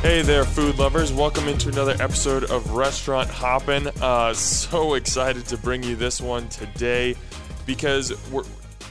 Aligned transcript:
Hey 0.00 0.22
there, 0.22 0.44
food 0.44 0.78
lovers. 0.78 1.12
Welcome 1.12 1.48
into 1.48 1.70
another 1.70 1.96
episode 1.98 2.44
of 2.44 2.70
Restaurant 2.70 3.28
Hoppin'. 3.28 3.88
Uh, 4.00 4.32
so 4.32 4.94
excited 4.94 5.44
to 5.46 5.58
bring 5.58 5.82
you 5.82 5.96
this 5.96 6.20
one 6.20 6.48
today 6.50 7.16
because 7.66 8.12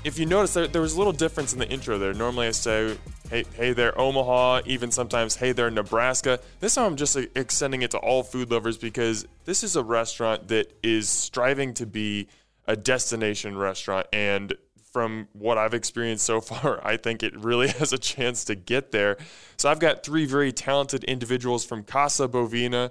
if 0.04 0.20
you 0.20 0.25
notice, 0.25 0.54
there, 0.54 0.67
there 0.67 0.81
was 0.81 0.95
a 0.95 0.98
little 0.98 1.13
difference 1.13 1.54
in 1.54 1.59
the 1.59 1.70
intro 1.70 1.98
there. 1.98 2.13
Normally 2.13 2.48
I 2.48 2.52
say, 2.52 2.98
hey, 3.30 3.45
hey 3.54 3.71
there, 3.71 3.98
Omaha, 3.98 4.63
even 4.66 4.91
sometimes, 4.91 5.38
hey 5.38 5.54
there, 5.54 5.71
Nebraska. 5.71 6.41
This 6.59 6.75
time 6.75 6.85
I'm 6.88 6.98
just 6.98 7.16
extending 7.16 7.84
it 7.84 7.91
to 7.91 7.98
all 7.99 8.21
food 8.21 8.52
lovers 8.52 8.77
because 8.77 9.26
this 9.45 9.63
is 9.63 9.77
a 9.77 9.84
restaurant 9.84 10.49
that 10.49 10.73
is 10.84 11.08
striving 11.08 11.73
to 11.76 11.85
be 11.85 12.27
a 12.67 12.76
destination 12.76 13.58
restaurant. 13.58 14.08
And 14.12 14.53
from 14.98 15.27
what 15.34 15.59
I've 15.59 15.75
experienced 15.75 16.26
so 16.26 16.41
far, 16.41 16.81
I 16.84 16.98
think 16.98 17.21
it 17.21 17.38
really 17.38 17.67
has 17.80 17.94
a 17.94 17.99
chance 17.99 18.44
to 18.45 18.55
get 18.55 18.91
there. 18.91 19.17
So 19.55 19.70
I've 19.70 19.77
got 19.77 20.04
three 20.04 20.26
very 20.26 20.52
talented 20.52 21.04
individuals 21.04 21.63
from 21.63 21.84
Casa 21.84 22.27
Bovina 22.27 22.90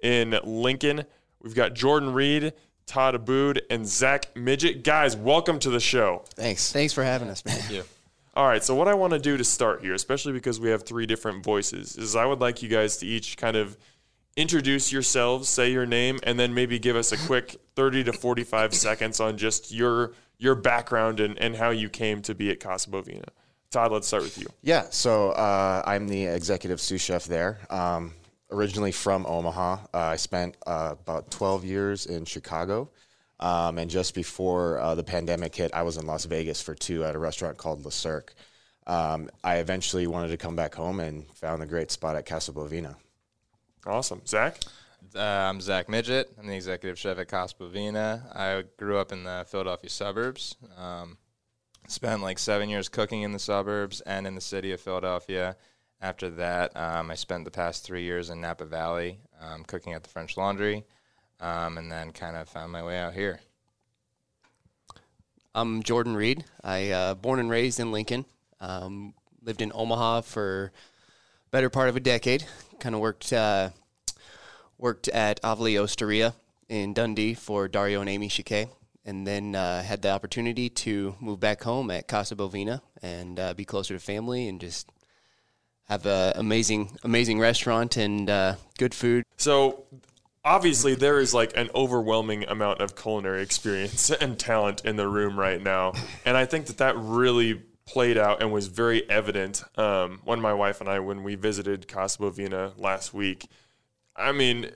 in 0.00 0.38
Lincoln. 0.44 1.04
We've 1.42 1.56
got 1.56 1.74
Jordan 1.74 2.12
Reed, 2.12 2.52
Todd 2.86 3.16
Abboud, 3.16 3.62
and 3.70 3.84
Zach 3.88 4.32
Midgett. 4.36 4.84
Guys, 4.84 5.16
welcome 5.16 5.58
to 5.58 5.68
the 5.68 5.80
show. 5.80 6.22
Thanks. 6.36 6.72
Thanks 6.72 6.92
for 6.92 7.02
having 7.02 7.28
us, 7.28 7.44
man. 7.44 7.60
Yeah. 7.68 7.82
All 8.36 8.46
right, 8.46 8.62
so 8.62 8.76
what 8.76 8.86
I 8.86 8.94
want 8.94 9.14
to 9.14 9.18
do 9.18 9.36
to 9.36 9.42
start 9.42 9.80
here, 9.80 9.94
especially 9.94 10.34
because 10.34 10.60
we 10.60 10.70
have 10.70 10.84
three 10.84 11.06
different 11.06 11.42
voices, 11.42 11.96
is 11.96 12.14
I 12.14 12.24
would 12.24 12.40
like 12.40 12.62
you 12.62 12.68
guys 12.68 12.98
to 12.98 13.06
each 13.06 13.36
kind 13.36 13.56
of 13.56 13.76
introduce 14.38 14.92
yourselves, 14.92 15.48
say 15.48 15.70
your 15.70 15.84
name, 15.84 16.20
and 16.22 16.38
then 16.38 16.54
maybe 16.54 16.78
give 16.78 16.94
us 16.96 17.10
a 17.10 17.18
quick 17.18 17.56
30 17.74 18.04
to 18.04 18.12
45 18.12 18.72
seconds 18.72 19.20
on 19.20 19.36
just 19.36 19.72
your 19.72 20.12
your 20.38 20.54
background 20.54 21.18
and, 21.18 21.36
and 21.38 21.56
how 21.56 21.70
you 21.70 21.88
came 21.88 22.22
to 22.22 22.34
be 22.34 22.48
at 22.48 22.60
Casa 22.60 22.88
Bovina. 22.88 23.28
Todd, 23.70 23.90
let's 23.90 24.06
start 24.06 24.22
with 24.22 24.38
you. 24.38 24.46
Yeah, 24.62 24.86
so 24.90 25.30
uh, 25.30 25.82
I'm 25.84 26.06
the 26.06 26.26
executive 26.26 26.80
sous 26.80 27.00
chef 27.02 27.24
there. 27.24 27.58
Um, 27.68 28.14
originally 28.52 28.92
from 28.92 29.26
Omaha, 29.26 29.78
uh, 29.92 29.98
I 29.98 30.16
spent 30.16 30.56
uh, 30.64 30.94
about 31.00 31.32
12 31.32 31.64
years 31.64 32.06
in 32.06 32.24
Chicago. 32.24 32.88
Um, 33.40 33.78
and 33.78 33.90
just 33.90 34.14
before 34.14 34.78
uh, 34.78 34.94
the 34.94 35.02
pandemic 35.02 35.56
hit, 35.56 35.74
I 35.74 35.82
was 35.82 35.96
in 35.96 36.06
Las 36.06 36.24
Vegas 36.24 36.62
for 36.62 36.74
two 36.74 37.04
at 37.04 37.16
a 37.16 37.18
restaurant 37.18 37.56
called 37.56 37.84
Le 37.84 37.90
Cirque. 37.90 38.32
Um, 38.86 39.28
I 39.42 39.56
eventually 39.56 40.06
wanted 40.06 40.28
to 40.28 40.36
come 40.36 40.54
back 40.54 40.74
home 40.74 41.00
and 41.00 41.28
found 41.34 41.62
a 41.62 41.66
great 41.66 41.90
spot 41.90 42.14
at 42.14 42.26
Casa 42.26 42.52
Bovina. 42.52 42.94
Awesome. 43.86 44.22
Zach? 44.26 44.58
Uh, 45.14 45.20
I'm 45.20 45.60
Zach 45.60 45.86
Midgett. 45.86 46.26
I'm 46.38 46.46
the 46.46 46.56
executive 46.56 46.98
chef 46.98 47.18
at 47.18 47.28
Casa 47.28 47.54
Bovina. 47.54 48.36
I 48.36 48.64
grew 48.76 48.98
up 48.98 49.12
in 49.12 49.24
the 49.24 49.46
Philadelphia 49.48 49.88
suburbs. 49.88 50.56
Um, 50.76 51.16
spent 51.86 52.22
like 52.22 52.38
seven 52.38 52.68
years 52.68 52.88
cooking 52.88 53.22
in 53.22 53.32
the 53.32 53.38
suburbs 53.38 54.00
and 54.02 54.26
in 54.26 54.34
the 54.34 54.40
city 54.40 54.72
of 54.72 54.80
Philadelphia. 54.80 55.56
After 56.00 56.28
that, 56.30 56.76
um, 56.76 57.10
I 57.10 57.14
spent 57.14 57.44
the 57.44 57.50
past 57.50 57.84
three 57.84 58.02
years 58.02 58.30
in 58.30 58.40
Napa 58.40 58.64
Valley 58.64 59.20
um, 59.40 59.64
cooking 59.64 59.94
at 59.94 60.02
the 60.02 60.10
French 60.10 60.36
Laundry, 60.36 60.84
um, 61.40 61.78
and 61.78 61.90
then 61.90 62.12
kind 62.12 62.36
of 62.36 62.48
found 62.48 62.70
my 62.70 62.82
way 62.82 62.98
out 62.98 63.14
here. 63.14 63.40
I'm 65.54 65.82
Jordan 65.82 66.14
Reed. 66.14 66.44
I 66.62 66.90
uh, 66.90 67.14
born 67.14 67.40
and 67.40 67.50
raised 67.50 67.80
in 67.80 67.90
Lincoln. 67.90 68.26
Um, 68.60 69.14
lived 69.42 69.62
in 69.62 69.72
Omaha 69.74 70.20
for 70.20 70.72
better 71.50 71.70
part 71.70 71.88
of 71.88 71.96
a 71.96 72.00
decade. 72.00 72.44
Kind 72.80 72.94
of 72.94 73.00
worked 73.00 73.32
uh, 73.32 73.70
worked 74.76 75.08
at 75.08 75.42
Avoli 75.42 75.80
Osteria 75.80 76.34
in 76.68 76.94
Dundee 76.94 77.34
for 77.34 77.68
Dario 77.68 78.00
and 78.00 78.08
Amy 78.08 78.28
Schicke, 78.28 78.68
and 79.04 79.26
then 79.26 79.54
uh, 79.54 79.82
had 79.82 80.02
the 80.02 80.10
opportunity 80.10 80.68
to 80.68 81.16
move 81.20 81.40
back 81.40 81.62
home 81.62 81.90
at 81.90 82.08
Casa 82.08 82.36
Bovina 82.36 82.80
and 83.02 83.38
uh, 83.38 83.54
be 83.54 83.64
closer 83.64 83.94
to 83.94 84.00
family 84.00 84.48
and 84.48 84.60
just 84.60 84.90
have 85.84 86.06
an 86.06 86.34
amazing 86.36 86.96
amazing 87.02 87.40
restaurant 87.40 87.96
and 87.96 88.28
uh, 88.30 88.54
good 88.78 88.94
food. 88.94 89.24
So 89.36 89.84
obviously 90.44 90.94
there 90.94 91.18
is 91.18 91.34
like 91.34 91.56
an 91.56 91.70
overwhelming 91.74 92.44
amount 92.44 92.80
of 92.80 92.96
culinary 92.96 93.42
experience 93.42 94.10
and 94.20 94.38
talent 94.38 94.84
in 94.84 94.96
the 94.96 95.06
room 95.06 95.38
right 95.38 95.60
now 95.60 95.92
and 96.24 96.36
i 96.36 96.46
think 96.46 96.66
that 96.66 96.78
that 96.78 96.96
really 96.96 97.60
played 97.88 98.18
out 98.18 98.42
and 98.42 98.52
was 98.52 98.66
very 98.66 99.08
evident 99.08 99.64
um, 99.78 100.20
when 100.24 100.40
my 100.40 100.52
wife 100.52 100.80
and 100.80 100.90
i 100.90 101.00
when 101.00 101.22
we 101.22 101.34
visited 101.34 101.88
casa 101.88 102.18
bovina 102.18 102.78
last 102.78 103.14
week. 103.14 103.48
I 104.14 104.32
mean 104.32 104.70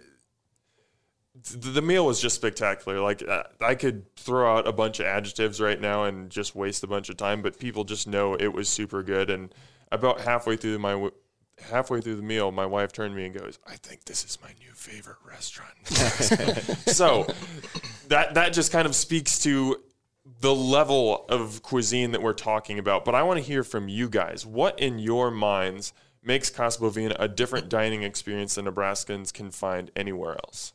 the 1.54 1.82
meal 1.82 2.06
was 2.06 2.20
just 2.20 2.36
spectacular. 2.36 3.00
Like 3.00 3.22
uh, 3.26 3.44
i 3.60 3.74
could 3.74 4.14
throw 4.16 4.56
out 4.56 4.66
a 4.66 4.72
bunch 4.72 4.98
of 4.98 5.06
adjectives 5.06 5.60
right 5.60 5.80
now 5.80 6.04
and 6.04 6.30
just 6.30 6.54
waste 6.54 6.82
a 6.84 6.86
bunch 6.86 7.10
of 7.10 7.18
time 7.18 7.42
but 7.42 7.58
people 7.58 7.84
just 7.84 8.06
know 8.06 8.34
it 8.34 8.52
was 8.52 8.68
super 8.68 9.02
good. 9.02 9.28
And 9.28 9.54
about 9.90 10.22
halfway 10.22 10.56
through 10.56 10.78
my 10.78 11.10
halfway 11.70 12.00
through 12.00 12.16
the 12.16 12.22
meal, 12.22 12.50
my 12.50 12.66
wife 12.66 12.92
turned 12.92 13.12
to 13.12 13.16
me 13.16 13.26
and 13.26 13.38
goes, 13.38 13.58
"I 13.66 13.76
think 13.76 14.04
this 14.06 14.24
is 14.24 14.38
my 14.42 14.50
new 14.58 14.72
favorite 14.74 15.18
restaurant." 15.24 15.74
so 16.88 17.26
that 18.08 18.34
that 18.34 18.54
just 18.54 18.72
kind 18.72 18.86
of 18.86 18.94
speaks 18.94 19.38
to 19.40 19.76
the 20.24 20.54
level 20.54 21.24
of 21.28 21.62
cuisine 21.62 22.12
that 22.12 22.22
we're 22.22 22.32
talking 22.32 22.78
about. 22.78 23.04
But 23.04 23.14
I 23.14 23.22
want 23.22 23.38
to 23.38 23.44
hear 23.44 23.64
from 23.64 23.88
you 23.88 24.08
guys. 24.08 24.46
What 24.46 24.78
in 24.78 24.98
your 24.98 25.30
minds 25.30 25.92
makes 26.22 26.50
Casa 26.50 26.80
Bovina 26.80 27.16
a 27.18 27.28
different 27.28 27.68
dining 27.68 28.02
experience 28.02 28.54
than 28.54 28.66
Nebraskans 28.66 29.32
can 29.32 29.50
find 29.50 29.90
anywhere 29.96 30.34
else? 30.34 30.72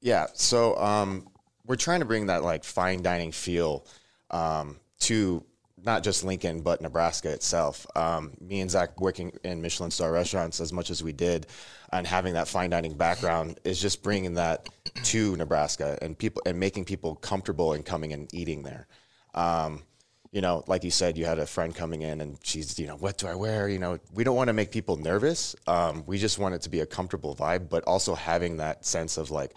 Yeah, 0.00 0.26
so 0.34 0.76
um, 0.76 1.28
we're 1.64 1.76
trying 1.76 2.00
to 2.00 2.06
bring 2.06 2.26
that 2.26 2.42
like 2.42 2.64
fine 2.64 3.02
dining 3.02 3.32
feel 3.32 3.86
um, 4.30 4.78
to 5.00 5.44
not 5.82 6.02
just 6.02 6.24
Lincoln, 6.24 6.60
but 6.60 6.80
Nebraska 6.80 7.30
itself. 7.30 7.86
Um, 7.94 8.32
me 8.40 8.60
and 8.60 8.70
Zach 8.70 9.00
working 9.00 9.32
in 9.44 9.62
Michelin 9.62 9.90
star 9.90 10.12
restaurants 10.12 10.60
as 10.60 10.72
much 10.72 10.90
as 10.90 11.02
we 11.02 11.12
did, 11.12 11.46
and 11.94 12.08
having 12.08 12.34
that 12.34 12.48
fine 12.48 12.70
dining 12.70 12.94
background 12.94 13.60
is 13.62 13.80
just 13.80 14.02
bringing 14.02 14.34
that 14.34 14.68
to 15.04 15.36
Nebraska 15.36 15.96
and 16.02 16.18
people 16.18 16.42
and 16.44 16.58
making 16.58 16.84
people 16.84 17.14
comfortable 17.14 17.72
in 17.72 17.84
coming 17.84 18.12
and 18.12 18.32
eating 18.34 18.64
there. 18.64 18.88
Um, 19.32 19.84
you 20.32 20.40
know, 20.40 20.64
like 20.66 20.82
you 20.82 20.90
said, 20.90 21.16
you 21.16 21.24
had 21.24 21.38
a 21.38 21.46
friend 21.46 21.72
coming 21.72 22.02
in 22.02 22.20
and 22.20 22.36
she's, 22.42 22.80
you 22.80 22.88
know, 22.88 22.96
what 22.96 23.18
do 23.18 23.28
I 23.28 23.36
wear? 23.36 23.68
You 23.68 23.78
know, 23.78 24.00
we 24.12 24.24
don't 24.24 24.34
want 24.34 24.48
to 24.48 24.52
make 24.52 24.72
people 24.72 24.96
nervous. 24.96 25.54
Um, 25.68 26.02
we 26.04 26.18
just 26.18 26.36
want 26.36 26.56
it 26.56 26.62
to 26.62 26.68
be 26.68 26.80
a 26.80 26.86
comfortable 26.86 27.36
vibe, 27.36 27.68
but 27.68 27.84
also 27.84 28.16
having 28.16 28.56
that 28.56 28.84
sense 28.84 29.16
of 29.16 29.30
like, 29.30 29.56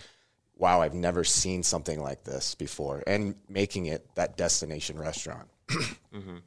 wow, 0.57 0.79
I've 0.79 0.93
never 0.93 1.23
seen 1.23 1.63
something 1.63 1.99
like 1.99 2.23
this 2.23 2.53
before, 2.53 3.03
and 3.07 3.35
making 3.49 3.87
it 3.87 4.07
that 4.13 4.37
destination 4.37 4.99
restaurant. 4.99 5.47
mm-hmm. 5.69 6.37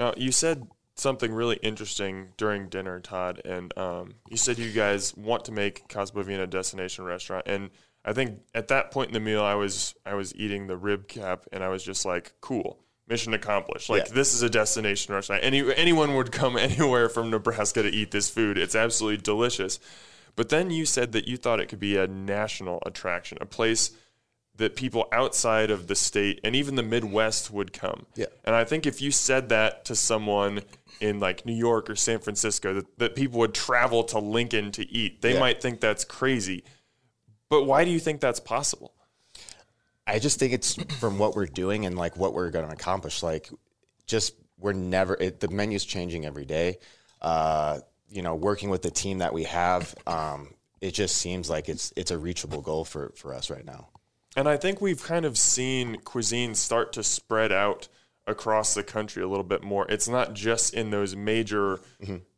Now, 0.00 0.14
you 0.16 0.32
said 0.32 0.66
something 1.00 1.32
really 1.32 1.56
interesting 1.56 2.28
during 2.36 2.68
dinner, 2.68 3.00
Todd, 3.00 3.40
and 3.44 3.76
um, 3.78 4.14
you 4.28 4.36
said 4.36 4.58
you 4.58 4.70
guys 4.72 5.16
want 5.16 5.44
to 5.46 5.52
make 5.52 5.88
Casa 5.88 6.12
Bovina 6.12 6.42
a 6.42 6.46
destination 6.46 7.04
restaurant, 7.04 7.46
and 7.46 7.70
I 8.04 8.12
think 8.12 8.40
at 8.54 8.68
that 8.68 8.90
point 8.90 9.08
in 9.08 9.14
the 9.14 9.20
meal, 9.20 9.42
I 9.42 9.54
was 9.54 9.94
I 10.06 10.14
was 10.14 10.34
eating 10.34 10.66
the 10.66 10.76
rib 10.76 11.08
cap, 11.08 11.46
and 11.52 11.62
I 11.62 11.68
was 11.68 11.82
just 11.82 12.04
like, 12.04 12.32
cool. 12.40 12.78
Mission 13.08 13.34
accomplished. 13.34 13.90
Like 13.90 14.06
Yeah. 14.06 14.14
this 14.14 14.34
is 14.34 14.42
a 14.42 14.48
destination 14.48 15.12
restaurant. 15.12 15.42
Any 15.42 15.74
anyone 15.74 16.14
would 16.14 16.30
come 16.30 16.56
anywhere 16.68 17.08
from 17.08 17.28
Nebraska 17.30 17.82
to 17.82 17.88
eat 17.88 18.12
this 18.12 18.30
food. 18.30 18.56
It's 18.56 18.76
absolutely 18.76 19.20
delicious. 19.20 19.80
But 20.36 20.48
then 20.48 20.70
you 20.70 20.86
said 20.86 21.10
that 21.12 21.26
you 21.26 21.36
thought 21.36 21.58
it 21.58 21.66
could 21.66 21.80
be 21.80 21.96
a 21.96 22.06
national 22.06 22.80
attraction, 22.86 23.36
a 23.40 23.46
place 23.46 23.90
that 24.60 24.76
people 24.76 25.06
outside 25.12 25.70
of 25.70 25.86
the 25.88 25.94
state 25.94 26.40
and 26.44 26.54
even 26.54 26.76
the 26.76 26.82
Midwest 26.82 27.50
would 27.50 27.72
come. 27.72 28.06
Yeah. 28.14 28.26
And 28.44 28.54
I 28.54 28.64
think 28.64 28.86
if 28.86 29.02
you 29.02 29.10
said 29.10 29.48
that 29.48 29.84
to 29.86 29.94
someone 29.96 30.62
in 31.00 31.18
like 31.18 31.44
New 31.44 31.54
York 31.54 31.90
or 31.90 31.96
San 31.96 32.18
Francisco, 32.20 32.74
that, 32.74 32.98
that 32.98 33.14
people 33.14 33.40
would 33.40 33.54
travel 33.54 34.04
to 34.04 34.18
Lincoln 34.18 34.70
to 34.72 34.88
eat, 34.90 35.20
they 35.22 35.34
Yeah. 35.34 35.40
might 35.40 35.60
think 35.60 35.80
that's 35.80 36.04
crazy. 36.04 36.62
But 37.48 37.64
why 37.64 37.84
do 37.84 37.90
you 37.90 37.98
think 37.98 38.20
that's 38.20 38.40
possible? 38.40 38.94
I 40.06 40.18
just 40.18 40.38
think 40.38 40.52
it's 40.52 40.74
from 40.98 41.18
what 41.18 41.34
we're 41.36 41.46
doing 41.46 41.86
and 41.86 41.96
like 41.96 42.16
what 42.16 42.34
we're 42.34 42.50
going 42.50 42.66
to 42.66 42.72
accomplish. 42.72 43.22
Like, 43.22 43.50
just 44.06 44.34
we're 44.58 44.72
never 44.72 45.14
it, 45.14 45.40
the 45.40 45.48
menu's 45.48 45.84
changing 45.84 46.26
every 46.26 46.44
day. 46.44 46.78
Uh, 47.20 47.80
you 48.08 48.22
know, 48.22 48.34
working 48.34 48.70
with 48.70 48.82
the 48.82 48.90
team 48.90 49.18
that 49.18 49.32
we 49.32 49.44
have, 49.44 49.94
um, 50.06 50.48
it 50.80 50.92
just 50.94 51.16
seems 51.16 51.48
like 51.48 51.68
it's 51.68 51.92
it's 51.96 52.10
a 52.10 52.18
reachable 52.18 52.60
goal 52.60 52.84
for 52.84 53.12
for 53.16 53.32
us 53.34 53.50
right 53.50 53.64
now. 53.64 53.88
And 54.40 54.48
I 54.48 54.56
think 54.56 54.80
we've 54.80 55.02
kind 55.02 55.26
of 55.26 55.36
seen 55.36 55.98
cuisine 55.98 56.54
start 56.54 56.94
to 56.94 57.02
spread 57.02 57.52
out 57.52 57.88
across 58.26 58.72
the 58.72 58.82
country 58.82 59.22
a 59.22 59.28
little 59.28 59.44
bit 59.44 59.62
more. 59.62 59.84
It's 59.90 60.08
not 60.08 60.32
just 60.32 60.72
in 60.72 60.88
those 60.88 61.14
major, 61.14 61.80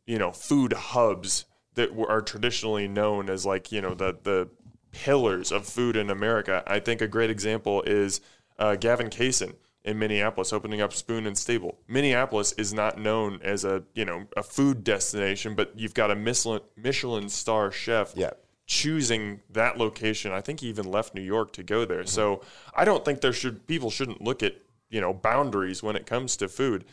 you 0.05 0.19
know, 0.19 0.33
food 0.33 0.73
hubs 0.73 1.45
that 1.75 1.91
are 2.09 2.21
traditionally 2.21 2.89
known 2.89 3.29
as 3.29 3.45
like, 3.45 3.71
you 3.71 3.79
know, 3.79 3.93
the 3.93 4.17
the 4.21 4.49
pillars 4.91 5.49
of 5.49 5.65
food 5.65 5.95
in 5.95 6.09
America. 6.09 6.61
I 6.67 6.81
think 6.81 6.99
a 6.99 7.07
great 7.07 7.29
example 7.29 7.83
is 7.83 8.19
uh, 8.59 8.75
Gavin 8.75 9.09
Kaysen 9.09 9.55
in 9.85 9.97
Minneapolis 9.97 10.51
opening 10.51 10.81
up 10.81 10.91
Spoon 10.91 11.25
and 11.25 11.37
Stable. 11.37 11.79
Minneapolis 11.87 12.51
is 12.57 12.73
not 12.73 12.97
known 12.97 13.39
as 13.41 13.63
a, 13.63 13.83
you 13.93 14.03
know, 14.03 14.27
a 14.35 14.43
food 14.43 14.83
destination, 14.83 15.55
but 15.55 15.71
you've 15.79 15.93
got 15.93 16.11
a 16.11 16.15
Michelin 16.15 16.59
Michelin 16.75 17.29
star 17.29 17.71
chef 17.71 18.11
Yeah. 18.13 18.31
Choosing 18.65 19.41
that 19.49 19.77
location. 19.77 20.31
I 20.31 20.41
think 20.41 20.61
he 20.61 20.67
even 20.67 20.89
left 20.89 21.13
New 21.13 21.21
York 21.21 21.53
to 21.53 21.63
go 21.63 21.85
there. 21.85 22.05
So 22.05 22.37
mm-hmm. 22.37 22.79
I 22.81 22.85
don't 22.85 23.03
think 23.03 23.21
there 23.21 23.33
should 23.33 23.67
people 23.67 23.89
shouldn't 23.89 24.21
look 24.21 24.43
at 24.43 24.55
you 24.89 25.01
know 25.01 25.13
boundaries 25.13 25.83
when 25.83 25.95
it 25.95 26.05
comes 26.05 26.37
to 26.37 26.47
food. 26.47 26.85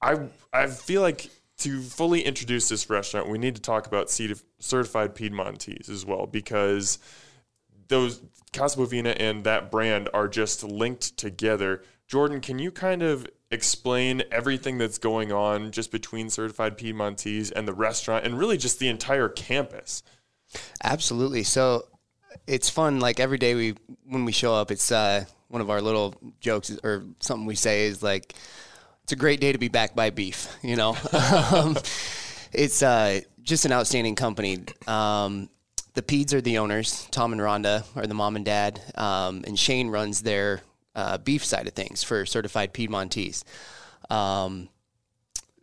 I 0.00 0.28
I 0.52 0.66
feel 0.66 1.02
like 1.02 1.30
to 1.58 1.80
fully 1.80 2.22
introduce 2.22 2.68
this 2.68 2.90
restaurant, 2.90 3.28
we 3.28 3.38
need 3.38 3.54
to 3.54 3.62
talk 3.62 3.86
about 3.86 4.10
certified 4.10 5.14
Piedmontese 5.14 5.88
as 5.88 6.04
well 6.04 6.26
because 6.26 6.98
those 7.88 8.20
Casa 8.52 8.78
Bovina 8.78 9.16
and 9.18 9.44
that 9.44 9.70
brand 9.70 10.08
are 10.12 10.26
just 10.26 10.64
linked 10.64 11.16
together. 11.16 11.82
Jordan, 12.08 12.40
can 12.40 12.58
you 12.58 12.72
kind 12.72 13.02
of 13.02 13.26
explain 13.50 14.22
everything 14.30 14.78
that's 14.78 14.98
going 14.98 15.30
on 15.30 15.70
just 15.70 15.92
between 15.92 16.30
certified 16.30 16.76
Piedmontese 16.76 17.50
and 17.52 17.68
the 17.68 17.74
restaurant 17.74 18.24
and 18.24 18.38
really 18.38 18.56
just 18.56 18.78
the 18.78 18.88
entire 18.88 19.28
campus? 19.28 20.02
Absolutely. 20.82 21.42
So 21.42 21.86
it's 22.46 22.68
fun. 22.68 23.00
Like 23.00 23.20
every 23.20 23.38
day 23.38 23.54
we 23.54 23.74
when 24.04 24.24
we 24.24 24.32
show 24.32 24.54
up, 24.54 24.70
it's 24.70 24.90
uh, 24.90 25.24
one 25.48 25.60
of 25.60 25.70
our 25.70 25.80
little 25.80 26.14
jokes 26.40 26.76
or 26.82 27.04
something 27.20 27.46
we 27.46 27.54
say 27.54 27.86
is 27.86 28.02
like, 28.02 28.34
"It's 29.04 29.12
a 29.12 29.16
great 29.16 29.40
day 29.40 29.52
to 29.52 29.58
be 29.58 29.68
backed 29.68 29.96
by 29.96 30.10
beef." 30.10 30.48
You 30.62 30.76
know, 30.76 30.96
um, 31.12 31.76
it's 32.52 32.82
uh, 32.82 33.20
just 33.42 33.64
an 33.64 33.72
outstanding 33.72 34.14
company. 34.14 34.64
Um, 34.86 35.48
the 35.94 36.02
Peds 36.02 36.32
are 36.32 36.40
the 36.40 36.58
owners. 36.58 37.06
Tom 37.10 37.32
and 37.32 37.40
Rhonda 37.40 37.84
are 37.96 38.06
the 38.06 38.14
mom 38.14 38.36
and 38.36 38.44
dad, 38.44 38.80
um, 38.94 39.44
and 39.46 39.58
Shane 39.58 39.88
runs 39.88 40.22
their 40.22 40.62
uh, 40.94 41.18
beef 41.18 41.44
side 41.44 41.66
of 41.66 41.74
things 41.74 42.02
for 42.02 42.24
certified 42.26 42.72
Piedmontese. 42.72 43.44
Um, 44.08 44.68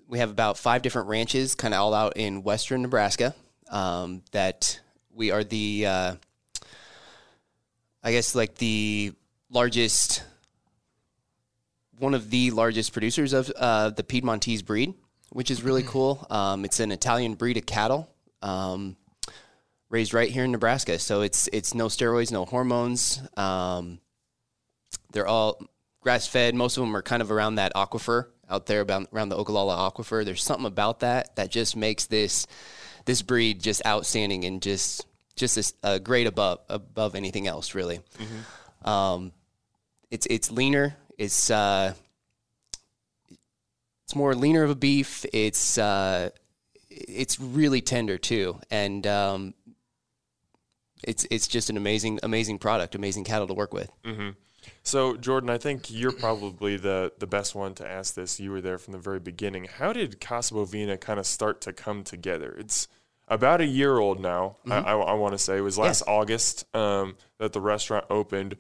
we 0.08 0.20
have 0.20 0.32
about 0.32 0.58
five 0.58 0.82
different 0.82 1.08
ranches, 1.08 1.56
kind 1.56 1.74
of 1.74 1.80
all 1.80 1.94
out 1.94 2.14
in 2.16 2.44
western 2.44 2.82
Nebraska. 2.82 3.36
Um, 3.70 4.24
that 4.32 4.80
we 5.14 5.32
are 5.32 5.44
the, 5.44 5.86
uh, 5.86 6.16
I 8.04 8.12
guess, 8.12 8.36
like 8.36 8.56
the 8.56 9.14
largest, 9.50 10.24
one 11.98 12.14
of 12.14 12.30
the 12.30 12.52
largest 12.52 12.94
producers 12.94 13.34
of 13.34 13.52
uh, 13.56 13.92
the 13.92 14.04
Piedmontese 14.04 14.64
breed, 14.64 14.94
which 15.32 15.52
is 15.52 15.64
really 15.64 15.84
cool. 15.84 16.26
Um, 16.30 16.66
it's 16.66 16.80
an 16.80 16.92
Italian 16.92 17.36
breed 17.36 17.58
of 17.58 17.66
cattle. 17.66 18.10
Um, 18.42 18.96
raised 19.90 20.14
right 20.14 20.30
here 20.30 20.44
in 20.44 20.52
Nebraska. 20.52 21.00
So 21.00 21.22
it's 21.22 21.50
it's 21.52 21.74
no 21.74 21.88
steroids, 21.88 22.32
no 22.32 22.46
hormones. 22.46 23.22
Um, 23.36 24.00
they're 25.12 25.28
all 25.28 25.62
grass 26.02 26.28
fed. 26.28 26.56
Most 26.56 26.78
of 26.78 26.82
them 26.82 26.96
are 26.96 27.02
kind 27.02 27.22
of 27.22 27.32
around 27.32 27.56
that 27.56 27.74
aquifer 27.74 28.28
out 28.50 28.66
there, 28.66 28.82
about, 28.82 29.08
around 29.14 29.30
the 29.30 29.38
Ogallala 29.38 29.92
aquifer. 29.92 30.24
There's 30.24 30.44
something 30.44 30.66
about 30.66 31.02
that 31.02 31.36
that 31.36 31.52
just 31.52 31.76
makes 31.76 32.06
this 32.06 32.48
this 33.06 33.22
breed 33.22 33.62
just 33.62 33.86
outstanding 33.86 34.46
and 34.46 34.62
just 34.62 35.06
just 35.36 35.76
a, 35.84 35.94
a 35.94 36.00
grade 36.00 36.28
above 36.28 36.60
above 36.70 37.16
anything 37.16 37.48
else, 37.48 37.74
really. 37.74 38.00
Mm-hmm. 38.18 38.90
Um, 38.90 39.32
it's 40.12 40.28
it's 40.30 40.52
leaner. 40.52 40.96
It's 41.18 41.50
uh, 41.50 41.94
it's 44.06 44.16
more 44.16 44.36
leaner 44.36 44.64
of 44.64 44.70
a 44.70 44.76
beef. 44.76 45.26
It's 45.34 45.78
uh, 45.78 46.30
it's 46.90 47.40
really 47.40 47.82
tender 47.82 48.18
too, 48.18 48.60
and 48.70 49.06
um, 49.08 49.54
it's 51.04 51.26
it's 51.32 51.48
just 51.48 51.70
an 51.70 51.78
amazing 51.78 52.20
amazing 52.24 52.60
product, 52.60 52.96
amazing 52.96 53.24
cattle 53.24 53.48
to 53.48 53.54
work 53.54 53.74
with. 53.74 53.92
Mm-hmm. 54.04 54.30
So 54.84 55.16
Jordan, 55.18 55.50
I 55.50 55.58
think 55.58 55.92
you're 55.92 56.12
probably 56.12 56.78
the 56.78 57.12
the 57.20 57.28
best 57.28 57.56
one 57.56 57.74
to 57.76 57.88
ask 57.88 58.14
this. 58.14 58.40
You 58.40 58.52
were 58.52 58.62
there 58.62 58.78
from 58.78 58.94
the 58.94 59.00
very 59.00 59.20
beginning. 59.20 59.66
How 59.66 59.94
did 59.94 60.20
Casa 60.20 60.54
Bovina 60.54 61.00
kind 61.00 61.20
of 61.20 61.26
start 61.26 61.62
to 61.62 61.74
come 61.74 62.04
together? 62.04 62.56
It's 62.58 62.88
about 63.28 63.62
a 63.62 63.66
year 63.66 63.98
old 63.98 64.20
now. 64.20 64.58
Mm-hmm. 64.66 64.72
I, 64.72 64.92
I, 64.92 64.98
I 64.98 65.14
want 65.14 65.34
to 65.34 65.38
say 65.38 65.58
it 65.58 65.62
was 65.62 65.78
last. 65.78 66.04
August 66.08 66.66
um, 66.76 67.16
that 67.38 67.54
the 67.54 67.62
restaurant 67.62 68.06
opened. 68.10 68.58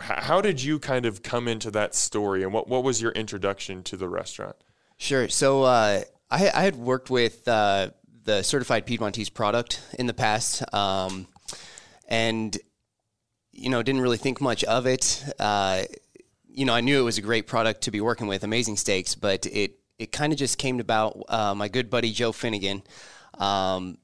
H- 0.00 0.24
how 0.24 0.40
did 0.40 0.62
you 0.62 0.78
kind 0.78 1.06
of 1.06 1.22
come 1.22 1.48
into 1.48 1.70
that 1.72 1.94
story, 1.94 2.42
and 2.42 2.52
what 2.52 2.68
what 2.68 2.84
was 2.84 3.02
your 3.02 3.12
introduction 3.12 3.82
to 3.84 3.96
the 3.96 4.08
restaurant? 4.08 4.56
Sure. 4.98 5.28
So 5.28 5.64
uh, 5.64 6.02
I, 6.30 6.50
I, 6.50 6.62
had 6.62 6.76
worked 6.76 7.10
with 7.10 7.46
uh, 7.46 7.90
the 8.24 8.42
certified 8.42 8.86
Piedmontese 8.86 9.28
product 9.28 9.82
in 9.98 10.06
the 10.06 10.14
past. 10.14 10.62
Um, 10.72 11.26
and 12.08 12.56
you 13.56 13.70
know 13.70 13.82
didn't 13.82 14.02
really 14.02 14.18
think 14.18 14.40
much 14.40 14.62
of 14.64 14.86
it. 14.86 15.24
Uh, 15.38 15.82
you 16.48 16.64
know, 16.64 16.74
I 16.74 16.80
knew 16.80 16.98
it 16.98 17.04
was 17.04 17.18
a 17.18 17.22
great 17.22 17.46
product 17.46 17.82
to 17.82 17.90
be 17.90 18.00
working 18.00 18.26
with, 18.26 18.44
amazing 18.44 18.76
steaks, 18.76 19.14
but 19.14 19.46
it 19.46 19.78
it 19.98 20.12
kind 20.12 20.32
of 20.32 20.38
just 20.38 20.58
came 20.58 20.80
about. 20.80 21.22
Uh, 21.28 21.54
my 21.54 21.68
good 21.68 21.90
buddy 21.90 22.12
Joe 22.12 22.32
Finnegan, 22.32 22.82
um, 23.38 23.98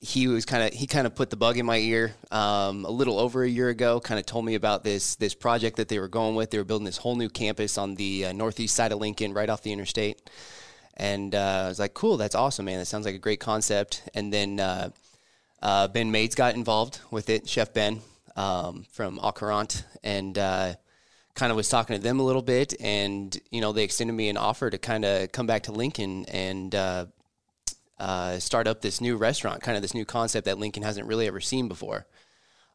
he 0.00 0.28
was 0.28 0.44
kind 0.44 0.62
of 0.62 0.72
he 0.72 0.86
kind 0.86 1.06
of 1.06 1.14
put 1.14 1.30
the 1.30 1.36
bug 1.36 1.58
in 1.58 1.66
my 1.66 1.78
ear 1.78 2.14
um, 2.30 2.84
a 2.84 2.90
little 2.90 3.18
over 3.18 3.42
a 3.42 3.48
year 3.48 3.68
ago. 3.68 4.00
Kind 4.00 4.20
of 4.20 4.26
told 4.26 4.44
me 4.44 4.54
about 4.54 4.84
this 4.84 5.16
this 5.16 5.34
project 5.34 5.76
that 5.76 5.88
they 5.88 5.98
were 5.98 6.08
going 6.08 6.34
with. 6.34 6.50
They 6.50 6.58
were 6.58 6.64
building 6.64 6.86
this 6.86 6.98
whole 6.98 7.16
new 7.16 7.28
campus 7.28 7.78
on 7.78 7.94
the 7.94 8.26
uh, 8.26 8.32
northeast 8.32 8.76
side 8.76 8.92
of 8.92 8.98
Lincoln, 8.98 9.32
right 9.32 9.48
off 9.48 9.62
the 9.62 9.72
interstate. 9.72 10.30
And 10.96 11.34
uh, 11.34 11.62
I 11.64 11.68
was 11.68 11.78
like, 11.78 11.94
"Cool, 11.94 12.16
that's 12.16 12.34
awesome, 12.34 12.66
man. 12.66 12.78
That 12.78 12.86
sounds 12.86 13.06
like 13.06 13.14
a 13.14 13.18
great 13.18 13.40
concept." 13.40 14.02
And 14.14 14.32
then 14.32 14.60
uh, 14.60 14.90
uh, 15.62 15.88
ben 15.88 16.12
Maides 16.12 16.34
got 16.34 16.54
involved 16.54 17.00
with 17.10 17.30
it, 17.30 17.48
Chef 17.48 17.72
Ben 17.72 18.00
um, 18.38 18.86
from 18.92 19.18
Au 19.20 19.66
and 20.04 20.38
uh, 20.38 20.74
kind 21.34 21.50
of 21.50 21.56
was 21.56 21.68
talking 21.68 21.96
to 21.96 22.02
them 22.02 22.20
a 22.20 22.22
little 22.22 22.40
bit. 22.40 22.72
And, 22.80 23.36
you 23.50 23.60
know, 23.60 23.72
they 23.72 23.82
extended 23.82 24.12
me 24.12 24.28
an 24.28 24.36
offer 24.36 24.70
to 24.70 24.78
kind 24.78 25.04
of 25.04 25.32
come 25.32 25.46
back 25.46 25.64
to 25.64 25.72
Lincoln 25.72 26.24
and 26.26 26.72
uh, 26.74 27.06
uh, 27.98 28.38
start 28.38 28.68
up 28.68 28.80
this 28.80 29.00
new 29.00 29.16
restaurant, 29.16 29.60
kind 29.60 29.76
of 29.76 29.82
this 29.82 29.92
new 29.92 30.04
concept 30.04 30.44
that 30.44 30.56
Lincoln 30.56 30.84
hasn't 30.84 31.08
really 31.08 31.26
ever 31.26 31.40
seen 31.40 31.66
before. 31.66 32.06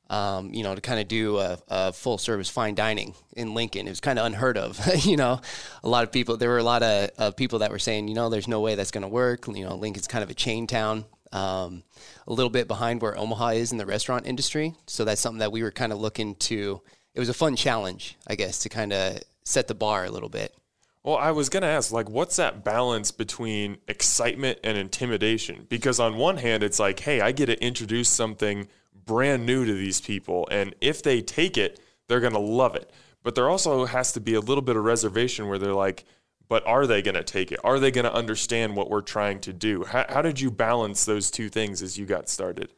Um, 0.10 0.54
you 0.54 0.64
know, 0.64 0.76
to 0.76 0.82
kind 0.82 1.00
of 1.00 1.08
do 1.08 1.38
a, 1.38 1.58
a, 1.70 1.94
full 1.94 2.18
service 2.18 2.50
fine 2.50 2.76
dining 2.76 3.16
in 3.38 3.54
Lincoln. 3.54 3.88
It 3.88 3.90
was 3.90 4.02
kind 4.02 4.20
of 4.20 4.26
unheard 4.26 4.58
of. 4.58 4.78
you 5.06 5.16
know, 5.16 5.40
a 5.82 5.88
lot 5.88 6.04
of 6.04 6.12
people, 6.12 6.36
there 6.36 6.50
were 6.50 6.58
a 6.58 6.64
lot 6.64 6.84
of, 6.84 7.10
of 7.18 7.38
people 7.38 7.60
that 7.60 7.72
were 7.72 7.80
saying, 7.80 8.10
you 8.10 8.14
know, 8.14 8.30
there's 8.30 8.50
no 8.50 8.60
way 8.60 8.76
that's 8.76 8.92
going 8.92 9.04
to 9.04 9.08
work. 9.08 9.48
You 9.48 9.64
know, 9.64 9.76
Lincoln's 9.76 10.08
kind 10.08 10.22
of 10.22 10.30
a 10.30 10.34
chain 10.34 10.68
town 10.68 11.06
um, 11.34 11.84
a 12.28 12.34
little 12.34 12.50
bit 12.50 12.68
behind 12.68 13.02
where 13.02 13.18
Omaha 13.18 13.50
is 13.50 13.72
in 13.72 13.78
the 13.78 13.86
restaurant 13.86 14.26
industry. 14.26 14.76
So 14.88 15.04
that's 15.04 15.20
something 15.20 15.40
that 15.40 15.52
we 15.52 15.64
were 15.64 15.72
kind 15.72 15.92
of 15.92 16.00
looking 16.00 16.36
to. 16.36 16.82
It 17.14 17.20
was 17.20 17.30
a 17.30 17.34
fun 17.34 17.56
challenge, 17.56 18.16
I 18.26 18.36
guess, 18.36 18.60
to 18.60 18.70
kind 18.70 18.94
of 18.94 19.20
set 19.44 19.68
the 19.68 19.76
bar 19.76 20.06
a 20.06 20.12
little 20.12 20.30
bit. 20.30 20.56
Well, 21.04 21.18
I 21.18 21.32
was 21.32 21.50
going 21.50 21.64
to 21.64 21.70
ask, 21.70 21.92
like, 21.92 22.10
what's 22.10 22.38
that 22.38 22.64
balance 22.64 23.12
between 23.12 23.78
excitement 23.90 24.60
and 24.64 24.78
intimidation? 24.78 25.66
Because 25.68 26.00
on 26.00 26.16
one 26.16 26.38
hand, 26.38 26.64
it's 26.64 26.80
like, 26.80 27.02
hey, 27.02 27.20
I 27.20 27.34
get 27.34 27.48
to 27.48 27.62
introduce 27.62 28.08
something 28.08 28.70
brand 29.06 29.46
new 29.46 29.66
to 29.66 29.74
these 29.74 30.00
people. 30.00 30.48
And 30.50 30.74
if 30.80 31.04
they 31.04 31.22
take 31.22 31.58
it, 31.58 31.82
they're 32.08 32.22
going 32.22 32.34
to 32.34 32.40
love 32.40 32.76
it. 32.76 32.90
But 33.22 33.36
there 33.36 33.50
also 33.50 33.86
has 33.86 34.14
to 34.14 34.22
be 34.22 34.34
a 34.34 34.40
little 34.40 34.62
bit 34.62 34.78
of 34.78 34.84
reservation 34.86 35.48
where 35.48 35.58
they're 35.58 35.74
like, 35.74 36.06
but 36.48 36.66
are 36.68 36.86
they 36.86 37.02
going 37.02 37.16
to 37.16 37.24
take 37.24 37.52
it? 37.52 37.60
Are 37.64 37.80
they 37.80 37.92
going 37.92 38.06
to 38.06 38.14
understand 38.14 38.76
what 38.76 38.90
we're 38.90 39.02
trying 39.02 39.40
to 39.42 39.54
do? 39.54 39.84
How, 39.84 40.06
how, 40.08 40.22
did 40.22 40.40
you 40.40 40.52
balance 40.52 41.06
those 41.06 41.32
two 41.32 41.50
things 41.50 41.82
as 41.82 41.98
you 41.98 42.06
got 42.06 42.30
started? 42.30 42.70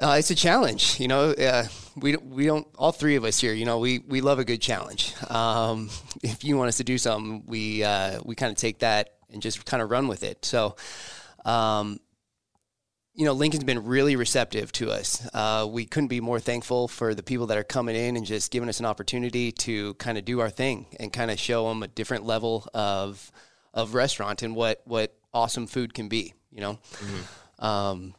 Uh, 0.00 0.16
it's 0.18 0.30
a 0.30 0.34
challenge, 0.34 0.98
you 0.98 1.06
know. 1.06 1.30
Uh, 1.30 1.66
we 1.96 2.16
we 2.16 2.46
don't 2.46 2.66
all 2.76 2.90
three 2.90 3.14
of 3.14 3.24
us 3.24 3.38
here, 3.38 3.52
you 3.52 3.64
know. 3.64 3.78
We 3.78 4.00
we 4.00 4.20
love 4.20 4.40
a 4.40 4.44
good 4.44 4.60
challenge. 4.60 5.14
Um, 5.30 5.88
if 6.22 6.42
you 6.42 6.56
want 6.56 6.68
us 6.68 6.78
to 6.78 6.84
do 6.84 6.98
something, 6.98 7.44
we 7.46 7.84
uh, 7.84 8.20
we 8.24 8.34
kind 8.34 8.50
of 8.50 8.58
take 8.58 8.80
that 8.80 9.14
and 9.30 9.40
just 9.40 9.64
kind 9.64 9.82
of 9.82 9.90
run 9.90 10.08
with 10.08 10.24
it. 10.24 10.44
So, 10.44 10.74
um, 11.44 12.00
you 13.14 13.24
know, 13.24 13.32
Lincoln's 13.32 13.64
been 13.64 13.84
really 13.84 14.16
receptive 14.16 14.72
to 14.72 14.90
us. 14.90 15.26
Uh, 15.32 15.66
we 15.70 15.84
couldn't 15.84 16.08
be 16.08 16.20
more 16.20 16.40
thankful 16.40 16.88
for 16.88 17.14
the 17.14 17.22
people 17.22 17.46
that 17.46 17.56
are 17.56 17.64
coming 17.64 17.94
in 17.94 18.16
and 18.16 18.26
just 18.26 18.50
giving 18.50 18.68
us 18.68 18.80
an 18.80 18.86
opportunity 18.86 19.52
to 19.52 19.94
kind 19.94 20.18
of 20.18 20.24
do 20.24 20.40
our 20.40 20.50
thing 20.50 20.86
and 20.98 21.12
kind 21.12 21.30
of 21.30 21.38
show 21.38 21.68
them 21.68 21.82
a 21.82 21.88
different 21.88 22.24
level 22.24 22.68
of 22.74 23.30
of 23.72 23.94
restaurant 23.94 24.42
and 24.42 24.54
what 24.56 24.82
what 24.84 25.14
awesome 25.32 25.66
food 25.66 25.94
can 25.94 26.08
be. 26.08 26.34
You 26.50 26.60
know. 26.60 26.72
Mm-hmm. 26.74 27.64
Um, 27.64 28.14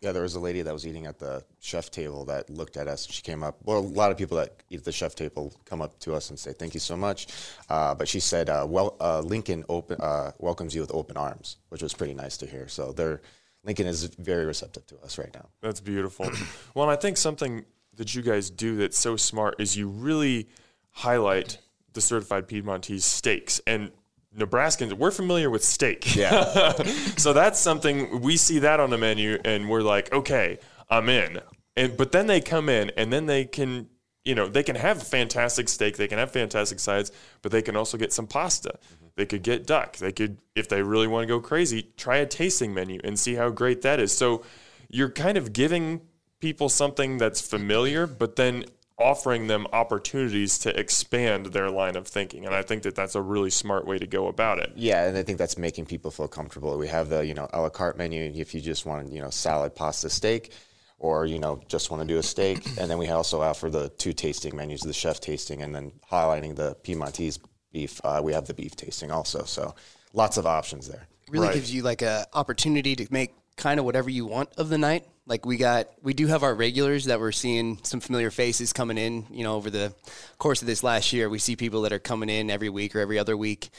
yeah, 0.00 0.12
there 0.12 0.22
was 0.22 0.34
a 0.34 0.40
lady 0.40 0.60
that 0.60 0.72
was 0.72 0.86
eating 0.86 1.06
at 1.06 1.18
the 1.18 1.42
chef 1.60 1.90
table 1.90 2.26
that 2.26 2.50
looked 2.50 2.76
at 2.76 2.88
us. 2.88 3.06
She 3.10 3.22
came 3.22 3.42
up. 3.42 3.56
Well, 3.64 3.78
a 3.78 3.80
lot 3.80 4.10
of 4.10 4.18
people 4.18 4.36
that 4.36 4.62
eat 4.68 4.80
at 4.80 4.84
the 4.84 4.92
chef 4.92 5.14
table 5.14 5.54
come 5.64 5.80
up 5.80 5.98
to 6.00 6.12
us 6.12 6.28
and 6.28 6.38
say, 6.38 6.52
"Thank 6.52 6.74
you 6.74 6.80
so 6.80 6.96
much." 6.96 7.28
Uh, 7.70 7.94
but 7.94 8.08
she 8.08 8.20
said, 8.20 8.50
uh, 8.50 8.66
"Well, 8.68 8.96
uh, 9.00 9.20
Lincoln 9.20 9.64
open 9.68 10.00
uh, 10.00 10.32
welcomes 10.38 10.74
you 10.74 10.80
with 10.80 10.92
open 10.92 11.16
arms," 11.16 11.56
which 11.68 11.82
was 11.82 11.94
pretty 11.94 12.14
nice 12.14 12.36
to 12.38 12.46
hear. 12.46 12.68
So 12.68 12.92
they're 12.92 13.22
Lincoln 13.64 13.86
is 13.86 14.04
very 14.04 14.44
receptive 14.44 14.86
to 14.88 15.00
us 15.02 15.18
right 15.18 15.32
now. 15.34 15.46
That's 15.60 15.80
beautiful. 15.80 16.30
well, 16.74 16.88
I 16.88 16.96
think 16.96 17.16
something 17.16 17.64
that 17.96 18.14
you 18.14 18.22
guys 18.22 18.50
do 18.50 18.76
that's 18.76 18.98
so 18.98 19.16
smart 19.16 19.56
is 19.58 19.76
you 19.76 19.88
really 19.88 20.48
highlight 20.90 21.58
the 21.92 22.00
certified 22.00 22.46
Piedmontese 22.46 23.04
steaks 23.04 23.60
and 23.66 23.90
Nebraskans, 24.36 24.92
we're 24.92 25.12
familiar 25.12 25.48
with 25.48 25.62
steak. 25.62 26.16
Yeah. 26.16 26.72
so 27.16 27.32
that's 27.32 27.60
something 27.60 28.20
we 28.20 28.36
see 28.36 28.58
that 28.58 28.80
on 28.80 28.90
the 28.90 28.98
menu 28.98 29.38
and 29.44 29.68
we're 29.68 29.82
like, 29.82 30.12
okay, 30.12 30.58
I'm 30.90 31.08
in. 31.08 31.40
And 31.76 31.96
but 31.96 32.10
then 32.10 32.26
they 32.26 32.40
come 32.40 32.68
in 32.68 32.90
and 32.96 33.12
then 33.12 33.26
they 33.26 33.44
can, 33.44 33.88
you 34.24 34.34
know, 34.34 34.48
they 34.48 34.64
can 34.64 34.74
have 34.74 35.02
fantastic 35.02 35.68
steak, 35.68 35.96
they 35.96 36.08
can 36.08 36.18
have 36.18 36.32
fantastic 36.32 36.80
sides, 36.80 37.12
but 37.42 37.52
they 37.52 37.62
can 37.62 37.76
also 37.76 37.96
get 37.96 38.12
some 38.12 38.26
pasta. 38.26 38.78
Mm-hmm 38.84 39.03
they 39.16 39.26
could 39.26 39.42
get 39.42 39.66
duck. 39.66 39.96
They 39.96 40.12
could, 40.12 40.38
if 40.54 40.68
they 40.68 40.82
really 40.82 41.06
want 41.06 41.22
to 41.22 41.26
go 41.26 41.40
crazy, 41.40 41.90
try 41.96 42.16
a 42.16 42.26
tasting 42.26 42.74
menu 42.74 43.00
and 43.04 43.18
see 43.18 43.34
how 43.34 43.50
great 43.50 43.82
that 43.82 44.00
is. 44.00 44.16
So 44.16 44.42
you're 44.88 45.10
kind 45.10 45.38
of 45.38 45.52
giving 45.52 46.00
people 46.40 46.68
something 46.68 47.18
that's 47.18 47.40
familiar, 47.40 48.06
but 48.06 48.36
then 48.36 48.64
offering 48.98 49.48
them 49.48 49.66
opportunities 49.72 50.58
to 50.58 50.78
expand 50.78 51.46
their 51.46 51.70
line 51.70 51.96
of 51.96 52.06
thinking. 52.06 52.46
And 52.46 52.54
I 52.54 52.62
think 52.62 52.84
that 52.84 52.94
that's 52.94 53.14
a 53.14 53.20
really 53.20 53.50
smart 53.50 53.86
way 53.86 53.98
to 53.98 54.06
go 54.06 54.28
about 54.28 54.58
it. 54.58 54.72
Yeah, 54.76 55.04
and 55.04 55.16
I 55.16 55.22
think 55.22 55.38
that's 55.38 55.58
making 55.58 55.86
people 55.86 56.10
feel 56.10 56.28
comfortable. 56.28 56.76
We 56.78 56.88
have 56.88 57.08
the 57.08 57.24
you 57.24 57.34
know 57.34 57.48
a 57.52 57.60
la 57.60 57.70
carte 57.70 57.98
menu 57.98 58.32
if 58.34 58.54
you 58.54 58.60
just 58.60 58.86
want 58.86 59.12
you 59.12 59.20
know 59.20 59.30
salad, 59.30 59.74
pasta, 59.74 60.10
steak, 60.10 60.52
or 60.98 61.26
you 61.26 61.38
know 61.38 61.60
just 61.66 61.90
want 61.90 62.02
to 62.02 62.06
do 62.06 62.18
a 62.18 62.22
steak, 62.22 62.64
and 62.78 62.90
then 62.90 62.98
we 62.98 63.08
also 63.08 63.42
offer 63.42 63.68
the 63.68 63.88
two 63.88 64.12
tasting 64.12 64.54
menus, 64.54 64.82
the 64.82 64.92
chef 64.92 65.20
tasting, 65.20 65.62
and 65.62 65.74
then 65.74 65.92
highlighting 66.10 66.54
the 66.54 66.76
Piedmontese 66.82 67.40
beef. 67.74 68.00
Uh, 68.02 68.20
we 68.24 68.32
have 68.32 68.46
the 68.46 68.54
beef 68.54 68.74
tasting 68.76 69.10
also, 69.10 69.44
so 69.44 69.74
lots 70.14 70.38
of 70.38 70.46
options 70.46 70.88
there. 70.88 71.06
really 71.28 71.48
Right. 71.48 71.54
gives 71.54 71.74
you 71.74 71.82
like 71.82 72.00
a 72.00 72.26
opportunity 72.32 72.96
to 72.96 73.06
make 73.10 73.34
kind 73.56 73.78
of 73.78 73.84
whatever 73.84 74.08
you 74.08 74.24
want 74.24 74.48
of 74.56 74.68
the 74.70 74.78
night. 74.78 75.04
Like 75.26 75.44
we 75.44 75.56
got, 75.56 75.88
we 76.02 76.14
do 76.14 76.26
have 76.28 76.42
our 76.42 76.54
regulars 76.54 77.06
that 77.06 77.18
we're 77.18 77.32
seeing 77.32 77.78
some 77.82 78.00
familiar 78.00 78.30
faces 78.30 78.72
coming 78.72 78.98
in. 78.98 79.26
You 79.30 79.42
know, 79.44 79.54
over 79.56 79.70
the 79.70 79.94
course 80.38 80.62
of 80.62 80.66
this 80.66 80.82
last 80.82 81.12
year, 81.12 81.28
we 81.28 81.38
see 81.38 81.56
people 81.56 81.82
that 81.82 81.92
are 81.92 81.98
coming 81.98 82.28
in 82.28 82.50
every 82.50 82.68
week 82.68 82.94
or 82.94 83.00
every 83.00 83.18
other 83.18 83.36
week. 83.36 83.70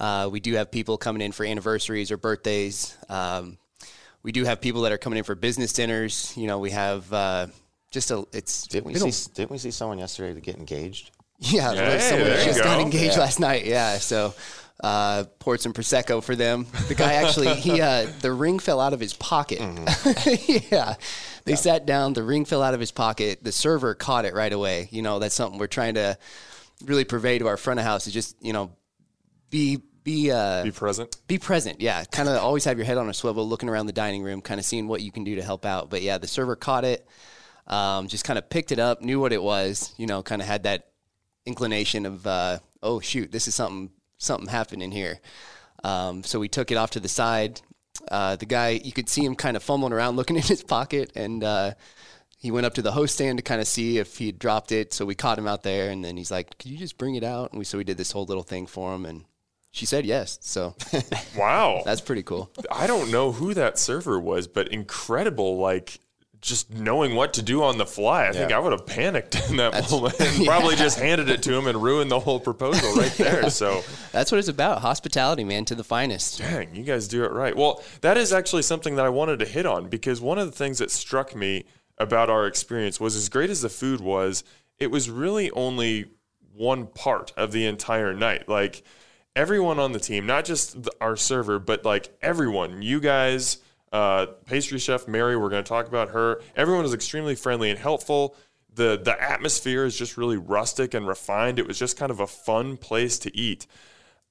Uh, 0.00 0.28
we 0.30 0.40
do 0.40 0.54
have 0.54 0.70
people 0.70 0.98
coming 0.98 1.22
in 1.22 1.32
for 1.32 1.44
anniversaries 1.46 2.10
or 2.10 2.16
birthdays. 2.16 2.96
Um, 3.08 3.58
we 4.22 4.32
do 4.32 4.44
have 4.44 4.60
people 4.60 4.82
that 4.82 4.92
are 4.92 4.98
coming 4.98 5.18
in 5.18 5.24
for 5.24 5.34
business 5.34 5.72
dinners. 5.72 6.32
You 6.36 6.46
know, 6.46 6.58
we 6.58 6.70
have 6.70 7.12
uh, 7.12 7.46
just 7.90 8.10
a. 8.10 8.26
It's 8.32 8.66
Didn't 8.66 8.86
we 8.86 8.94
been 8.94 9.12
see? 9.12 9.30
Didn't 9.34 9.50
we 9.50 9.58
see 9.58 9.70
someone 9.70 9.98
yesterday 9.98 10.34
to 10.34 10.40
get 10.40 10.56
engaged? 10.56 11.10
Yeah, 11.38 11.74
Hey, 11.74 11.98
someone 12.00 12.28
just 12.44 12.62
got 12.62 12.80
engaged 12.80 13.14
Yeah. 13.14 13.20
last 13.20 13.40
night. 13.40 13.66
Yeah, 13.66 13.98
so 13.98 14.34
uh, 14.82 15.24
poured 15.38 15.60
some 15.60 15.72
prosecco 15.72 16.22
for 16.22 16.34
them. 16.36 16.66
The 16.88 16.94
guy 16.94 17.14
actually, 17.14 17.54
he 17.54 17.80
uh, 17.80 18.06
the 18.20 18.32
ring 18.32 18.58
fell 18.58 18.80
out 18.80 18.92
of 18.92 19.00
his 19.00 19.12
pocket. 19.14 19.58
yeah, 20.70 20.94
they 21.44 21.56
sat 21.56 21.86
down. 21.86 22.12
The 22.14 22.22
ring 22.22 22.44
fell 22.44 22.62
out 22.62 22.74
of 22.74 22.80
his 22.80 22.90
pocket. 22.90 23.42
The 23.42 23.52
server 23.52 23.94
caught 23.94 24.24
it 24.24 24.34
right 24.34 24.52
away. 24.52 24.88
You 24.90 25.02
know, 25.02 25.18
that's 25.18 25.34
something 25.34 25.58
we're 25.58 25.66
trying 25.66 25.94
to 25.94 26.18
really 26.84 27.04
purvey 27.04 27.38
to 27.38 27.46
our 27.48 27.56
front 27.56 27.80
of 27.80 27.86
house. 27.86 28.06
Is 28.06 28.12
just 28.14 28.36
you 28.42 28.52
know, 28.52 28.70
be 29.50 29.78
be 30.04 30.30
uh, 30.30 30.62
Be 30.62 30.70
present. 30.70 31.16
be 31.26 31.38
present. 31.38 31.80
Yeah, 31.80 32.04
kind 32.04 32.28
of 32.28 32.36
always 32.38 32.64
have 32.64 32.78
your 32.78 32.86
head 32.86 32.96
on 32.98 33.08
a 33.08 33.14
swivel, 33.14 33.48
looking 33.48 33.68
around 33.68 33.86
the 33.86 33.92
dining 33.92 34.22
room, 34.22 34.40
kind 34.40 34.60
of 34.60 34.64
seeing 34.66 34.88
what 34.88 35.00
you 35.02 35.10
can 35.12 35.24
do 35.24 35.36
to 35.36 35.42
help 35.42 35.64
out. 35.66 35.90
But 35.90 36.02
yeah, 36.02 36.18
the 36.18 36.28
server 36.28 36.54
caught 36.56 36.84
it, 36.84 37.06
um, 37.66 38.08
just 38.08 38.24
kind 38.24 38.38
of 38.38 38.48
picked 38.48 38.72
it 38.72 38.78
up, 38.78 39.00
knew 39.02 39.20
what 39.20 39.32
it 39.32 39.42
was. 39.42 39.94
You 39.96 40.06
know, 40.06 40.22
kind 40.22 40.40
of 40.42 40.48
had 40.48 40.62
that 40.64 40.88
inclination 41.46 42.04
of, 42.06 42.26
uh, 42.26 42.58
oh 42.82 43.00
shoot, 43.00 43.32
this 43.32 43.48
is 43.48 43.54
something 43.54 43.90
something 44.18 44.48
happening 44.48 44.90
here. 44.90 45.20
Um, 45.84 46.24
so 46.24 46.38
we 46.40 46.48
took 46.48 46.70
it 46.70 46.76
off 46.76 46.90
to 46.92 47.00
the 47.00 47.08
side. 47.08 47.60
Uh, 48.10 48.36
the 48.36 48.46
guy, 48.46 48.80
you 48.82 48.92
could 48.92 49.08
see 49.08 49.24
him 49.24 49.34
kind 49.34 49.56
of 49.56 49.62
fumbling 49.62 49.92
around, 49.92 50.16
looking 50.16 50.36
in 50.42 50.42
his 50.42 50.62
pocket, 50.62 51.12
and 51.14 51.44
uh, 51.44 51.72
he 52.38 52.50
went 52.50 52.66
up 52.66 52.74
to 52.74 52.82
the 52.82 52.92
host 52.92 53.14
stand 53.14 53.38
to 53.38 53.42
kind 53.42 53.60
of 53.60 53.66
see 53.66 53.98
if 53.98 54.18
he 54.18 54.26
had 54.26 54.38
dropped 54.38 54.72
it. 54.72 54.92
So 54.92 55.04
we 55.04 55.14
caught 55.14 55.38
him 55.38 55.46
out 55.46 55.62
there, 55.62 55.90
and 55.90 56.04
then 56.04 56.16
he's 56.16 56.30
like, 56.30 56.58
"Could 56.58 56.70
you 56.70 56.78
just 56.78 56.98
bring 56.98 57.14
it 57.14 57.24
out?" 57.24 57.52
And 57.52 57.58
we 57.58 57.64
so 57.64 57.78
we 57.78 57.84
did 57.84 57.96
this 57.96 58.12
whole 58.12 58.24
little 58.26 58.42
thing 58.42 58.66
for 58.66 58.94
him, 58.94 59.06
and 59.06 59.24
she 59.70 59.86
said 59.86 60.06
yes. 60.06 60.38
So 60.40 60.74
Wow. 61.36 61.82
that's 61.84 62.00
pretty 62.00 62.22
cool. 62.22 62.50
I 62.70 62.86
don't 62.86 63.10
know 63.10 63.32
who 63.32 63.54
that 63.54 63.78
server 63.78 64.18
was, 64.18 64.46
but 64.48 64.68
incredible, 64.68 65.58
like 65.58 66.00
just 66.46 66.70
knowing 66.70 67.14
what 67.14 67.34
to 67.34 67.42
do 67.42 67.62
on 67.62 67.76
the 67.76 67.84
fly. 67.84 68.28
I 68.28 68.32
think 68.32 68.52
I 68.52 68.58
would 68.58 68.72
have 68.72 68.86
panicked 68.86 69.34
in 69.50 69.56
that 69.56 69.90
moment 69.90 70.18
and 70.20 70.46
probably 70.46 70.76
just 70.76 70.98
handed 70.98 71.28
it 71.28 71.42
to 71.42 71.54
him 71.54 71.66
and 71.66 71.82
ruined 71.82 72.10
the 72.10 72.20
whole 72.20 72.40
proposal 72.40 72.94
right 72.94 73.12
there. 73.16 73.50
So, 73.50 73.82
That's 74.12 74.30
what 74.30 74.38
it's 74.38 74.48
about. 74.48 74.80
Hospitality, 74.80 75.44
man, 75.44 75.64
to 75.66 75.74
the 75.74 75.84
finest. 75.84 76.38
dang, 76.38 76.74
you 76.74 76.84
guys 76.84 77.08
do 77.08 77.24
it 77.24 77.32
right. 77.32 77.56
Well, 77.56 77.82
that 78.00 78.16
is 78.16 78.32
actually 78.32 78.62
something 78.62 78.96
that 78.96 79.04
I 79.04 79.08
wanted 79.08 79.40
to 79.40 79.44
hit 79.44 79.66
on 79.66 79.88
because 79.88 80.20
one 80.20 80.38
of 80.38 80.46
the 80.46 80.56
things 80.56 80.78
that 80.78 80.90
struck 80.90 81.34
me 81.34 81.64
about 81.98 82.30
our 82.30 82.46
experience 82.46 83.00
was 83.00 83.16
as 83.16 83.28
great 83.28 83.50
as 83.50 83.62
the 83.62 83.68
food 83.68 84.00
was, 84.00 84.44
it 84.78 84.90
was 84.90 85.10
really 85.10 85.50
only 85.50 86.06
one 86.54 86.86
part 86.86 87.32
of 87.36 87.52
the 87.52 87.66
entire 87.66 88.14
night. 88.14 88.48
Like 88.48 88.84
everyone 89.34 89.78
on 89.78 89.92
the 89.92 90.00
team, 90.00 90.26
not 90.26 90.44
just 90.44 90.84
the, 90.84 90.92
our 91.00 91.16
server, 91.16 91.58
but 91.58 91.84
like 91.84 92.16
everyone, 92.22 92.82
you 92.82 93.00
guys, 93.00 93.58
uh, 93.92 94.26
pastry 94.44 94.78
chef 94.78 95.06
Mary, 95.08 95.36
we're 95.36 95.48
going 95.48 95.64
to 95.64 95.68
talk 95.68 95.88
about 95.88 96.10
her. 96.10 96.40
Everyone 96.56 96.82
was 96.82 96.94
extremely 96.94 97.34
friendly 97.34 97.70
and 97.70 97.78
helpful. 97.78 98.36
The 98.74 99.00
the 99.02 99.20
atmosphere 99.20 99.84
is 99.84 99.96
just 99.96 100.16
really 100.16 100.36
rustic 100.36 100.92
and 100.92 101.06
refined. 101.08 101.58
It 101.58 101.66
was 101.66 101.78
just 101.78 101.96
kind 101.96 102.10
of 102.10 102.20
a 102.20 102.26
fun 102.26 102.76
place 102.76 103.18
to 103.20 103.34
eat. 103.36 103.66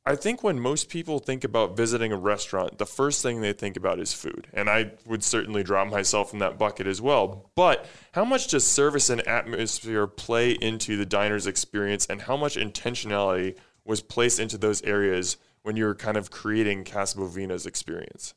I 0.08 0.16
think 0.16 0.44
when 0.44 0.60
most 0.60 0.90
people 0.90 1.18
think 1.18 1.44
about 1.44 1.76
visiting 1.76 2.12
a 2.12 2.18
restaurant, 2.18 2.78
the 2.78 2.86
first 2.86 3.24
thing 3.24 3.42
they 3.42 3.54
think 3.54 3.76
about 3.76 4.00
is 4.00 4.14
food. 4.14 4.48
And 4.54 4.70
I 4.70 4.92
would 5.08 5.24
certainly 5.24 5.64
drop 5.64 5.88
myself 5.88 6.32
in 6.32 6.38
that 6.40 6.60
bucket 6.60 6.86
as 6.86 7.02
well. 7.02 7.50
But 7.56 7.88
how 8.12 8.24
much 8.24 8.50
does 8.50 8.68
service 8.68 9.10
and 9.10 9.28
atmosphere 9.28 10.06
play 10.06 10.52
into 10.52 10.96
the 10.96 11.08
diner's 11.08 11.48
experience 11.48 12.06
and 12.06 12.22
how 12.22 12.38
much 12.38 12.56
intentionality 12.56 13.58
was 13.84 14.02
placed 14.02 14.40
into 14.40 14.60
those 14.60 14.84
areas 14.84 15.38
when 15.64 15.76
you 15.76 15.86
were 15.86 15.96
kind 15.96 16.18
of 16.18 16.30
creating 16.30 16.84
Casa 16.84 17.18
Bovina's 17.18 17.66
experience? 17.66 18.36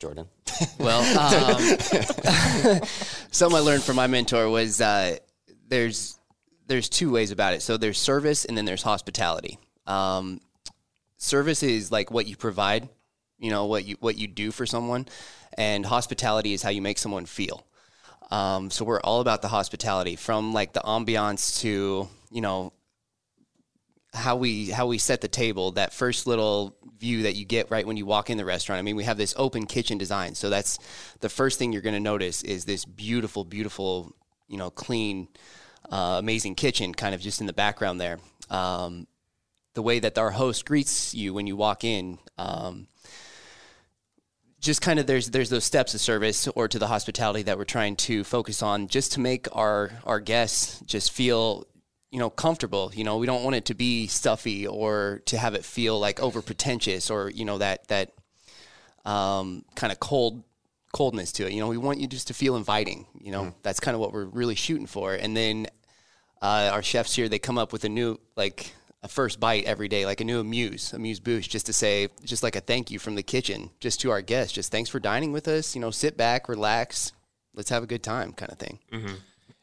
Jordan. 0.00 0.26
Well, 0.78 1.00
um, 1.18 1.62
something 3.30 3.56
I 3.56 3.60
learned 3.60 3.82
from 3.82 3.96
my 3.96 4.06
mentor 4.06 4.48
was 4.50 4.80
uh, 4.80 5.16
there's 5.68 6.18
there's 6.66 6.88
two 6.88 7.10
ways 7.10 7.30
about 7.30 7.54
it. 7.54 7.62
So 7.62 7.78
there's 7.78 7.98
service 7.98 8.44
and 8.44 8.58
then 8.58 8.66
there's 8.66 8.82
hospitality. 8.82 9.58
Um, 9.86 10.40
service 11.16 11.62
is 11.62 11.90
like 11.90 12.10
what 12.10 12.26
you 12.26 12.36
provide, 12.36 12.88
you 13.38 13.50
know, 13.50 13.66
what 13.66 13.86
you 13.86 13.96
what 14.00 14.18
you 14.18 14.26
do 14.26 14.50
for 14.50 14.66
someone, 14.66 15.06
and 15.56 15.86
hospitality 15.86 16.52
is 16.52 16.62
how 16.62 16.70
you 16.70 16.82
make 16.82 16.98
someone 16.98 17.24
feel. 17.24 17.64
Um, 18.30 18.70
so 18.70 18.84
we're 18.84 19.00
all 19.00 19.20
about 19.20 19.40
the 19.40 19.48
hospitality, 19.48 20.16
from 20.16 20.52
like 20.52 20.72
the 20.74 20.80
ambiance 20.80 21.60
to 21.60 22.08
you 22.30 22.40
know 22.40 22.72
how 24.12 24.36
we 24.36 24.70
how 24.70 24.86
we 24.86 24.98
set 24.98 25.20
the 25.20 25.28
table 25.28 25.72
that 25.72 25.92
first 25.92 26.26
little 26.26 26.76
view 26.98 27.22
that 27.22 27.36
you 27.36 27.44
get 27.44 27.70
right 27.70 27.86
when 27.86 27.96
you 27.96 28.04
walk 28.04 28.28
in 28.28 28.36
the 28.36 28.44
restaurant. 28.44 28.78
I 28.78 28.82
mean 28.82 28.96
we 28.96 29.04
have 29.04 29.16
this 29.16 29.34
open 29.36 29.66
kitchen 29.66 29.98
design 29.98 30.34
so 30.34 30.50
that's 30.50 30.78
the 31.20 31.28
first 31.28 31.58
thing 31.58 31.72
you're 31.72 31.82
going 31.82 31.94
to 31.94 32.00
notice 32.00 32.42
is 32.42 32.64
this 32.64 32.84
beautiful 32.84 33.44
beautiful 33.44 34.14
you 34.48 34.56
know 34.56 34.70
clean 34.70 35.28
uh, 35.90 36.16
amazing 36.18 36.54
kitchen 36.54 36.94
kind 36.94 37.14
of 37.14 37.20
just 37.20 37.40
in 37.40 37.46
the 37.46 37.52
background 37.52 38.00
there. 38.00 38.18
Um, 38.48 39.06
the 39.74 39.82
way 39.82 40.00
that 40.00 40.18
our 40.18 40.32
host 40.32 40.66
greets 40.66 41.14
you 41.14 41.32
when 41.32 41.46
you 41.46 41.56
walk 41.56 41.84
in 41.84 42.18
um, 42.38 42.88
just 44.60 44.82
kind 44.82 44.98
of 44.98 45.06
there's 45.06 45.30
there's 45.30 45.50
those 45.50 45.64
steps 45.64 45.94
of 45.94 46.00
service 46.00 46.46
or 46.48 46.68
to 46.68 46.78
the 46.78 46.86
hospitality 46.86 47.42
that 47.42 47.56
we're 47.56 47.64
trying 47.64 47.96
to 47.96 48.24
focus 48.24 48.62
on 48.62 48.88
just 48.88 49.12
to 49.12 49.20
make 49.20 49.46
our 49.52 49.90
our 50.04 50.20
guests 50.20 50.80
just 50.86 51.12
feel 51.12 51.66
you 52.10 52.18
know 52.18 52.30
comfortable 52.30 52.90
you 52.94 53.04
know 53.04 53.18
we 53.18 53.26
don't 53.26 53.44
want 53.44 53.56
it 53.56 53.66
to 53.66 53.74
be 53.74 54.06
stuffy 54.06 54.66
or 54.66 55.22
to 55.26 55.38
have 55.38 55.54
it 55.54 55.64
feel 55.64 55.98
like 55.98 56.20
over 56.20 56.42
pretentious 56.42 57.10
or 57.10 57.30
you 57.30 57.44
know 57.44 57.58
that 57.58 57.86
that 57.88 58.12
um, 59.04 59.64
kind 59.74 59.92
of 59.92 59.98
cold 60.00 60.42
coldness 60.92 61.32
to 61.32 61.46
it. 61.46 61.52
You 61.52 61.60
know 61.60 61.68
we 61.68 61.78
want 61.78 62.00
you 62.00 62.06
just 62.06 62.28
to 62.28 62.34
feel 62.34 62.56
inviting 62.56 63.06
you 63.20 63.32
know? 63.32 63.54
That's 63.62 63.80
kind 63.80 63.94
of 63.94 64.00
what 64.00 64.12
we're 64.12 64.24
really 64.24 64.54
shooting 64.54 64.86
for. 64.86 65.14
And 65.14 65.36
then 65.36 65.68
uh, 66.42 66.70
our 66.72 66.82
chefs 66.82 67.14
here 67.14 67.28
they 67.28 67.38
come 67.38 67.58
up 67.58 67.72
with 67.72 67.84
a 67.84 67.88
new 67.88 68.18
like 68.36 68.74
a 69.02 69.08
first 69.08 69.40
bite 69.40 69.64
every 69.64 69.88
day 69.88 70.04
like 70.04 70.20
a 70.20 70.24
new 70.24 70.40
amuse 70.40 70.92
amuse 70.92 71.20
bouche 71.20 71.48
just 71.48 71.66
to 71.66 71.72
say 71.72 72.08
just 72.24 72.42
like 72.42 72.56
a 72.56 72.60
thank 72.60 72.90
you 72.90 72.98
from 72.98 73.14
the 73.14 73.22
kitchen 73.22 73.70
just 73.80 74.00
to 74.00 74.10
our 74.10 74.20
guests 74.20 74.52
just 74.52 74.70
thanks 74.70 74.90
for 74.90 75.00
dining 75.00 75.32
with 75.32 75.48
us 75.48 75.74
you 75.74 75.80
know 75.80 75.90
sit 75.90 76.16
back 76.18 76.48
relax 76.48 77.12
let's 77.54 77.70
have 77.70 77.82
a 77.82 77.86
good 77.86 78.02
time 78.02 78.32
kind 78.32 78.52
of 78.52 78.58
thing 78.58 78.78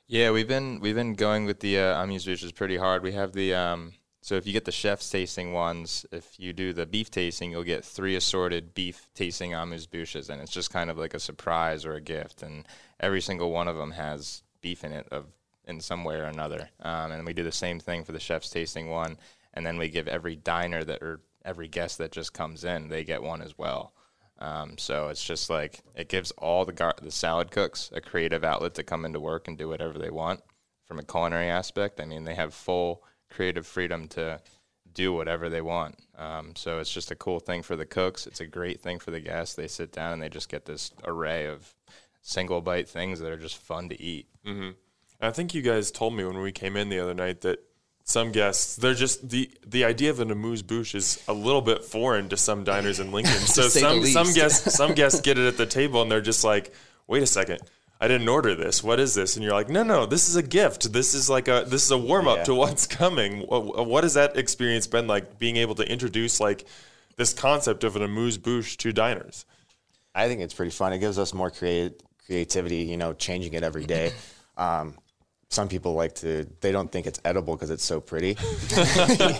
Yeah, 0.10 0.32
we've 0.32 0.48
been 0.48 0.80
we've 0.80 0.96
been 0.96 1.16
going 1.16 1.46
with 1.46 1.60
the 1.60 1.80
uh, 1.80 2.02
amuse 2.02 2.24
bouches 2.24 2.54
pretty 2.54 2.78
hard. 2.78 3.04
We 3.04 3.12
have 3.12 3.34
the 3.34 3.54
um, 3.54 3.94
so 4.22 4.36
if 4.36 4.48
you 4.48 4.54
get 4.54 4.64
the 4.64 4.72
chef's 4.72 5.10
tasting 5.10 5.52
ones, 5.52 6.06
if 6.14 6.40
you 6.40 6.54
do 6.54 6.72
the 6.72 6.86
beef 6.86 7.12
tasting, 7.12 7.52
you'll 7.52 7.64
get 7.64 7.84
three 7.84 8.16
assorted 8.16 8.74
beef 8.74 9.10
tasting 9.16 9.54
amuse 9.54 9.86
bouches, 9.86 10.30
and 10.30 10.42
it's 10.42 10.52
just 10.52 10.72
kind 10.72 10.90
of 10.90 10.98
like 10.98 11.14
a 11.14 11.20
surprise 11.20 11.86
or 11.86 11.96
a 11.96 12.02
gift. 12.02 12.42
And 12.42 12.66
every 13.02 13.20
single 13.20 13.52
one 13.52 13.68
of 13.68 13.76
them 13.76 13.92
has 13.92 14.44
beef 14.62 14.86
in 14.86 14.94
it 14.94 15.08
of 15.12 15.26
in 15.66 15.82
some 15.82 16.06
way 16.06 16.16
or 16.16 16.24
another. 16.24 16.70
Um, 16.80 17.12
and 17.12 17.26
we 17.26 17.34
do 17.34 17.44
the 17.44 17.52
same 17.52 17.78
thing 17.78 18.06
for 18.06 18.14
the 18.14 18.20
chef's 18.20 18.50
tasting 18.50 18.90
one, 18.90 19.18
and 19.54 19.66
then 19.66 19.78
we 19.78 19.90
give 19.90 20.08
every 20.08 20.38
diner 20.38 20.86
that 20.86 21.04
or 21.04 21.20
every 21.44 21.68
guest 21.68 21.98
that 21.98 22.14
just 22.14 22.32
comes 22.32 22.64
in, 22.64 22.88
they 22.88 23.04
get 23.04 23.22
one 23.22 23.42
as 23.42 23.58
well. 23.58 23.92
Um, 24.40 24.78
so 24.78 25.08
it's 25.08 25.24
just 25.24 25.50
like 25.50 25.82
it 25.96 26.10
gives 26.10 26.32
all 26.32 26.66
the 26.66 26.74
gar- 26.74 26.96
the 27.02 27.12
salad 27.12 27.52
cooks 27.52 27.90
a 27.94 28.02
creative 28.02 28.44
outlet 28.44 28.76
to 28.76 28.84
come 28.84 29.06
into 29.06 29.20
work 29.20 29.48
and 29.48 29.58
do 29.58 29.68
whatever 29.68 29.98
they 29.98 30.12
want 30.12 30.42
from 30.86 31.00
a 31.00 31.04
culinary 31.04 31.50
aspect. 31.50 32.00
I 32.00 32.06
mean, 32.06 32.24
they 32.24 32.36
have 32.36 32.54
full 32.54 33.04
creative 33.30 33.66
freedom 33.66 34.08
to 34.10 34.40
do 34.94 35.14
whatever 35.14 35.50
they 35.50 35.62
want. 35.62 35.96
Um, 36.18 36.54
so 36.56 36.80
it's 36.80 36.92
just 36.92 37.12
a 37.12 37.16
cool 37.16 37.40
thing 37.40 37.62
for 37.62 37.76
the 37.76 37.86
cooks. 37.86 38.26
It's 38.26 38.40
a 38.40 38.48
great 38.48 38.82
thing 38.82 39.00
for 39.00 39.12
the 39.12 39.20
guests. 39.20 39.56
They 39.56 39.68
sit 39.68 39.92
down 39.92 40.14
and 40.14 40.22
they 40.22 40.30
just 40.30 40.50
get 40.50 40.66
this 40.66 40.92
array 41.04 41.46
of 41.46 41.76
single 42.22 42.62
bite 42.62 42.90
things 42.90 43.20
that 43.20 43.32
are 43.32 43.38
just 43.38 43.58
fun 43.58 43.90
to 43.90 44.02
eat. 44.02 44.28
I 45.20 45.32
think 45.32 45.54
you 45.54 45.62
guys 45.62 45.92
told 45.92 46.14
me 46.16 46.24
when 46.24 46.40
we 46.40 46.52
came 46.52 46.76
in 46.78 46.90
the 46.90 47.00
other 47.00 47.14
night 47.14 47.42
that 47.42 47.60
some 48.10 48.32
guests 48.32 48.78
they're 48.78 48.94
just 48.94 49.30
the 49.30 49.50
the 49.66 49.84
idea 49.84 50.10
of 50.10 50.22
an 50.22 50.32
amuse 50.32 50.62
bouche 50.62 50.96
is 50.96 51.22
a 51.28 51.34
little 51.34 51.62
bit 51.62 51.84
foreign 51.84 52.30
to 52.30 52.38
some 52.38 52.64
diners 52.64 53.00
in 53.02 53.12
Lincoln. 53.12 53.34
so 53.58 53.68
some 53.68 54.06
some 54.06 54.32
guests 54.34 54.74
some 54.76 54.94
guests 54.94 55.20
get 55.22 55.38
it 55.38 55.46
at 55.46 55.58
the 55.58 55.66
table 55.80 56.02
and 56.02 56.10
they're 56.12 56.22
just 56.22 56.44
like, 56.44 56.74
wait 57.08 57.22
a 57.22 57.28
second. 57.28 57.60
I 58.00 58.08
didn't 58.08 58.30
order 58.30 58.54
this. 58.56 58.84
What 58.84 59.00
is 59.00 59.16
this? 59.16 59.36
And 59.36 59.44
you're 59.44 59.54
like, 59.54 59.70
no, 59.70 59.82
no, 59.84 60.06
this 60.06 60.30
is 60.30 60.36
a 60.36 60.44
gift. 60.44 60.94
This 60.94 61.14
is 61.16 61.30
like 61.30 61.48
a 61.48 61.66
this 61.68 61.84
is 61.84 61.92
a 61.92 61.98
warm 61.98 62.28
up 62.28 62.38
Yeah. 62.38 62.44
to 62.46 62.56
what's 62.56 62.88
coming. 62.88 63.42
Wh- 63.42 63.86
What 63.88 64.04
has 64.04 64.14
that 64.14 64.38
experience 64.38 64.88
been 64.88 65.08
like? 65.08 65.38
Being 65.40 65.58
able 65.58 65.76
to 65.76 65.92
introduce 65.92 66.40
like 66.40 66.66
this 67.18 67.34
concept 67.34 67.84
of 67.84 67.96
an 67.98 68.04
amuse 68.04 68.38
bouche 68.38 68.78
to 68.78 68.94
diners. 68.94 69.46
I 70.16 70.28
think 70.28 70.42
it's 70.42 70.54
pretty 70.54 70.72
fun. 70.72 70.94
It 70.94 71.00
gives 71.00 71.18
us 71.20 71.34
more 71.34 71.52
creative 71.52 71.94
creativity, 72.26 72.78
you 72.84 72.98
know, 72.98 73.14
changing 73.14 73.54
it 73.54 73.64
every 73.64 73.86
day. 73.86 74.14
Um, 74.58 74.96
some 75.50 75.68
people 75.70 75.94
like 75.94 76.14
to, 76.16 76.46
they 76.60 76.72
don't 76.72 76.92
think 76.92 77.08
it's 77.08 77.22
edible 77.24 77.56
because 77.56 77.70
it's 77.70 77.84
so 77.84 78.02
pretty. 78.02 78.38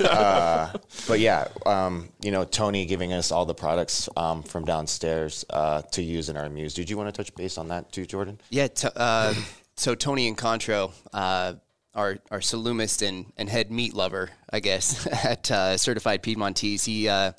uh, 0.06 0.72
but 1.08 1.20
yeah, 1.20 1.48
um, 1.66 2.10
you 2.22 2.32
know, 2.32 2.46
Tony 2.46 2.86
giving 2.86 3.12
us 3.12 3.32
all 3.32 3.46
the 3.46 3.54
products 3.54 4.08
um, 4.16 4.42
from 4.44 4.64
downstairs 4.64 5.46
uh, 5.50 5.82
to 5.92 6.02
use 6.02 6.30
in 6.30 6.38
our 6.38 6.50
muse. 6.50 6.74
Did 6.74 6.90
you 6.90 6.98
want 6.98 7.14
to 7.14 7.18
touch 7.24 7.36
base 7.36 7.58
on 7.58 7.68
that 7.70 7.92
too, 7.92 8.06
Jordan? 8.06 8.40
Yeah. 8.50 8.68
T- 8.68 8.88
uh, 8.96 9.34
so 9.76 9.96
Tony 9.96 10.28
and 10.28 10.38
Contro, 10.38 10.94
uh, 11.14 11.54
our 11.94 12.20
our 12.32 12.40
salumist 12.40 13.06
and, 13.06 13.34
and 13.38 13.50
head 13.50 13.72
meat 13.72 13.94
lover, 13.94 14.30
I 14.50 14.60
guess, 14.60 15.06
at 15.26 15.52
uh, 15.52 15.78
Certified 15.78 16.24
Piedmontese. 16.24 16.86
He, 16.86 17.10
uh, 17.10 17.34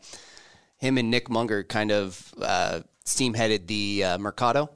him 0.76 0.98
and 0.98 1.10
Nick 1.10 1.30
Munger 1.30 1.64
kind 1.64 1.90
of 1.90 2.34
uh, 2.40 2.80
steam 3.04 3.34
headed 3.34 3.66
the 3.66 4.04
uh, 4.04 4.18
Mercado 4.18 4.70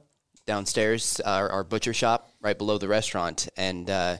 downstairs, 0.45 1.19
our, 1.21 1.49
our 1.49 1.63
butcher 1.63 1.93
shop 1.93 2.29
right 2.41 2.57
below 2.57 2.77
the 2.77 2.87
restaurant, 2.87 3.47
and 3.57 3.89
uh, 3.89 4.17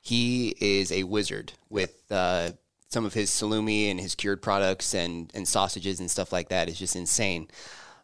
he 0.00 0.54
is 0.60 0.92
a 0.92 1.04
wizard 1.04 1.52
with. 1.68 1.94
Uh, 2.10 2.50
some 2.94 3.04
of 3.04 3.12
his 3.12 3.28
salumi 3.28 3.90
and 3.90 4.00
his 4.00 4.14
cured 4.14 4.40
products 4.40 4.94
and, 4.94 5.28
and 5.34 5.48
sausages 5.48 5.98
and 5.98 6.08
stuff 6.08 6.32
like 6.32 6.50
that 6.50 6.68
is 6.68 6.78
just 6.78 6.94
insane. 6.94 7.48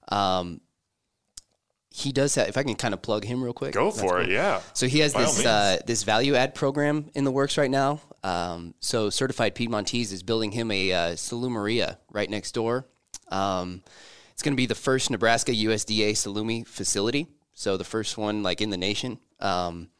Um, 0.09 0.61
he 1.91 2.13
does 2.13 2.35
have. 2.37 2.49
If 2.49 2.57
I 2.57 2.63
can 2.63 2.75
kind 2.75 2.95
of 2.95 3.03
plug 3.03 3.25
him 3.25 3.43
real 3.43 3.53
quick, 3.53 3.73
Go 3.73 3.91
for 3.91 4.15
cool. 4.15 4.21
it. 4.21 4.31
Yeah. 4.31 4.61
So 4.75 4.87
he 4.87 5.01
has 5.01 5.13
By 5.13 5.23
this 5.23 5.45
uh, 5.47 5.79
this 5.87 6.03
value 6.05 6.35
add 6.37 6.55
program 6.55 7.11
in 7.15 7.25
the 7.25 7.31
works 7.31 7.59
right 7.59 7.71
now. 7.71 8.01
Um, 8.23 8.75
so 8.81 9.11
Certified 9.11 9.55
Piedmontese 9.55 10.13
is 10.13 10.23
building 10.23 10.53
him 10.53 10.71
a 10.71 10.93
uh, 10.93 10.99
salumeria 11.13 11.97
right 12.13 12.31
next 12.31 12.53
door. 12.53 12.87
Um, 13.29 13.83
it's 14.33 14.43
going 14.43 14.53
to 14.53 14.57
be 14.57 14.67
the 14.67 14.75
first 14.75 15.11
Nebraska 15.11 15.53
USDA 15.53 16.13
salumi 16.13 16.67
facility. 16.67 17.29
So 17.61 17.77
the 17.77 17.85
first 17.85 18.17
one 18.17 18.43
like 18.43 18.63
in 18.63 18.71
the 18.71 18.79
nation 18.79 19.19
um, 19.39 19.91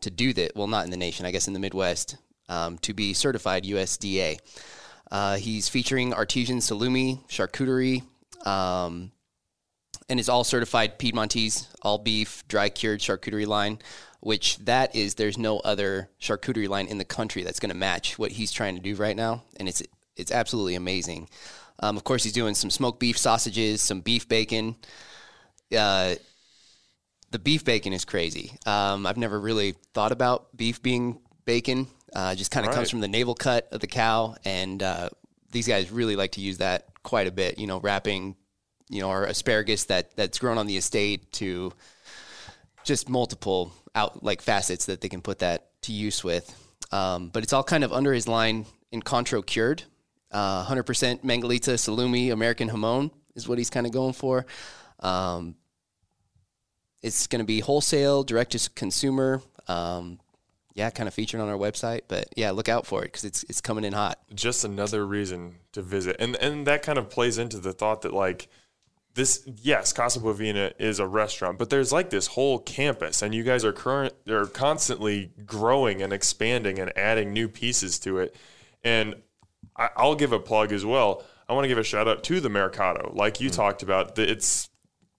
to 0.00 0.10
do 0.10 0.32
that. 0.32 0.56
Well, 0.56 0.68
not 0.68 0.86
in 0.86 0.90
the 0.90 0.96
nation, 0.96 1.26
I 1.26 1.32
guess 1.32 1.48
in 1.48 1.52
the 1.52 1.60
Midwest 1.60 2.16
um, 2.48 2.78
to 2.78 2.94
be 2.94 3.12
certified 3.12 3.64
USDA. 3.64 4.38
Uh, 5.10 5.36
he's 5.36 5.68
featuring 5.68 6.14
artesian 6.14 6.60
salumi, 6.60 7.22
charcuterie, 7.28 8.04
um, 8.46 9.12
and 10.08 10.18
is 10.18 10.30
all 10.30 10.44
certified 10.44 10.98
Piedmontese, 10.98 11.68
all 11.82 11.98
beef, 11.98 12.42
dry 12.48 12.70
cured 12.70 13.00
charcuterie 13.00 13.46
line. 13.46 13.80
Which 14.20 14.56
that 14.60 14.96
is, 14.96 15.16
there's 15.16 15.36
no 15.36 15.58
other 15.58 16.08
charcuterie 16.18 16.70
line 16.70 16.86
in 16.86 16.96
the 16.96 17.04
country 17.04 17.42
that's 17.42 17.60
going 17.60 17.68
to 17.68 17.76
match 17.76 18.18
what 18.18 18.32
he's 18.32 18.50
trying 18.50 18.76
to 18.76 18.80
do 18.80 18.94
right 18.94 19.16
now, 19.16 19.42
and 19.58 19.68
it's 19.68 19.82
it's 20.16 20.32
absolutely 20.32 20.74
amazing. 20.74 21.28
Um, 21.80 21.98
of 21.98 22.04
course, 22.04 22.24
he's 22.24 22.32
doing 22.32 22.54
some 22.54 22.70
smoked 22.70 22.98
beef 22.98 23.18
sausages, 23.18 23.82
some 23.82 24.00
beef 24.00 24.26
bacon. 24.26 24.76
Uh, 25.76 26.14
the 27.30 27.38
beef 27.38 27.64
bacon 27.64 27.92
is 27.92 28.04
crazy. 28.04 28.52
Um, 28.66 29.06
I've 29.06 29.16
never 29.16 29.38
really 29.40 29.74
thought 29.94 30.12
about 30.12 30.56
beef 30.56 30.82
being 30.82 31.20
bacon. 31.44 31.86
Uh, 32.14 32.34
just 32.34 32.50
kind 32.50 32.66
of 32.66 32.70
Right. 32.70 32.76
comes 32.76 32.90
from 32.90 33.00
the 33.00 33.08
navel 33.08 33.34
cut 33.34 33.68
of 33.70 33.80
the 33.80 33.86
cow, 33.86 34.34
and 34.44 34.82
uh, 34.82 35.10
these 35.52 35.68
guys 35.68 35.90
really 35.90 36.16
like 36.16 36.32
to 36.32 36.40
use 36.40 36.58
that 36.58 36.88
quite 37.02 37.26
a 37.26 37.30
bit. 37.30 37.58
You 37.58 37.66
know, 37.68 37.78
wrapping, 37.78 38.36
you 38.88 39.00
know, 39.00 39.10
our 39.10 39.24
asparagus 39.24 39.84
that 39.84 40.16
that's 40.16 40.38
grown 40.38 40.58
on 40.58 40.66
the 40.66 40.76
estate 40.76 41.30
to 41.34 41.72
just 42.84 43.08
multiple 43.08 43.72
out 43.94 44.24
like 44.24 44.42
facets 44.42 44.86
that 44.86 45.00
they 45.00 45.08
can 45.08 45.20
put 45.20 45.38
that 45.40 45.68
to 45.82 45.92
use 45.92 46.24
with. 46.24 46.56
Um, 46.92 47.28
but 47.28 47.42
it's 47.44 47.52
all 47.52 47.62
kind 47.62 47.84
of 47.84 47.92
under 47.92 48.12
his 48.12 48.26
line 48.26 48.66
in 48.90 49.02
Contro 49.02 49.42
cured. 49.42 49.84
Uh, 50.32 50.64
100% 50.64 51.22
Mangalitsa 51.24 51.74
Salumi 51.74 52.32
American 52.32 52.68
Hamon 52.68 53.10
is 53.34 53.48
what 53.48 53.58
he's 53.58 53.70
kind 53.70 53.86
of 53.86 53.92
going 53.92 54.12
for. 54.12 54.46
Um, 55.00 55.54
it's 57.02 57.26
going 57.26 57.40
to 57.40 57.46
be 57.46 57.60
wholesale, 57.60 58.22
direct 58.22 58.52
to 58.52 58.70
consumer. 58.70 59.42
Um, 59.68 60.20
yeah, 60.74 60.90
kind 60.90 61.08
of 61.08 61.14
featured 61.14 61.40
on 61.40 61.48
our 61.48 61.56
website. 61.56 62.02
But 62.08 62.28
yeah, 62.36 62.50
look 62.52 62.68
out 62.68 62.86
for 62.86 63.02
it 63.02 63.06
because 63.06 63.24
it's 63.24 63.44
it's 63.44 63.60
coming 63.60 63.84
in 63.84 63.92
hot. 63.92 64.18
just 64.34 64.64
another 64.64 65.06
reason 65.06 65.56
to 65.72 65.82
visit. 65.82 66.16
And 66.18 66.36
and 66.36 66.66
that 66.66 66.82
kind 66.82 66.98
of 66.98 67.10
plays 67.10 67.38
into 67.38 67.58
the 67.58 67.72
thought 67.72 68.02
that 68.02 68.12
like 68.12 68.48
this 69.14 69.42
yes, 69.62 69.92
Casa 69.92 70.20
Bovina 70.20 70.72
is 70.78 71.00
a 71.00 71.06
restaurant, 71.06 71.58
but 71.58 71.70
there's 71.70 71.92
like 71.92 72.10
this 72.10 72.28
whole 72.28 72.58
campus 72.60 73.22
and 73.22 73.34
you 73.34 73.42
guys 73.42 73.64
are 73.64 73.72
current 73.72 74.14
they're 74.24 74.46
constantly 74.46 75.32
growing 75.44 76.02
and 76.02 76.12
expanding 76.12 76.78
and 76.78 76.96
adding 76.96 77.32
new 77.32 77.48
pieces 77.48 77.98
to 78.00 78.18
it. 78.18 78.36
And 78.84 79.16
I, 79.76 79.90
I'll 79.96 80.14
give 80.14 80.32
a 80.32 80.38
plug 80.38 80.72
as 80.72 80.86
well. 80.86 81.24
I 81.48 81.52
want 81.52 81.64
to 81.64 81.68
give 81.68 81.78
a 81.78 81.82
shout 81.82 82.06
out 82.06 82.22
to 82.24 82.40
the 82.40 82.48
Mercado. 82.48 83.12
Like 83.12 83.40
you 83.40 83.50
talked 83.50 83.82
about, 83.82 84.16
it's 84.20 84.70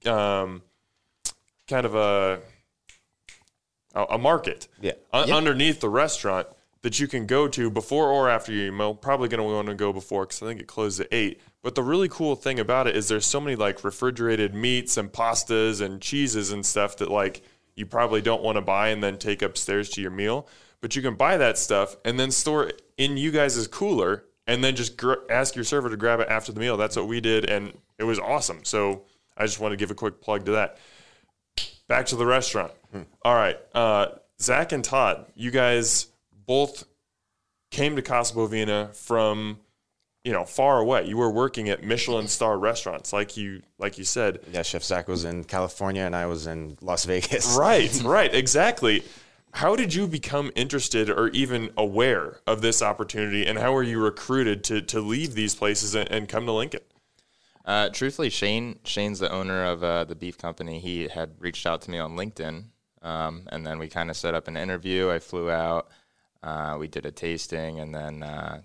um, 0.05 0.61
kind 1.71 1.86
of 1.86 1.95
a 1.95 2.39
a, 3.93 4.17
market 4.17 4.67
Yeah. 4.81 4.93
un- 5.12 5.27
Yeah. 5.27 5.36
underneath 5.36 5.81
the 5.81 5.89
restaurant 5.89 6.47
that 6.81 6.99
you 6.99 7.07
can 7.07 7.25
go 7.25 7.47
to 7.49 7.69
before 7.69 8.07
or 8.10 8.29
after 8.29 8.51
your 8.53 8.71
meal. 8.71 8.93
Probably 8.95 9.27
going 9.27 9.39
to 9.45 9.53
want 9.53 9.67
to 9.67 9.73
go 9.75 9.91
before 9.91 10.25
because 10.25 10.41
I 10.41 10.45
think 10.47 10.62
it 10.62 10.67
closes 10.67 11.01
at 11.01 11.07
eight. 11.12 11.41
But 11.62 11.75
the 11.75 11.84
really 11.84 12.07
cool 12.10 12.36
thing 12.36 12.60
about 12.60 12.88
it 12.88 12.95
is 12.95 13.07
there's 13.10 13.25
so 13.25 13.39
many 13.41 13.55
like 13.55 13.84
refrigerated 13.84 14.55
meats 14.55 14.95
and 14.97 15.12
pastas 15.12 15.81
and 15.81 16.01
cheeses 16.01 16.51
and 16.51 16.65
stuff 16.65 16.97
that 16.97 17.12
like 17.12 17.41
you 17.75 17.86
probably 17.86 18.21
don't 18.21 18.41
want 18.41 18.55
to 18.55 18.62
buy 18.62 18.89
and 18.89 19.03
then 19.03 19.17
take 19.17 19.41
upstairs 19.41 19.89
to 19.91 20.01
your 20.01 20.12
meal. 20.12 20.47
But 20.79 20.95
you 20.95 21.01
can 21.01 21.15
buy 21.15 21.38
that 21.38 21.57
stuff 21.57 21.95
and 22.05 22.19
then 22.19 22.31
store 22.31 22.67
it 22.67 22.81
in 22.97 23.17
you 23.17 23.31
guys' 23.31 23.67
cooler 23.67 24.23
and 24.47 24.63
then 24.63 24.75
just 24.75 24.95
gr- 24.97 25.15
ask 25.29 25.53
your 25.55 25.63
server 25.65 25.89
to 25.89 25.97
grab 25.97 26.19
it 26.21 26.29
after 26.29 26.51
the 26.53 26.60
meal. 26.62 26.77
That's 26.77 26.95
what 26.95 27.07
we 27.07 27.19
did 27.21 27.47
and 27.49 27.77
it 27.99 28.05
was 28.05 28.19
awesome. 28.19 28.63
So 28.63 29.03
I 29.38 29.43
just 29.45 29.60
want 29.60 29.73
to 29.73 29.77
give 29.77 29.91
a 29.91 29.95
quick 29.95 30.21
plug 30.21 30.45
to 30.45 30.51
that 30.53 30.77
back 31.91 32.06
to 32.06 32.15
the 32.15 32.25
restaurant. 32.25 32.71
All 33.21 33.36
right, 33.36 33.60
uh, 33.75 34.08
Zach 34.41 34.71
and 34.71 34.82
Todd, 34.82 35.25
you 35.36 35.51
guys 35.51 36.08
both 36.45 36.86
came 37.69 37.97
to 37.97 38.01
Casa 38.01 38.34
Bovina 38.34 38.95
from 38.95 39.60
you 40.23 40.32
know 40.32 40.45
far 40.45 40.80
away. 40.80 41.06
You 41.06 41.17
were 41.17 41.30
working 41.30 41.67
at 41.67 41.84
Michelin 41.84 42.30
star 42.30 42.58
restaurants, 42.58 43.12
like 43.12 43.36
you 43.36 43.62
like 43.77 43.97
you 43.97 44.06
said. 44.06 44.39
Yeah, 44.54 44.62
Chef 44.62 44.84
Zach 44.84 45.10
was 45.10 45.25
in 45.25 45.43
California 45.43 46.04
and 46.04 46.15
I 46.15 46.27
was 46.27 46.47
in 46.47 46.77
Las 46.82 47.04
Vegas. 47.04 47.58
Right, 47.60 48.01
right, 48.04 48.34
exactly. 48.34 49.04
How 49.54 49.75
did 49.75 49.93
you 49.93 50.08
become 50.08 50.49
interested 50.56 51.10
or 51.10 51.27
even 51.30 51.71
aware 51.75 52.39
of 52.47 52.62
this 52.62 52.82
opportunity, 52.82 53.45
and 53.45 53.60
how 53.60 53.73
were 53.73 53.84
you 53.84 54.01
recruited 54.01 54.63
to 54.65 54.82
to 54.82 55.01
leave 55.01 55.34
these 55.34 55.56
places 55.56 55.93
and, 55.93 56.10
and 56.10 56.30
come 56.30 56.45
to 56.45 56.54
Lincoln? 56.54 56.82
Uh, 57.71 57.88
truthfully, 57.88 58.29
Shane 58.29 58.79
Shane's 58.84 59.19
the 59.19 59.31
owner 59.31 59.63
of 59.63 59.81
uh, 59.81 60.03
the 60.03 60.13
beef 60.13 60.38
company. 60.38 60.81
He 60.81 61.07
had 61.07 61.31
reached 61.39 61.65
out 61.65 61.81
to 61.84 61.91
me 61.91 61.99
on 61.99 62.17
LinkedIn, 62.17 62.65
um, 63.01 63.47
and 63.49 63.65
then 63.65 63.79
we 63.79 63.88
kind 63.88 64.10
of 64.10 64.17
set 64.17 64.34
up 64.34 64.49
an 64.49 64.57
interview. 64.57 65.10
I 65.10 65.19
flew 65.19 65.49
out, 65.49 65.88
uh, 66.43 66.75
we 66.77 66.89
did 66.89 67.05
a 67.05 67.12
tasting, 67.12 67.79
and 67.79 67.95
then 67.95 68.23
uh, 68.23 68.60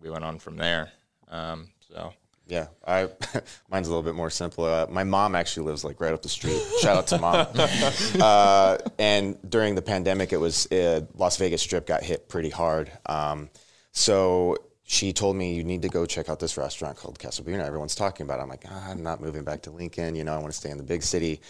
we 0.00 0.10
went 0.10 0.22
on 0.22 0.38
from 0.38 0.58
there. 0.58 0.92
Um, 1.28 1.70
so 1.80 2.12
Yeah, 2.46 2.68
I 2.86 3.08
mine's 3.68 3.88
a 3.88 3.90
little 3.90 4.04
bit 4.04 4.14
more 4.14 4.30
simple. 4.30 4.64
Uh, 4.64 4.86
my 4.88 5.02
mom 5.02 5.34
actually 5.34 5.66
lives 5.66 5.82
like 5.82 6.00
right 6.00 6.12
up 6.12 6.22
the 6.22 6.28
street. 6.28 6.62
Shout 6.80 6.96
out 6.96 7.08
to 7.08 7.18
mom. 7.18 7.48
uh, 8.22 8.78
and 8.96 9.38
during 9.50 9.74
the 9.74 9.82
pandemic, 9.82 10.32
it 10.32 10.38
was 10.38 10.70
uh, 10.70 11.00
Las 11.16 11.36
Vegas 11.36 11.62
Strip 11.62 11.84
got 11.84 12.04
hit 12.04 12.28
pretty 12.28 12.50
hard. 12.50 12.92
Um, 13.06 13.50
so 13.90 14.56
she 14.92 15.10
told 15.10 15.36
me 15.36 15.54
you 15.54 15.64
need 15.64 15.80
to 15.80 15.88
go 15.88 16.04
check 16.04 16.28
out 16.28 16.38
this 16.38 16.58
restaurant 16.58 16.98
called 16.98 17.18
Casa 17.18 17.42
Bovina. 17.42 17.64
Everyone's 17.64 17.94
talking 17.94 18.24
about. 18.24 18.40
it. 18.40 18.42
I'm 18.42 18.50
like, 18.50 18.66
ah, 18.70 18.90
I'm 18.90 19.02
not 19.02 19.22
moving 19.22 19.42
back 19.42 19.62
to 19.62 19.70
Lincoln. 19.70 20.14
You 20.14 20.22
know, 20.22 20.34
I 20.34 20.38
want 20.38 20.52
to 20.52 20.56
stay 20.56 20.68
in 20.68 20.76
the 20.76 20.84
big 20.84 21.02
city. 21.02 21.40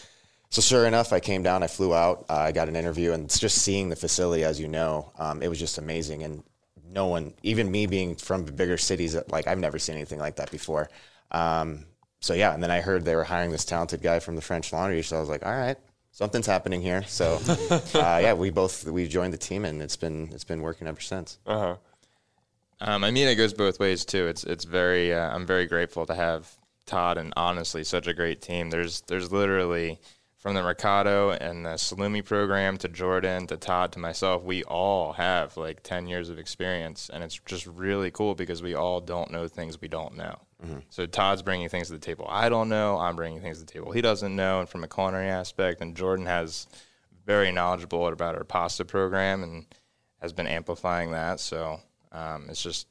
So 0.50 0.62
sure 0.62 0.87
enough, 0.87 1.12
I 1.12 1.18
came 1.18 1.42
down. 1.42 1.64
I 1.64 1.66
flew 1.66 1.92
out. 1.92 2.26
Uh, 2.31 2.35
I 2.35 2.52
got 2.52 2.68
an 2.68 2.76
interview, 2.76 3.11
and 3.11 3.24
it's 3.24 3.40
just 3.40 3.59
seeing 3.59 3.88
the 3.88 3.96
facility, 3.96 4.44
as 4.44 4.61
you 4.61 4.68
know, 4.68 5.11
um, 5.18 5.42
it 5.42 5.48
was 5.48 5.59
just 5.59 5.78
amazing. 5.78 6.22
And 6.22 6.44
no 6.88 7.09
one, 7.09 7.35
even 7.42 7.68
me 7.68 7.87
being 7.87 8.14
from 8.14 8.44
bigger 8.44 8.78
cities, 8.78 9.16
like 9.28 9.48
I've 9.48 9.59
never 9.59 9.78
seen 9.81 9.96
anything 9.96 10.20
like 10.20 10.37
that 10.37 10.52
before. 10.52 10.88
Um, 11.33 11.87
so 12.20 12.35
yeah, 12.35 12.55
and 12.55 12.62
then 12.62 12.70
I 12.70 12.81
heard 12.81 13.05
they 13.05 13.16
were 13.16 13.24
hiring 13.24 13.50
this 13.50 13.64
talented 13.64 14.02
guy 14.02 14.20
from 14.20 14.37
the 14.37 14.42
French 14.42 14.72
Laundry. 14.72 15.02
So 15.02 15.16
I 15.16 15.20
was 15.20 15.28
like, 15.28 15.44
all 15.44 15.57
right, 15.57 15.78
something's 16.12 16.46
happening 16.46 16.81
here. 16.81 17.02
So 17.09 17.40
uh, 17.70 18.20
yeah, 18.22 18.35
we 18.35 18.50
both 18.50 18.85
we 18.85 19.09
joined 19.09 19.33
the 19.33 19.38
team, 19.38 19.64
and 19.64 19.83
it's 19.83 19.96
been 19.96 20.31
it's 20.33 20.44
been 20.44 20.62
working 20.62 20.87
ever 20.87 21.00
since. 21.00 21.40
Uh 21.44 21.59
huh. 21.59 21.76
Um, 22.85 23.05
I 23.05 23.11
mean, 23.12 23.29
it 23.29 23.37
goes 23.37 23.55
both 23.55 23.79
ways 23.79 24.05
too. 24.05 24.27
It's 24.27 24.45
it's 24.45 24.64
very. 24.64 25.14
Uh, 25.14 25.31
I'm 25.35 25.47
very 25.47 25.66
grateful 25.66 26.05
to 26.07 26.14
have 26.14 26.51
Todd 26.85 27.16
and 27.16 27.33
honestly 27.37 27.85
such 27.85 28.09
a 28.09 28.14
great 28.14 28.42
team. 28.42 28.71
There's 28.71 29.03
there's 29.03 29.31
literally 29.31 30.01
from 30.42 30.55
the 30.55 30.62
Mercado 30.62 31.31
and 31.31 31.64
the 31.64 31.75
Salumi 31.75 32.25
program 32.25 32.77
to 32.79 32.88
Jordan 32.88 33.47
to 33.47 33.57
Todd 33.57 33.92
to 33.92 34.01
myself, 34.01 34.42
we 34.42 34.64
all 34.64 35.12
have 35.12 35.57
like 35.57 35.85
10 35.85 36.09
years 36.09 36.31
of 36.31 36.38
experience, 36.40 37.09
and 37.14 37.23
it's 37.23 37.38
just 37.47 37.64
really 37.68 38.11
cool 38.11 38.35
because 38.35 38.61
we 38.61 38.75
all 38.75 39.01
don't 39.01 39.31
know 39.31 39.47
things 39.47 39.81
we 39.81 39.87
don't 39.87 40.16
know. 40.16 40.37
So 40.90 41.07
Todd's 41.07 41.42
bringing 41.42 41.68
things 41.68 41.87
to 41.87 41.92
the 41.92 42.01
table 42.01 42.27
I 42.29 42.49
don't 42.49 42.68
know. 42.68 42.99
I'm 42.99 43.14
bringing 43.14 43.40
things 43.40 43.61
to 43.61 43.64
the 43.64 43.73
table 43.73 43.92
he 43.92 44.01
doesn't 44.03 44.35
know, 44.35 44.59
and 44.59 44.68
from 44.68 44.83
a 44.83 44.88
culinary 44.88 45.29
aspect, 45.29 45.81
and 45.81 45.97
Jordan 45.97 46.27
has 46.27 46.66
very 47.25 47.53
knowledgeable 47.53 48.09
about 48.09 48.35
our 48.35 48.42
pasta 48.45 48.85
program 48.85 49.45
and 49.45 49.66
has 50.21 50.33
been 50.33 50.49
amplifying 50.49 51.12
that. 51.12 51.38
So 51.38 51.81
um, 52.12 52.46
it's 52.48 52.62
just 52.62 52.87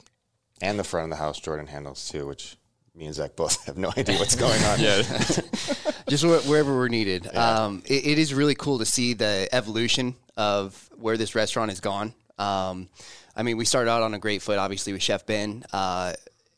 and 0.61 0.77
the 0.77 0.83
front 0.83 1.05
of 1.05 1.09
the 1.17 1.23
house 1.23 1.39
Jordan 1.39 1.67
handles 1.67 2.09
too, 2.09 2.27
which 2.27 2.57
me 2.95 3.05
and 3.05 3.15
Zach 3.15 3.35
both 3.35 3.65
have 3.65 3.77
no 3.77 3.91
idea 3.97 4.17
what's 4.19 4.35
going 4.35 4.61
on. 4.63 4.79
yeah. 4.79 5.01
just 6.07 6.23
wh- 6.23 6.47
wherever 6.47 6.75
we're 6.75 6.87
needed. 6.89 7.33
Um, 7.35 7.83
it, 7.85 8.05
it 8.05 8.19
is 8.19 8.33
really 8.33 8.55
cool 8.55 8.79
to 8.79 8.85
see 8.85 9.13
the 9.13 9.47
evolution 9.51 10.15
of 10.37 10.89
where 10.97 11.17
this 11.17 11.35
restaurant 11.35 11.71
has 11.71 11.79
gone. 11.79 12.13
Um, 12.37 12.89
I 13.35 13.43
mean, 13.43 13.57
we 13.57 13.65
started 13.65 13.89
out 13.89 14.03
on 14.03 14.13
a 14.13 14.19
great 14.19 14.41
foot, 14.41 14.57
obviously, 14.57 14.93
with 14.93 15.01
Chef 15.01 15.25
Ben. 15.25 15.63
Uh, 15.71 16.13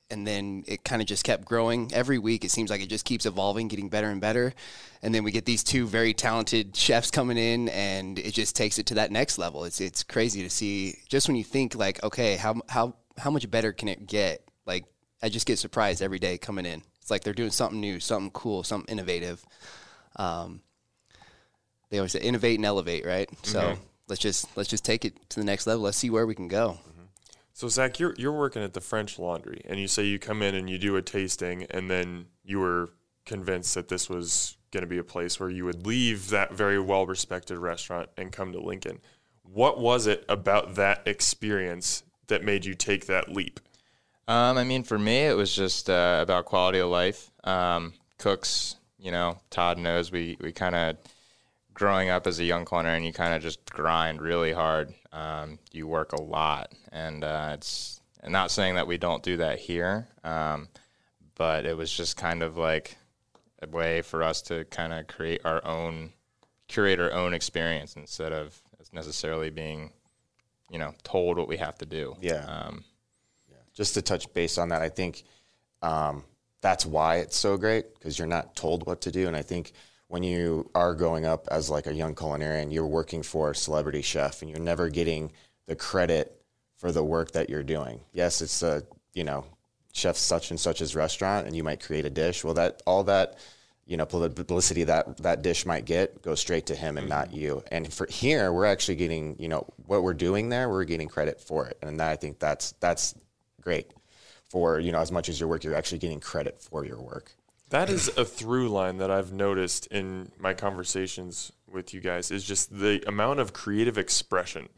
and 0.10 0.28
then 0.28 0.64
it 0.68 0.84
kind 0.84 1.02
of 1.02 1.08
just 1.08 1.24
kept 1.24 1.46
growing 1.46 1.92
every 1.94 2.20
week. 2.20 2.46
It 2.46 2.52
seems 2.52 2.70
like 2.70 2.82
it 2.82 2.90
just 2.90 3.06
keeps 3.06 3.26
evolving, 3.26 3.68
getting 3.68 3.90
better 3.90 4.10
and 4.10 4.22
better. 4.22 4.54
And 5.02 5.14
then 5.14 5.24
we 5.24 5.32
get 5.32 5.46
these 5.46 5.64
two 5.64 5.88
very 5.88 6.14
talented 6.14 6.76
chefs 6.76 7.12
coming 7.12 7.38
in, 7.38 7.70
and 7.70 8.20
it 8.20 8.34
just 8.34 8.56
takes 8.56 8.80
it 8.80 8.86
to 8.88 8.96
that 8.96 9.12
next 9.12 9.38
level. 9.38 9.64
It's 9.66 9.82
it's 9.82 10.04
crazy 10.04 10.44
to 10.44 10.50
see. 10.50 11.00
Just 11.10 11.28
when 11.28 11.36
you 11.36 11.44
think 11.44 11.76
like, 11.76 12.04
okay, 12.04 12.36
how 12.36 12.62
how 12.70 12.96
how 13.18 13.32
much 13.32 13.50
better 13.50 13.74
can 13.74 13.88
it 13.88 14.06
get? 14.08 14.44
Like, 14.66 14.86
I 15.22 15.30
just 15.30 15.46
get 15.46 15.60
surprised 15.60 16.02
every 16.02 16.20
day 16.20 16.38
coming 16.38 16.66
in. 16.66 16.84
It's 17.02 17.12
like 17.12 17.24
they're 17.24 17.34
doing 17.34 17.52
something 17.52 17.82
new, 17.82 18.00
something 18.00 18.32
cool, 18.32 18.64
something 18.64 18.92
innovative. 18.92 19.44
Um, 20.16 20.62
they 21.90 21.98
always 21.98 22.14
say 22.14 22.22
innovate 22.22 22.60
and 22.60 22.66
elevate, 22.66 23.06
right? 23.06 23.30
So 23.44 23.78
let's 24.08 24.22
just 24.22 24.48
let's 24.56 24.70
just 24.70 24.86
take 24.86 25.06
it 25.06 25.30
to 25.30 25.40
the 25.40 25.46
next 25.46 25.68
level. 25.68 25.84
Let's 25.84 25.98
see 25.98 26.10
where 26.10 26.26
we 26.26 26.36
can 26.36 26.48
go. 26.48 26.78
So 27.54 27.68
Zach, 27.68 28.00
you're 28.00 28.16
you're 28.18 28.32
working 28.32 28.64
at 28.64 28.74
the 28.74 28.82
French 28.82 29.20
Laundry, 29.20 29.62
and 29.66 29.80
you 29.80 29.88
say 29.88 30.04
you 30.04 30.20
come 30.20 30.42
in 30.42 30.56
and 30.56 30.70
you 30.70 30.78
do 30.78 30.96
a 30.96 31.02
tasting, 31.02 31.64
and 31.70 31.90
then 31.90 32.26
you 32.44 32.60
were 32.60 32.90
convinced 33.26 33.76
that 33.76 33.88
this 33.88 34.10
was 34.10 34.58
going 34.72 34.82
to 34.82 34.88
be 34.88 34.98
a 34.98 35.04
place 35.04 35.40
where 35.40 35.50
you 35.50 35.64
would 35.66 35.86
leave 35.86 36.30
that 36.30 36.52
very 36.52 36.80
well 36.80 37.06
respected 37.06 37.58
restaurant 37.58 38.10
and 38.18 38.32
come 38.32 38.52
to 38.52 38.60
Lincoln. 38.60 39.00
What 39.44 39.80
was 39.80 40.08
it 40.08 40.26
about 40.28 40.76
that 40.76 41.08
experience 41.08 42.04
that 42.28 42.44
made 42.44 42.66
you 42.66 42.74
take 42.74 43.06
that 43.06 43.30
leap? 43.30 43.60
Um, 44.28 44.58
I 44.58 44.64
mean, 44.64 44.84
for 44.84 44.98
me, 44.98 45.20
it 45.28 45.38
was 45.38 45.54
just 45.54 45.90
uh, 45.90 46.20
about 46.22 46.46
quality 46.46 46.80
of 46.80 46.90
life. 46.90 47.30
Um, 47.44 47.94
cooks, 48.18 48.78
you 48.98 49.12
know, 49.12 49.38
Todd 49.50 49.78
knows 49.78 50.12
we, 50.12 50.38
we 50.40 50.52
kind 50.54 50.76
of, 50.76 50.98
growing 51.74 52.10
up 52.10 52.28
as 52.28 52.40
a 52.40 52.44
young 52.44 52.66
corner 52.66 52.90
and 52.90 53.06
you 53.06 53.14
kind 53.14 53.34
of 53.34 53.42
just 53.42 53.66
grind 53.70 54.22
really 54.22 54.54
hard. 54.54 54.94
Um, 55.12 55.60
you 55.72 55.88
work 55.88 56.14
a 56.14 56.22
lot. 56.22 56.72
And 56.92 57.24
uh, 57.24 57.52
it's 57.54 58.02
and 58.22 58.32
not 58.32 58.52
saying 58.52 58.76
that 58.76 58.88
we 58.88 58.98
don't 58.98 59.24
do 59.24 59.38
that 59.38 59.60
here, 59.60 60.08
um, 60.24 60.70
but 61.36 61.66
it 61.66 61.76
was 61.76 61.92
just 61.92 62.16
kind 62.16 62.42
of 62.42 62.58
like 62.58 62.98
a 63.62 63.68
way 63.68 64.02
for 64.02 64.24
us 64.24 64.42
to 64.44 64.66
kind 64.66 64.94
of 64.94 65.08
create 65.08 65.42
our 65.44 65.66
own, 65.66 66.12
curate 66.68 67.00
our 67.00 67.12
own 67.12 67.34
experience 67.34 67.96
instead 67.96 68.32
of 68.32 68.60
necessarily 68.94 69.50
being, 69.50 69.92
you 70.70 70.80
know, 70.80 70.94
told 71.04 71.38
what 71.38 71.48
we 71.48 71.58
have 71.58 71.78
to 71.80 71.86
do. 71.86 72.16
Yeah. 72.22 72.46
Um, 72.46 72.84
just 73.74 73.96
to 73.96 74.02
touch 74.02 74.32
base 74.34 74.58
on 74.58 74.70
that, 74.70 74.82
I 74.82 74.90
think 74.90 75.24
um, 75.82 76.24
that's 76.62 76.86
why 76.86 77.18
it's 77.18 77.38
so 77.38 77.58
great 77.58 77.94
because 77.96 78.18
you're 78.18 78.28
not 78.28 78.56
told 78.56 78.86
what 78.86 79.02
to 79.02 79.12
do. 79.12 79.28
And 79.28 79.36
I 79.36 79.42
think 79.42 79.74
when 80.14 80.22
you 80.22 80.70
are 80.76 80.94
growing 80.94 81.26
up 81.26 81.48
as 81.50 81.72
like 81.72 81.88
a 81.88 81.94
young 81.94 82.14
culinarian, 82.14 82.72
you're 82.72 82.86
working 82.86 83.24
for 83.24 83.50
a 83.50 83.56
celebrity 83.56 84.04
chef 84.04 84.44
and 84.44 84.52
you're 84.52 84.60
never 84.60 84.88
getting 84.88 85.32
the 85.66 85.76
credit 85.76 86.40
for 86.78 86.92
the 86.92 87.04
work 87.04 87.32
that 87.32 87.50
you're 87.50 87.64
doing. 87.64 88.00
Yes, 88.12 88.40
it's 88.40 88.62
a, 88.62 88.84
you 89.16 89.24
know, 89.24 89.44
chef 89.92 90.16
such 90.16 90.52
and 90.52 90.60
such's 90.60 90.96
restaurant 90.96 91.48
and 91.48 91.56
you 91.56 91.64
might 91.64 91.84
create 91.84 92.06
a 92.06 92.12
dish. 92.12 92.44
Well, 92.44 92.54
that 92.54 92.84
all 92.86 93.06
that, 93.06 93.40
you 93.88 93.98
know, 93.98 94.06
publicity 94.06 94.84
that 94.84 95.18
that 95.18 95.42
dish 95.42 95.66
might 95.66 95.86
get 95.86 96.22
goes 96.22 96.40
straight 96.40 96.68
to 96.68 96.76
him 96.76 97.00
and 97.00 97.10
not 97.10 97.30
mm-hmm. 97.30 97.40
you. 97.40 97.64
And 97.72 97.92
for 97.92 98.06
here, 98.06 98.54
we're 98.54 98.68
actually 98.68 98.98
getting, 98.98 99.36
you 99.40 99.48
know, 99.48 99.66
what 99.88 100.04
we're 100.04 100.14
doing 100.14 100.50
there, 100.50 100.70
we're 100.70 100.84
getting 100.84 101.08
credit 101.08 101.42
for 101.42 101.66
it. 101.66 101.80
And 101.82 102.00
that, 102.00 102.12
I 102.12 102.18
think 102.18 102.38
that's 102.38 102.74
that's 102.74 103.16
great 103.62 103.92
for 104.48 104.80
you 104.80 104.92
know 104.92 105.00
as 105.00 105.12
much 105.12 105.28
as 105.28 105.40
your 105.40 105.50
work 105.50 105.64
you're 105.64 105.74
actually 105.74 105.98
getting 105.98 106.20
credit 106.20 106.62
for 106.62 106.86
your 106.86 107.02
work 107.02 107.32
That 107.74 107.90
is 107.90 108.08
a 108.18 108.24
through 108.24 108.70
line 108.70 108.98
that 108.98 109.10
I've 109.10 109.34
noticed 109.34 109.88
in 109.88 110.32
my 110.38 110.54
conversations 110.54 111.52
with 111.68 111.92
you 111.92 112.02
guys 112.02 112.30
is 112.30 112.44
just 112.44 112.72
the 112.72 113.04
amount 113.08 113.40
of 113.40 113.52
creative 113.52 113.98
expression 113.98 114.70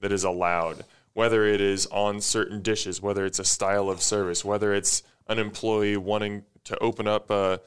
that 0.00 0.12
is 0.12 0.22
allowed, 0.22 0.84
whether 1.14 1.46
it 1.46 1.62
is 1.62 1.86
on 1.86 2.20
certain 2.20 2.60
dishes, 2.60 3.00
whether 3.00 3.24
it's 3.24 3.38
a 3.38 3.44
style 3.44 3.88
of 3.88 4.02
service, 4.02 4.44
whether 4.44 4.74
it's 4.74 5.02
an 5.28 5.38
employee 5.38 5.96
wanting 5.96 6.44
to 6.64 6.76
open 6.80 7.08
up 7.08 7.30
a 7.30 7.58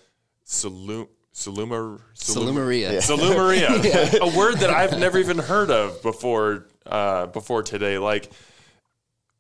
saloon. 0.44 1.08
Saluma, 1.34 2.00
Salumeria. 2.14 3.02
Salumeria, 3.02 4.20
a 4.22 4.38
word 4.38 4.58
that 4.60 4.70
I've 4.70 5.00
never 5.00 5.18
even 5.18 5.40
heard 5.40 5.72
of 5.72 6.00
before 6.04 6.68
uh, 6.86 7.26
before 7.26 7.64
today. 7.64 7.98
Like, 7.98 8.32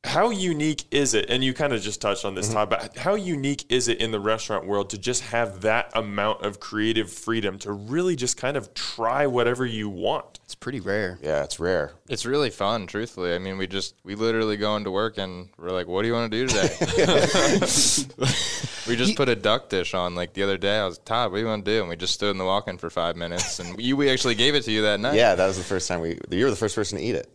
how 0.06 0.30
unique 0.30 0.86
is 0.92 1.14
it? 1.14 1.30
And 1.30 1.44
you 1.44 1.54
kind 1.54 1.74
of 1.74 1.82
just 1.82 2.02
touched 2.02 2.26
on 2.26 2.36
this, 2.36 2.48
mm-hmm. 2.48 2.56
Todd, 2.56 2.70
but 2.70 2.98
how 2.98 3.16
unique 3.16 3.66
is 3.70 3.88
it 3.88 4.00
in 4.00 4.12
the 4.12 4.20
restaurant 4.20 4.66
world 4.66 4.90
to 4.92 4.98
just 4.98 5.24
have 5.24 5.62
that 5.62 5.92
amount 5.94 6.46
of 6.46 6.60
creative 6.60 7.12
freedom 7.12 7.58
to 7.60 7.72
really 7.72 8.16
just 8.16 8.38
kind 8.38 8.56
of 8.56 8.74
try 8.74 9.28
whatever 9.28 9.66
you 9.66 9.90
want? 9.90 10.40
It's 10.46 10.56
pretty 10.56 10.80
rare. 10.80 11.18
yeah 11.24 11.44
it's 11.44 11.60
rare 11.60 11.94
It's 12.08 12.26
really 12.26 12.52
fun, 12.52 12.86
truthfully. 12.88 13.34
I 13.34 13.40
mean, 13.40 13.58
we 13.58 13.68
just 13.68 13.96
we 14.04 14.16
literally 14.16 14.58
go 14.58 14.76
into 14.76 14.92
work 14.92 15.18
and 15.18 15.50
we're 15.58 15.72
like, 15.72 15.88
"What 15.88 16.04
do 16.04 16.08
you 16.08 16.14
want 16.14 16.32
to 16.32 16.38
do 16.38 16.48
today?" 16.48 16.76
we 18.88 18.96
just 18.96 19.16
put 19.16 19.28
a 19.28 19.36
duck 19.36 19.70
dish 19.70 19.96
on. 19.96 20.14
Like 20.14 20.34
the 20.34 20.44
other 20.44 20.58
day, 20.58 20.78
I 20.78 20.86
was 20.86 21.00
Todd, 21.00 21.32
"What 21.32 21.38
do 21.38 21.42
you 21.42 21.48
want 21.48 21.66
to 21.66 21.72
do?" 21.72 21.80
And 21.80 21.90
we 21.90 21.96
just 21.96 22.14
stood 22.14 22.30
in 22.30 22.38
the 22.38 22.46
walk-in 22.46 22.78
for 22.78 22.92
five 22.92 23.16
minutes, 23.16 23.60
and 23.60 23.80
you, 23.82 23.98
we 23.98 24.10
actually 24.10 24.36
gave 24.36 24.54
it 24.54 24.64
to 24.66 24.72
you 24.72 24.84
that 24.84 25.00
night. 25.00 25.16
yeah 25.16 25.34
that 25.36 25.48
was 25.48 25.58
the 25.58 25.64
first 25.64 25.88
time 25.88 26.00
we 26.00 26.20
you 26.30 26.46
were 26.46 26.52
the 26.52 26.56
first 26.56 26.76
person 26.76 27.00
to 27.00 27.04
eat 27.04 27.16
it 27.16 27.28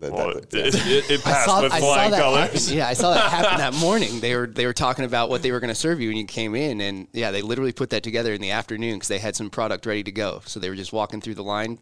The- 0.00 0.10
Well, 0.12 0.34
that- 0.34 0.54
it, 0.54 0.74
it, 0.74 1.10
it 1.10 1.20
passed 1.24 1.62
with 1.62 1.72
I 1.72 1.80
flying 1.80 2.10
that 2.12 2.20
colors. 2.20 2.64
happen. 2.66 2.76
Yeah, 2.78 2.88
I 2.88 2.94
saw 2.94 3.12
that 3.14 3.30
happen 3.30 3.58
that 3.58 3.74
morning. 3.74 4.20
They 4.20 4.34
were 4.34 4.46
they 4.46 4.66
were 4.66 4.72
talking 4.72 5.04
about 5.04 5.28
what 5.30 5.42
they 5.42 5.52
were 5.52 5.60
going 5.60 5.68
to 5.68 5.74
serve 5.74 6.00
you 6.00 6.08
when 6.08 6.16
you 6.16 6.24
came 6.26 6.54
in, 6.54 6.80
and 6.80 7.06
yeah, 7.12 7.30
they 7.30 7.42
literally 7.42 7.72
put 7.72 7.90
that 7.90 8.02
together 8.02 8.32
in 8.32 8.40
the 8.40 8.50
afternoon 8.52 8.94
because 8.94 9.08
they 9.08 9.18
had 9.18 9.36
some 9.36 9.50
product 9.50 9.86
ready 9.86 10.02
to 10.04 10.12
go. 10.12 10.40
So 10.46 10.58
they 10.60 10.68
were 10.70 10.76
just 10.76 10.92
walking 10.92 11.20
through 11.20 11.34
the 11.34 11.44
line, 11.44 11.78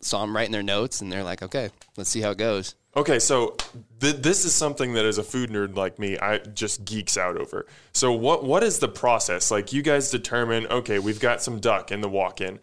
saw 0.00 0.20
them 0.22 0.34
writing 0.34 0.52
their 0.52 0.62
notes, 0.62 1.00
and 1.00 1.12
they're 1.12 1.24
like, 1.24 1.42
"Okay, 1.42 1.70
let's 1.96 2.10
see 2.10 2.20
how 2.20 2.30
it 2.30 2.38
goes." 2.38 2.74
Okay, 2.94 3.18
so 3.18 3.56
th- 4.00 4.16
this 4.16 4.44
is 4.44 4.54
something 4.54 4.92
that 4.94 5.06
as 5.06 5.16
a 5.16 5.22
food 5.22 5.48
nerd 5.48 5.76
like 5.76 5.98
me, 5.98 6.18
I 6.18 6.38
just 6.38 6.84
geeks 6.84 7.16
out 7.16 7.38
over. 7.38 7.64
So 7.92 8.12
what 8.12 8.44
what 8.44 8.62
is 8.62 8.80
the 8.80 8.88
process? 8.88 9.50
Like 9.50 9.72
you 9.72 9.80
guys 9.82 10.10
determine, 10.10 10.66
okay, 10.66 10.98
we've 10.98 11.20
got 11.20 11.40
some 11.42 11.58
duck 11.58 11.90
in 11.90 12.00
the 12.02 12.08
walk-in. 12.08 12.58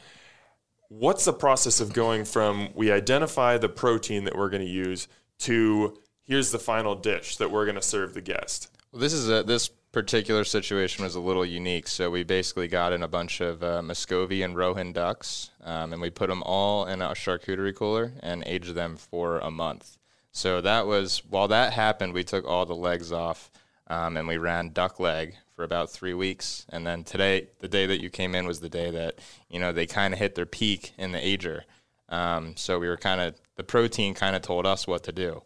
What's 0.90 1.26
the 1.26 1.34
process 1.34 1.80
of 1.80 1.94
going 1.94 2.26
from 2.26 2.70
we 2.74 2.92
identify 2.92 3.60
the 3.60 3.70
protein 3.70 4.24
that 4.24 4.36
we're 4.36 4.50
going 4.50 4.66
to 4.66 4.72
use 4.72 5.08
to 5.40 6.00
here's 6.24 6.52
the 6.52 6.58
final 6.58 6.96
dish 6.96 7.38
that 7.38 7.52
we're 7.52 7.66
going 7.66 7.76
to 7.76 7.82
serve 7.82 8.16
the 8.16 8.22
guest? 8.22 8.76
Well, 8.92 9.00
this 9.00 9.14
is 9.14 9.30
a 9.30 9.44
this 9.44 9.70
particular 9.92 10.44
situation 10.44 11.04
was 11.04 11.14
a 11.14 11.20
little 11.20 11.46
unique. 11.46 11.88
So 11.88 12.10
we 12.10 12.24
basically 12.24 12.68
got 12.68 12.92
in 12.92 13.04
a 13.04 13.08
bunch 13.08 13.40
of 13.40 13.62
uh, 13.64 13.84
Muscovy 13.84 14.42
and 14.42 14.56
Rouen 14.56 14.92
ducks, 14.92 15.52
um, 15.64 15.94
and 15.94 16.02
we 16.02 16.10
put 16.10 16.28
them 16.28 16.42
all 16.44 16.86
in 16.88 17.04
a 17.04 17.10
charcuterie 17.10 17.76
cooler 17.76 18.14
and 18.22 18.44
aged 18.48 18.74
them 18.74 18.98
for 18.98 19.38
a 19.40 19.52
month. 19.52 19.98
So 20.32 20.60
that 20.62 20.88
was 20.88 21.24
while 21.30 21.48
that 21.50 21.74
happened, 21.74 22.14
we 22.14 22.24
took 22.24 22.46
all 22.48 22.66
the 22.66 22.76
legs 22.76 23.12
off, 23.12 23.52
um, 23.88 24.18
and 24.18 24.28
we 24.28 24.38
ran 24.38 24.70
duck 24.70 25.00
leg 25.00 25.36
for 25.60 25.66
about 25.66 25.90
three 25.90 26.14
weeks. 26.14 26.66
And 26.70 26.88
then 26.88 27.04
today, 27.04 27.50
the 27.60 27.68
day 27.68 27.86
that 27.86 28.02
you 28.02 28.10
came 28.10 28.34
in 28.34 28.48
was 28.48 28.62
the 28.62 28.70
day 28.70 28.92
that 28.92 29.20
you 29.50 29.60
know 29.60 29.74
they 29.74 29.86
kind 29.86 30.14
of 30.14 30.20
hit 30.22 30.36
their 30.36 30.46
peak 30.46 30.94
in 30.98 31.12
the 31.12 31.20
ager. 31.20 31.66
Um, 32.08 32.56
so 32.56 32.80
we 32.80 32.88
were 32.88 32.96
kind 32.96 33.20
of 33.20 33.36
the 33.58 33.66
protein 33.66 34.14
kind 34.14 34.38
of 34.38 34.42
told 34.42 34.66
us 34.66 34.88
what 34.88 35.04
to 35.04 35.12
do. 35.12 35.44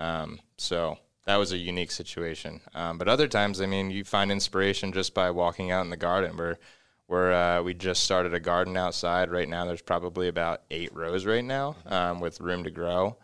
Um, 0.00 0.40
so 0.58 0.98
that 1.26 1.36
was 1.36 1.52
a 1.52 1.56
unique 1.56 1.92
situation. 1.92 2.60
Um, 2.74 2.98
but 2.98 3.06
other 3.06 3.28
times, 3.28 3.60
I 3.60 3.66
mean, 3.66 3.92
you 3.92 4.02
find 4.02 4.32
inspiration 4.32 4.92
just 4.92 5.14
by 5.14 5.30
walking 5.30 5.70
out 5.70 5.84
in 5.84 5.90
the 5.90 5.96
garden. 5.96 6.36
Where 6.36 6.58
where 7.06 7.32
uh, 7.32 7.62
we 7.62 7.72
just 7.72 8.02
started 8.02 8.34
a 8.34 8.40
garden 8.40 8.76
outside. 8.76 9.30
Right 9.30 9.48
now, 9.48 9.64
there's 9.64 9.80
probably 9.80 10.26
about 10.26 10.62
eight 10.72 10.92
rows 10.92 11.24
right 11.24 11.44
now 11.44 11.76
um, 11.86 12.18
with 12.18 12.40
room 12.40 12.64
to 12.64 12.70
grow. 12.72 13.16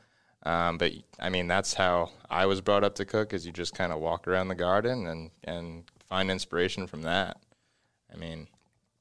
Um, 0.44 0.78
but 0.78 0.92
I 1.18 1.30
mean, 1.30 1.48
that's 1.48 1.74
how 1.74 2.10
I 2.30 2.46
was 2.46 2.60
brought 2.60 2.84
up 2.84 2.94
to 2.94 3.04
cook. 3.04 3.34
Is 3.34 3.44
you 3.44 3.50
just 3.50 3.74
kind 3.74 3.92
of 3.92 3.98
walk 3.98 4.28
around 4.28 4.46
the 4.46 4.54
garden 4.54 5.08
and 5.08 5.32
and 5.42 5.82
find 6.08 6.30
inspiration 6.30 6.86
from 6.86 7.02
that. 7.02 7.38
I 8.12 8.16
mean, 8.16 8.48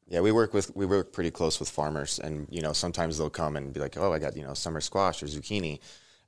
Yeah, 0.08 0.22
we 0.22 0.32
work 0.32 0.54
with 0.54 0.76
we 0.76 0.86
work 0.86 1.12
pretty 1.14 1.32
close 1.32 1.60
with 1.60 1.70
farmers, 1.70 2.20
and 2.20 2.48
you 2.50 2.62
know 2.62 2.74
sometimes 2.74 3.18
they'll 3.18 3.30
come 3.30 3.58
and 3.58 3.74
be 3.74 3.80
like, 3.82 3.98
"Oh, 3.98 4.14
I 4.14 4.20
got 4.20 4.38
you 4.38 4.44
know 4.44 4.54
summer 4.54 4.82
squash 4.82 5.22
or 5.22 5.28
zucchini," 5.28 5.80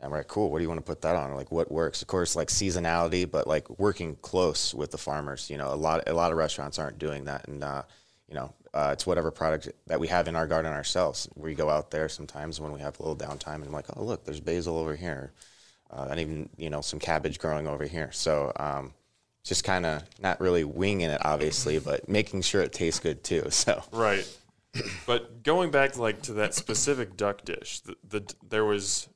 and 0.02 0.12
we're 0.12 0.18
like, 0.18 0.28
"Cool, 0.28 0.52
what 0.52 0.60
do 0.60 0.64
you 0.64 0.70
want 0.70 0.80
to 0.80 0.86
put 0.86 1.02
that 1.02 1.16
on?" 1.16 1.34
Like, 1.36 1.52
what 1.52 1.72
works? 1.72 2.02
Of 2.02 2.10
course, 2.10 2.36
like 2.36 2.50
seasonality, 2.50 3.30
but 3.30 3.48
like 3.48 3.70
working 3.80 4.18
close 4.18 4.74
with 4.74 4.92
the 4.92 4.98
farmers. 4.98 5.50
You 5.50 5.58
know, 5.58 5.74
a 5.74 5.76
lot 5.76 6.08
a 6.10 6.14
lot 6.14 6.32
of 6.32 6.38
restaurants 6.38 6.78
aren't 6.80 7.00
doing 7.00 7.26
that, 7.26 7.48
and 7.48 7.64
uh, 7.64 7.84
you 8.28 8.36
know, 8.36 8.54
uh, 8.74 8.90
it's 8.94 9.08
whatever 9.08 9.32
product 9.32 9.70
that 9.88 10.00
we 10.00 10.08
have 10.10 10.28
in 10.28 10.36
our 10.36 10.48
garden 10.48 10.74
ourselves. 10.74 11.30
We 11.36 11.56
go 11.56 11.70
out 11.70 11.92
there 11.92 12.10
sometimes 12.10 12.60
when 12.60 12.74
we 12.74 12.82
have 12.82 13.00
a 13.00 13.04
little 13.04 13.16
downtime, 13.18 13.56
and 13.56 13.66
I'm 13.66 13.72
like, 13.74 13.88
"Oh, 13.96 14.04
look, 14.04 14.26
there's 14.26 14.42
basil 14.42 14.78
over 14.78 14.96
here," 14.96 15.32
uh, 15.92 16.08
and 16.12 16.20
even 16.20 16.50
you 16.58 16.70
know 16.70 16.82
some 16.82 17.00
cabbage 17.00 17.40
growing 17.40 17.68
over 17.68 17.86
here. 17.86 18.12
So. 18.12 18.52
Um, 18.58 18.94
just 19.50 19.64
kind 19.64 19.86
of 19.86 20.04
not 20.22 20.40
really 20.40 20.64
winging 20.64 21.10
it, 21.10 21.20
obviously, 21.26 21.80
but 21.80 22.08
making 22.08 22.44
sure 22.44 22.62
it 22.62 22.72
tastes 22.72 23.00
good 23.00 23.24
too. 23.24 23.50
So 23.60 23.84
Right. 23.92 24.26
but 25.08 25.44
going 25.44 25.72
back 25.72 25.98
like 25.98 26.22
to 26.24 26.34
that 26.34 26.54
specific 26.54 27.18
duck 27.18 27.44
dish, 27.44 27.82
the, 27.82 27.96
the 28.08 28.34
there 28.48 28.64
was 28.64 29.10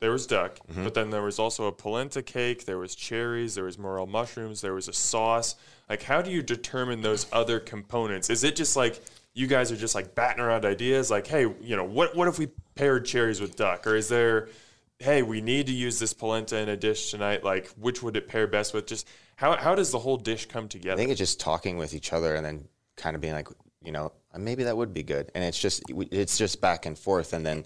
there 0.00 0.10
was 0.10 0.26
duck, 0.26 0.58
mm-hmm. 0.66 0.82
but 0.82 0.94
then 0.94 1.10
there 1.10 1.22
was 1.22 1.38
also 1.38 1.66
a 1.66 1.72
polenta 1.72 2.22
cake, 2.22 2.64
there 2.64 2.78
was 2.78 2.94
cherries, 2.94 3.54
there 3.54 3.64
was 3.64 3.78
morel 3.78 4.06
mushrooms, 4.06 4.62
there 4.62 4.74
was 4.74 4.88
a 4.88 4.92
sauce. 4.92 5.54
Like 5.88 6.02
how 6.02 6.22
do 6.22 6.30
you 6.30 6.42
determine 6.42 7.02
those 7.02 7.26
other 7.30 7.60
components? 7.60 8.30
Is 8.30 8.42
it 8.42 8.56
just 8.56 8.76
like 8.76 9.00
you 9.34 9.46
guys 9.46 9.70
are 9.70 9.76
just 9.76 9.94
like 9.94 10.14
batting 10.14 10.42
around 10.42 10.64
ideas 10.64 11.10
like, 11.10 11.26
hey, 11.26 11.42
you 11.60 11.76
know, 11.76 11.84
what 11.84 12.16
what 12.16 12.26
if 12.28 12.38
we 12.38 12.48
paired 12.74 13.04
cherries 13.04 13.42
with 13.42 13.56
duck? 13.56 13.86
Or 13.86 13.94
is 13.94 14.08
there 14.08 14.48
hey, 14.98 15.22
we 15.22 15.40
need 15.40 15.66
to 15.66 15.72
use 15.72 15.98
this 15.98 16.12
polenta 16.12 16.58
in 16.58 16.68
a 16.68 16.76
dish 16.76 17.10
tonight, 17.10 17.44
like 17.44 17.68
which 17.76 18.02
would 18.02 18.16
it 18.16 18.28
pair 18.28 18.46
best 18.46 18.74
with? 18.74 18.86
Just 18.86 19.06
how 19.36 19.56
how 19.56 19.74
does 19.74 19.90
the 19.90 19.98
whole 19.98 20.16
dish 20.16 20.46
come 20.46 20.68
together? 20.68 20.94
I 20.94 20.96
think 20.96 21.10
it's 21.10 21.18
just 21.18 21.40
talking 21.40 21.76
with 21.76 21.94
each 21.94 22.12
other 22.12 22.34
and 22.34 22.44
then 22.44 22.68
kind 22.96 23.14
of 23.14 23.20
being 23.20 23.34
like, 23.34 23.48
you 23.82 23.92
know, 23.92 24.12
"Uh, 24.32 24.38
maybe 24.38 24.64
that 24.64 24.76
would 24.76 24.94
be 24.94 25.02
good. 25.02 25.30
And 25.34 25.44
it's 25.44 25.58
just 25.58 25.82
it's 25.88 26.38
just 26.38 26.60
back 26.60 26.86
and 26.86 26.98
forth, 26.98 27.32
and 27.32 27.44
then 27.44 27.64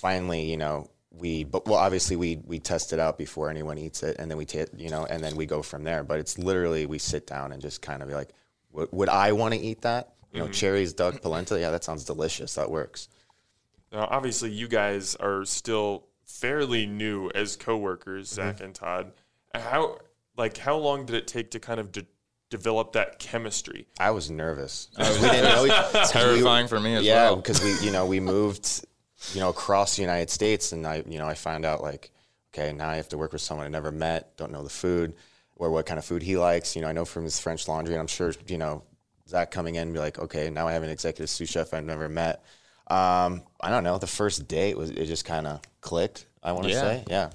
finally, 0.00 0.50
you 0.50 0.56
know, 0.56 0.90
we 1.10 1.44
but 1.44 1.66
well 1.66 1.78
obviously 1.78 2.16
we 2.16 2.36
we 2.44 2.58
test 2.58 2.92
it 2.92 2.98
out 2.98 3.18
before 3.18 3.48
anyone 3.50 3.78
eats 3.78 4.02
it, 4.02 4.16
and 4.18 4.30
then 4.30 4.38
we 4.38 4.44
take 4.44 4.68
you 4.76 4.90
know, 4.90 5.04
and 5.06 5.22
then 5.22 5.36
we 5.36 5.46
go 5.46 5.62
from 5.62 5.84
there. 5.84 6.02
But 6.02 6.18
it's 6.18 6.38
literally 6.38 6.86
we 6.86 6.98
sit 6.98 7.26
down 7.26 7.52
and 7.52 7.62
just 7.62 7.82
kind 7.82 8.02
of 8.02 8.08
be 8.08 8.14
like, 8.14 8.30
would, 8.72 8.88
would 8.92 9.08
I 9.08 9.32
want 9.32 9.54
to 9.54 9.60
eat 9.60 9.82
that? 9.82 10.14
You 10.32 10.40
know, 10.40 10.48
cherries, 10.48 10.94
duck, 10.94 11.20
polenta. 11.20 11.60
Yeah, 11.60 11.70
that 11.70 11.84
sounds 11.84 12.06
delicious. 12.06 12.54
That 12.54 12.70
works. 12.70 13.08
Now, 13.92 14.08
obviously, 14.10 14.50
you 14.50 14.66
guys 14.66 15.14
are 15.16 15.44
still 15.44 16.06
fairly 16.32 16.86
new 16.86 17.30
as 17.34 17.56
coworkers, 17.56 18.28
Zach 18.28 18.60
and 18.60 18.74
Todd. 18.74 19.12
How 19.54 19.98
like 20.36 20.56
how 20.56 20.76
long 20.76 21.06
did 21.06 21.16
it 21.16 21.26
take 21.26 21.50
to 21.52 21.60
kind 21.60 21.78
of 21.78 21.92
de- 21.92 22.06
develop 22.50 22.92
that 22.92 23.18
chemistry? 23.18 23.86
I 24.00 24.10
was 24.10 24.30
nervous. 24.30 24.88
we 24.98 25.04
didn't 25.04 25.44
know 25.44 25.66
each- 25.66 26.08
Terrifying 26.10 26.68
for 26.68 26.80
me 26.80 26.94
as 26.94 27.04
yeah, 27.04 27.24
well. 27.24 27.36
because 27.36 27.62
we, 27.62 27.78
you 27.84 27.92
know, 27.92 28.06
we 28.06 28.20
moved, 28.20 28.84
you 29.34 29.40
know, 29.40 29.50
across 29.50 29.96
the 29.96 30.02
United 30.02 30.30
States, 30.30 30.72
and 30.72 30.86
I, 30.86 31.02
you 31.06 31.18
know, 31.18 31.26
I 31.26 31.34
found 31.34 31.64
out 31.64 31.82
like, 31.82 32.10
okay, 32.52 32.72
now 32.72 32.88
I 32.88 32.96
have 32.96 33.08
to 33.10 33.18
work 33.18 33.32
with 33.32 33.42
someone 33.42 33.66
I 33.66 33.70
never 33.70 33.92
met, 33.92 34.36
don't 34.36 34.52
know 34.52 34.62
the 34.62 34.70
food, 34.70 35.14
or 35.56 35.70
what 35.70 35.86
kind 35.86 35.98
of 35.98 36.04
food 36.04 36.22
he 36.22 36.36
likes. 36.36 36.74
You 36.74 36.82
know, 36.82 36.88
I 36.88 36.92
know 36.92 37.04
from 37.04 37.24
his 37.24 37.38
French 37.38 37.68
Laundry, 37.68 37.94
and 37.94 38.00
I'm 38.00 38.06
sure, 38.06 38.32
you 38.46 38.58
know, 38.58 38.82
Zach 39.28 39.50
coming 39.50 39.76
in 39.76 39.82
and 39.82 39.92
be 39.92 40.00
like, 40.00 40.18
okay, 40.18 40.50
now 40.50 40.66
I 40.66 40.72
have 40.72 40.82
an 40.82 40.90
executive 40.90 41.30
sous 41.30 41.48
chef 41.48 41.72
I've 41.74 41.84
never 41.84 42.08
met. 42.08 42.42
Um, 42.88 43.42
I 43.60 43.70
don't 43.70 43.84
know. 43.84 43.98
The 43.98 44.06
first 44.06 44.48
date 44.48 44.76
was, 44.76 44.90
it 44.90 45.06
just 45.06 45.24
kind 45.24 45.46
of 45.46 45.60
clicked. 45.82 46.24
I 46.42 46.52
want 46.52 46.64
to 46.64 46.72
Yeah. 46.72 46.80
say, 46.80 47.04
yeah. 47.08 47.30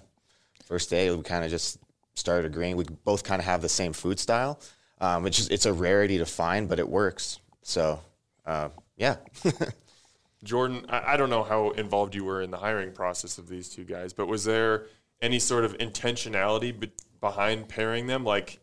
First 0.65 0.89
day 0.89 1.11
we 1.15 1.21
kind 1.21 1.45
of 1.45 1.51
just 1.51 1.77
started 2.15 2.45
agreeing. 2.51 2.75
We 2.75 2.85
both 3.05 3.23
kind 3.23 3.39
of 3.39 3.45
have 3.45 3.61
the 3.61 3.69
same 3.69 3.93
food 3.93 4.19
style, 4.19 4.59
um, 4.99 5.21
which 5.23 5.37
is 5.39 5.47
it's 5.49 5.65
a 5.67 5.71
rarity 5.73 6.17
to 6.17 6.25
find, 6.25 6.67
but 6.67 6.79
it 6.79 6.89
works. 6.89 7.39
So, 7.61 8.01
uh, 8.45 8.69
yeah. 8.97 9.17
Jordan, 10.43 10.85
I, 10.89 11.13
I 11.13 11.17
don't 11.17 11.29
know 11.29 11.43
how 11.43 11.71
involved 11.71 12.15
you 12.15 12.23
were 12.23 12.41
in 12.41 12.51
the 12.51 12.57
hiring 12.57 12.91
process 12.91 13.37
of 13.37 13.47
these 13.47 13.69
two 13.69 13.83
guys, 13.83 14.13
but 14.13 14.27
was 14.27 14.43
there 14.43 14.85
any 15.21 15.39
sort 15.39 15.63
of 15.65 15.77
intentionality 15.77 16.77
be- 16.77 16.91
behind 17.21 17.67
pairing 17.69 18.07
them? 18.07 18.23
Like 18.23 18.59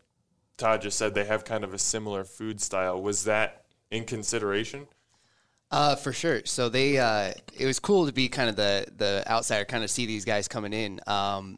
Todd 0.57 0.81
just 0.81 0.97
said, 0.97 1.13
they 1.13 1.25
have 1.25 1.43
kind 1.43 1.63
of 1.63 1.73
a 1.73 1.79
similar 1.79 2.23
food 2.23 2.61
style. 2.61 3.01
Was 3.01 3.25
that 3.25 3.65
in 3.91 4.05
consideration? 4.05 4.87
Uh, 5.71 5.95
for 5.95 6.13
sure. 6.13 6.41
So 6.45 6.69
they, 6.69 6.97
uh, 6.97 7.33
it 7.57 7.65
was 7.65 7.79
cool 7.79 8.05
to 8.05 8.13
be 8.13 8.29
kind 8.29 8.49
of 8.49 8.55
the 8.55 8.85
the 8.95 9.23
outsider, 9.27 9.65
kind 9.65 9.83
of 9.83 9.89
see 9.89 10.05
these 10.05 10.23
guys 10.23 10.47
coming 10.47 10.73
in. 10.73 10.99
Um, 11.07 11.57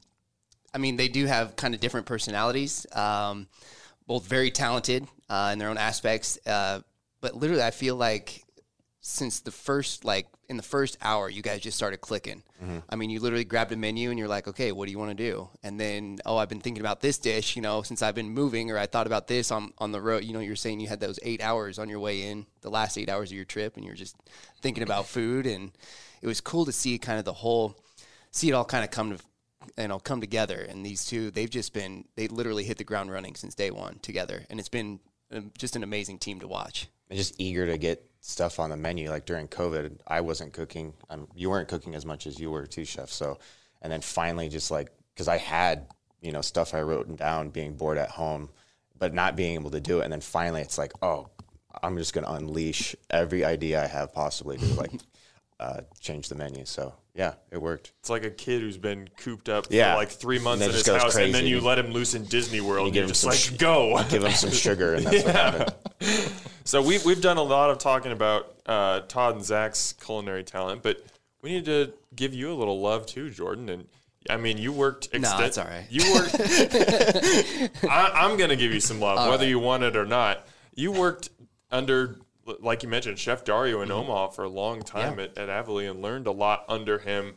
I 0.73 0.77
mean, 0.79 0.95
they 0.95 1.07
do 1.07 1.25
have 1.25 1.55
kind 1.55 1.73
of 1.73 1.79
different 1.79 2.05
personalities, 2.05 2.85
um, 2.93 3.47
both 4.07 4.25
very 4.25 4.51
talented 4.51 5.07
uh, 5.29 5.49
in 5.53 5.59
their 5.59 5.69
own 5.69 5.77
aspects. 5.77 6.39
Uh, 6.45 6.81
but 7.21 7.35
literally, 7.35 7.63
I 7.63 7.71
feel 7.71 7.95
like 7.95 8.43
since 9.01 9.39
the 9.41 9.51
first, 9.51 10.05
like 10.05 10.27
in 10.49 10.55
the 10.55 10.63
first 10.63 10.97
hour, 11.01 11.29
you 11.29 11.41
guys 11.41 11.59
just 11.59 11.75
started 11.75 11.97
clicking. 11.97 12.41
I 12.89 12.95
mean, 12.95 13.09
you 13.09 13.19
literally 13.19 13.43
grabbed 13.43 13.71
a 13.73 13.75
menu 13.75 14.09
and 14.09 14.17
you're 14.17 14.29
like, 14.29 14.47
okay, 14.47 14.71
what 14.71 14.85
do 14.85 14.91
you 14.91 14.97
want 14.97 15.15
to 15.17 15.31
do? 15.31 15.49
And 15.61 15.79
then, 15.79 16.19
oh, 16.25 16.37
I've 16.37 16.47
been 16.47 16.61
thinking 16.61 16.81
about 16.81 17.01
this 17.01 17.17
dish, 17.17 17.55
you 17.55 17.61
know, 17.61 17.81
since 17.81 18.01
I've 18.01 18.15
been 18.15 18.29
moving, 18.29 18.71
or 18.71 18.77
I 18.77 18.85
thought 18.85 19.07
about 19.07 19.27
this 19.27 19.51
on 19.51 19.73
on 19.77 19.91
the 19.91 20.01
road. 20.01 20.23
You 20.23 20.33
know, 20.33 20.39
you're 20.39 20.55
saying 20.55 20.79
you 20.79 20.87
had 20.87 20.99
those 20.99 21.19
eight 21.23 21.41
hours 21.41 21.79
on 21.79 21.89
your 21.89 21.99
way 21.99 22.23
in, 22.29 22.45
the 22.61 22.69
last 22.69 22.97
eight 22.97 23.09
hours 23.09 23.29
of 23.29 23.35
your 23.35 23.45
trip, 23.45 23.75
and 23.75 23.85
you're 23.85 23.95
just 23.95 24.15
thinking 24.61 24.83
about 24.83 25.05
food, 25.17 25.45
and 25.45 25.71
it 26.21 26.27
was 26.27 26.39
cool 26.39 26.65
to 26.65 26.71
see 26.71 26.97
kind 26.97 27.19
of 27.19 27.25
the 27.25 27.33
whole, 27.33 27.77
see 28.31 28.49
it 28.49 28.53
all 28.53 28.65
kind 28.65 28.83
of 28.83 28.91
come 28.91 29.17
to 29.17 29.23
you 29.77 29.87
know 29.87 29.99
come 29.99 30.21
together 30.21 30.65
and 30.69 30.85
these 30.85 31.03
two 31.05 31.29
they've 31.31 31.49
just 31.49 31.73
been 31.73 32.05
they 32.15 32.27
literally 32.29 32.63
hit 32.63 32.77
the 32.77 32.85
ground 32.85 33.11
running 33.11 33.35
since 33.35 33.53
day 33.53 33.69
one 33.69 33.99
together 33.99 34.45
and 34.49 34.59
it's 34.59 34.69
been 34.69 34.99
um, 35.33 35.51
just 35.57 35.75
an 35.75 35.83
amazing 35.83 36.17
team 36.17 36.39
to 36.39 36.47
watch 36.47 36.87
I'm 37.09 37.17
just 37.17 37.35
eager 37.37 37.65
to 37.67 37.77
get 37.77 38.05
stuff 38.27 38.59
on 38.59 38.69
the 38.69 38.77
menu. 38.77 39.09
Like 39.09 39.25
during 39.25 39.47
COVID, 39.47 39.99
I 40.05 40.21
wasn't 40.21 40.53
cooking. 40.53 40.93
Um, 41.09 41.27
you 41.33 41.49
weren't 41.49 41.69
cooking 41.69 41.95
as 41.95 42.05
much 42.05 42.27
as 42.27 42.39
you 42.39 42.51
were 42.51 42.67
too, 42.67 42.85
chef. 42.85 43.09
So, 43.09 43.39
and 43.81 43.91
then 43.91 44.01
finally, 44.01 44.49
just 44.49 44.69
like 44.69 44.91
because 45.13 45.27
I 45.27 45.37
had 45.37 45.87
you 46.21 46.31
know 46.31 46.41
stuff 46.41 46.73
I 46.73 46.81
wrote 46.81 47.15
down, 47.15 47.49
being 47.49 47.75
bored 47.75 47.97
at 47.97 48.09
home, 48.09 48.49
but 48.99 49.13
not 49.13 49.35
being 49.35 49.55
able 49.55 49.71
to 49.71 49.79
do 49.79 50.01
it, 50.01 50.03
and 50.03 50.13
then 50.13 50.21
finally, 50.21 50.61
it's 50.61 50.77
like, 50.77 50.91
oh, 51.01 51.29
I'm 51.81 51.97
just 51.97 52.13
gonna 52.13 52.31
unleash 52.31 52.95
every 53.09 53.45
idea 53.45 53.81
I 53.81 53.87
have 53.87 54.13
possibly 54.13 54.57
to 54.57 54.73
like 54.73 54.91
uh, 55.59 55.81
change 56.01 56.27
the 56.27 56.35
menu. 56.35 56.65
So 56.65 56.93
yeah, 57.17 57.33
it 57.51 57.61
worked. 57.61 57.91
It's 57.99 58.09
like 58.09 58.23
a 58.23 58.29
kid 58.29 58.61
who's 58.61 58.77
been 58.77 59.09
cooped 59.17 59.49
up 59.49 59.65
Yeah. 59.69 59.93
for 59.93 59.97
like 59.97 60.09
three 60.09 60.39
months 60.39 60.63
in 60.63 60.71
his 60.71 60.83
just 60.83 60.85
goes 60.87 61.01
house, 61.01 61.15
and 61.17 61.33
then 61.33 61.45
you 61.47 61.59
let 61.59 61.79
him 61.79 61.91
loose 61.91 62.13
in 62.13 62.23
Disney 62.25 62.61
World, 62.61 62.85
and 62.85 62.93
give 62.93 63.01
you're 63.01 63.07
just 63.09 63.25
like, 63.25 63.35
sh- 63.37 63.49
go. 63.57 64.01
Give 64.09 64.23
him 64.23 64.31
some 64.33 64.51
sugar, 64.51 64.93
and 64.93 65.05
that's 65.05 65.23
what 65.25 65.35
happened. 65.99 66.31
So 66.63 66.81
we've 66.81 67.03
we've 67.05 67.21
done 67.21 67.37
a 67.37 67.43
lot 67.43 67.69
of 67.71 67.79
talking 67.79 68.11
about 68.11 68.55
uh, 68.67 68.99
Todd 69.07 69.35
and 69.35 69.43
Zach's 69.43 69.93
culinary 69.93 70.43
talent, 70.43 70.83
but 70.83 71.03
we 71.41 71.49
need 71.51 71.65
to 71.65 71.91
give 72.15 72.33
you 72.33 72.51
a 72.51 72.55
little 72.55 72.79
love 72.81 73.05
too, 73.07 73.29
Jordan. 73.29 73.69
And 73.69 73.87
I 74.29 74.37
mean, 74.37 74.57
you 74.57 74.71
worked. 74.71 75.11
No, 75.13 75.27
exten- 75.27 75.47
it's 75.47 75.57
all 75.57 75.65
right. 75.65 75.85
You 75.89 76.13
worked. 76.13 76.35
I, 77.89 78.11
I'm 78.13 78.37
going 78.37 78.49
to 78.49 78.55
give 78.55 78.73
you 78.73 78.79
some 78.79 78.99
love, 78.99 79.29
whether 79.29 79.45
you 79.47 79.59
want 79.59 79.83
it 79.83 79.95
or 79.95 80.05
not. 80.05 80.45
You 80.75 80.91
worked 80.91 81.29
under, 81.71 82.17
like 82.59 82.83
you 82.83 82.89
mentioned, 82.89 83.19
Chef 83.19 83.43
Dario 83.43 83.81
in 83.81 83.91
Omaha 83.91 84.29
for 84.29 84.43
a 84.43 84.49
long 84.49 84.81
time 84.81 85.19
at, 85.19 85.37
at 85.37 85.49
Avoli 85.49 85.89
and 85.89 86.01
learned 86.01 86.27
a 86.27 86.31
lot 86.31 86.65
under 86.67 86.99
him. 86.99 87.35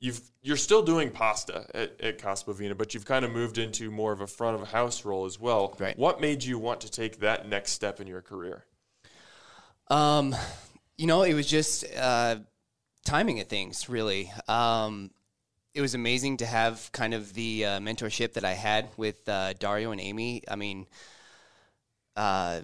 You've 0.00 0.20
you're 0.42 0.56
still 0.56 0.82
doing 0.82 1.10
pasta 1.10 1.66
at, 1.74 2.00
at 2.00 2.76
but 2.76 2.94
you've 2.94 3.04
kind 3.04 3.24
of 3.24 3.30
moved 3.30 3.58
into 3.58 3.90
more 3.90 4.12
of 4.12 4.20
a 4.20 4.26
front 4.26 4.60
of 4.60 4.68
house 4.68 5.04
role 5.04 5.24
as 5.24 5.38
well. 5.38 5.76
Right. 5.78 5.96
What 5.96 6.20
made 6.20 6.42
you 6.42 6.58
want 6.58 6.80
to 6.80 6.90
take 6.90 7.20
that 7.20 7.48
next 7.48 7.72
step 7.72 8.00
in 8.00 8.08
your 8.08 8.20
career? 8.20 8.64
Um, 9.88 10.34
you 10.98 11.06
know, 11.06 11.22
it 11.22 11.34
was 11.34 11.46
just 11.46 11.84
uh, 11.96 12.36
timing 13.04 13.40
of 13.40 13.46
things, 13.46 13.88
really. 13.88 14.32
Um, 14.48 15.10
it 15.74 15.80
was 15.80 15.94
amazing 15.94 16.38
to 16.38 16.46
have 16.46 16.90
kind 16.92 17.14
of 17.14 17.32
the 17.34 17.64
uh, 17.64 17.80
mentorship 17.80 18.34
that 18.34 18.44
I 18.44 18.52
had 18.52 18.88
with 18.96 19.28
uh, 19.28 19.52
Dario 19.54 19.92
and 19.92 20.00
Amy. 20.00 20.42
I 20.48 20.56
mean, 20.56 20.86
uh, 22.16 22.60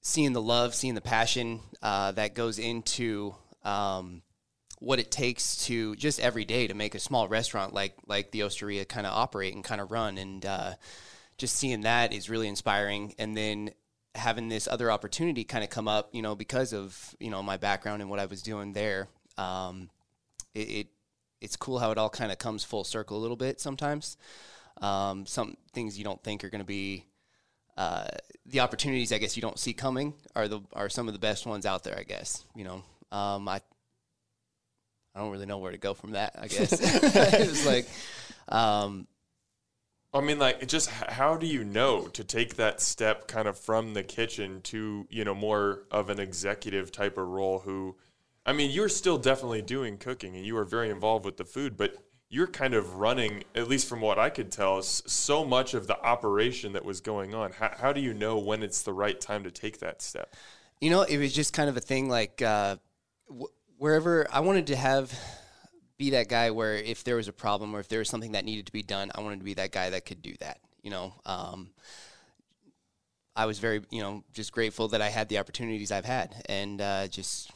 seeing 0.00 0.32
the 0.32 0.42
love, 0.42 0.74
seeing 0.74 0.94
the 0.94 1.00
passion 1.00 1.60
uh, 1.82 2.12
that 2.12 2.34
goes 2.34 2.58
into 2.58 3.34
um, 3.64 4.22
what 4.78 4.98
it 4.98 5.10
takes 5.10 5.66
to 5.66 5.94
just 5.96 6.20
every 6.20 6.44
day 6.44 6.66
to 6.66 6.74
make 6.74 6.94
a 6.94 6.98
small 6.98 7.28
restaurant 7.28 7.74
like 7.74 7.94
like 8.06 8.30
the 8.30 8.42
Osteria 8.42 8.84
kind 8.84 9.06
of 9.06 9.12
operate 9.12 9.54
and 9.54 9.62
kind 9.62 9.80
of 9.80 9.90
run, 9.90 10.18
and 10.18 10.44
uh, 10.46 10.72
just 11.38 11.56
seeing 11.56 11.82
that 11.82 12.12
is 12.12 12.30
really 12.30 12.48
inspiring. 12.48 13.14
And 13.18 13.36
then 13.36 13.70
having 14.14 14.48
this 14.48 14.66
other 14.66 14.90
opportunity 14.90 15.44
kind 15.44 15.62
of 15.62 15.70
come 15.70 15.86
up, 15.86 16.08
you 16.12 16.22
know, 16.22 16.34
because 16.34 16.72
of 16.72 17.14
you 17.20 17.30
know 17.30 17.42
my 17.42 17.56
background 17.56 18.00
and 18.02 18.10
what 18.10 18.20
I 18.20 18.26
was 18.26 18.42
doing 18.42 18.72
there. 18.72 19.08
Um, 19.36 19.90
it, 20.54 20.68
it 20.68 20.86
it's 21.40 21.56
cool 21.56 21.78
how 21.78 21.90
it 21.90 21.98
all 21.98 22.10
kind 22.10 22.32
of 22.32 22.38
comes 22.38 22.64
full 22.64 22.84
circle 22.84 23.16
a 23.16 23.20
little 23.20 23.36
bit 23.36 23.60
sometimes. 23.60 24.16
Um, 24.80 25.26
some 25.26 25.56
things 25.72 25.98
you 25.98 26.04
don't 26.04 26.22
think 26.22 26.42
are 26.42 26.50
going 26.50 26.60
to 26.60 26.66
be 26.66 27.04
uh, 27.80 28.08
the 28.44 28.60
opportunities 28.60 29.10
I 29.10 29.16
guess 29.16 29.36
you 29.36 29.40
don't 29.40 29.58
see 29.58 29.72
coming 29.72 30.12
are 30.36 30.48
the 30.48 30.60
are 30.74 30.90
some 30.90 31.08
of 31.08 31.14
the 31.14 31.20
best 31.20 31.46
ones 31.46 31.64
out 31.64 31.82
there. 31.82 31.98
I 31.98 32.02
guess 32.02 32.44
you 32.54 32.64
know. 32.64 32.82
Um, 33.10 33.48
I 33.48 33.60
I 35.14 35.20
don't 35.20 35.30
really 35.30 35.46
know 35.46 35.58
where 35.58 35.72
to 35.72 35.78
go 35.78 35.94
from 35.94 36.12
that. 36.12 36.36
I 36.38 36.48
guess 36.48 36.72
it's 36.80 37.66
like 37.66 37.88
um, 38.48 39.06
I 40.12 40.20
mean, 40.20 40.38
like, 40.38 40.66
just 40.66 40.90
how 40.90 41.36
do 41.36 41.46
you 41.46 41.64
know 41.64 42.08
to 42.08 42.24
take 42.24 42.56
that 42.56 42.80
step 42.80 43.28
kind 43.28 43.46
of 43.46 43.56
from 43.56 43.94
the 43.94 44.02
kitchen 44.02 44.60
to, 44.62 45.06
you 45.08 45.24
know, 45.24 45.34
more 45.34 45.84
of 45.90 46.10
an 46.10 46.18
executive 46.18 46.90
type 46.90 47.16
of 47.16 47.28
role 47.28 47.60
who, 47.60 47.96
I 48.44 48.52
mean, 48.52 48.72
you're 48.72 48.88
still 48.88 49.18
definitely 49.18 49.62
doing 49.62 49.98
cooking 49.98 50.34
and 50.34 50.44
you 50.44 50.56
are 50.56 50.64
very 50.64 50.90
involved 50.90 51.24
with 51.24 51.36
the 51.36 51.44
food, 51.44 51.76
but 51.76 51.94
you're 52.30 52.46
kind 52.46 52.74
of 52.74 52.94
running, 52.94 53.42
at 53.56 53.68
least 53.68 53.88
from 53.88 54.00
what 54.00 54.18
I 54.18 54.30
could 54.30 54.52
tell, 54.52 54.80
so 54.82 55.44
much 55.44 55.74
of 55.74 55.88
the 55.88 56.00
operation 56.00 56.72
that 56.74 56.84
was 56.84 57.00
going 57.00 57.34
on. 57.34 57.50
How, 57.50 57.74
how 57.76 57.92
do 57.92 58.00
you 58.00 58.14
know 58.14 58.38
when 58.38 58.62
it's 58.62 58.82
the 58.82 58.92
right 58.92 59.20
time 59.20 59.42
to 59.44 59.50
take 59.50 59.80
that 59.80 60.00
step? 60.00 60.32
You 60.80 60.90
know, 60.90 61.02
it 61.02 61.18
was 61.18 61.32
just 61.32 61.52
kind 61.52 61.68
of 61.68 61.76
a 61.76 61.80
thing 61.80 62.08
like 62.08 62.40
uh, 62.40 62.76
wh- 63.28 63.50
wherever 63.78 64.28
I 64.32 64.40
wanted 64.40 64.68
to 64.68 64.76
have 64.76 65.12
be 65.98 66.10
that 66.10 66.28
guy 66.28 66.52
where 66.52 66.76
if 66.76 67.04
there 67.04 67.16
was 67.16 67.28
a 67.28 67.32
problem 67.32 67.74
or 67.74 67.80
if 67.80 67.88
there 67.88 67.98
was 67.98 68.08
something 68.08 68.32
that 68.32 68.44
needed 68.44 68.66
to 68.66 68.72
be 68.72 68.82
done, 68.82 69.10
I 69.14 69.20
wanted 69.20 69.40
to 69.40 69.44
be 69.44 69.54
that 69.54 69.72
guy 69.72 69.90
that 69.90 70.06
could 70.06 70.22
do 70.22 70.34
that. 70.38 70.60
You 70.82 70.90
know, 70.90 71.12
um, 71.26 71.70
I 73.34 73.46
was 73.46 73.58
very, 73.58 73.82
you 73.90 74.00
know, 74.00 74.24
just 74.32 74.52
grateful 74.52 74.88
that 74.88 75.02
I 75.02 75.08
had 75.08 75.28
the 75.28 75.38
opportunities 75.38 75.90
I've 75.90 76.04
had, 76.04 76.42
and 76.48 76.80
uh, 76.80 77.08
just 77.08 77.50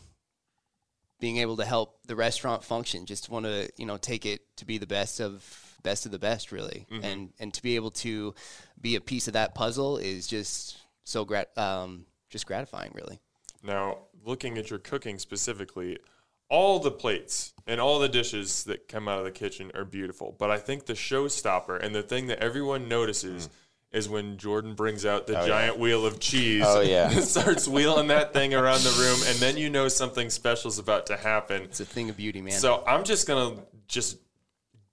being 1.24 1.38
able 1.38 1.56
to 1.56 1.64
help 1.64 1.96
the 2.06 2.14
restaurant 2.14 2.62
function. 2.62 3.06
Just 3.06 3.30
want 3.30 3.46
to 3.46 3.70
you 3.78 3.86
know 3.86 3.96
take 3.96 4.26
it 4.26 4.42
to 4.58 4.66
be 4.66 4.76
the 4.76 4.86
best 4.86 5.20
of 5.20 5.42
best 5.82 6.04
of 6.04 6.12
the 6.12 6.18
best, 6.18 6.52
really, 6.52 6.86
and 7.02 7.32
and 7.40 7.54
to 7.54 7.62
be 7.62 7.76
able 7.76 7.92
to 7.92 8.34
be 8.78 8.94
a 8.96 9.00
piece 9.00 9.26
of 9.26 9.32
that 9.32 9.54
puzzle 9.54 9.96
is 9.96 10.26
just 10.26 10.76
so 11.04 11.24
grat 11.24 11.56
um, 11.56 12.04
just 12.28 12.46
gratifying, 12.46 12.92
really. 12.94 13.20
Now, 13.62 14.00
looking 14.22 14.58
at 14.58 14.68
your 14.68 14.78
cooking 14.78 15.18
specifically, 15.18 15.98
all 16.50 16.78
the 16.78 16.90
plates 16.90 17.54
and 17.66 17.80
all 17.80 17.98
the 18.00 18.08
dishes 18.10 18.64
that 18.64 18.86
come 18.86 19.08
out 19.08 19.16
of 19.16 19.24
the 19.24 19.30
kitchen 19.30 19.72
are 19.74 19.86
beautiful. 19.86 20.36
But 20.38 20.50
I 20.50 20.58
think 20.58 20.84
the 20.84 20.92
showstopper 20.92 21.82
and 21.82 21.94
the 21.94 22.02
thing 22.02 22.26
that 22.26 22.40
everyone 22.40 22.86
notices 22.86 23.48
is 23.94 24.08
when 24.08 24.36
Jordan 24.36 24.74
brings 24.74 25.06
out 25.06 25.26
the 25.26 25.34
giant 25.46 25.78
wheel 25.78 26.04
of 26.04 26.18
cheese. 26.18 26.64
Oh, 26.66 26.80
yeah. 26.80 27.10
and 27.10 27.22
starts 27.24 27.68
wheeling 27.68 28.08
that 28.08 28.32
thing 28.32 28.52
around 28.52 28.80
the 28.80 28.90
room, 29.00 29.18
and 29.28 29.38
then 29.38 29.56
you 29.56 29.70
know 29.70 29.88
something 29.88 30.28
special 30.28 30.68
is 30.68 30.80
about 30.80 31.06
to 31.06 31.16
happen. 31.16 31.62
It's 31.62 31.80
a 31.80 31.84
thing 31.84 32.10
of 32.10 32.16
beauty, 32.16 32.42
man. 32.42 32.52
So 32.52 32.82
I'm 32.86 33.04
just 33.04 33.26
gonna 33.28 33.60
just 33.86 34.18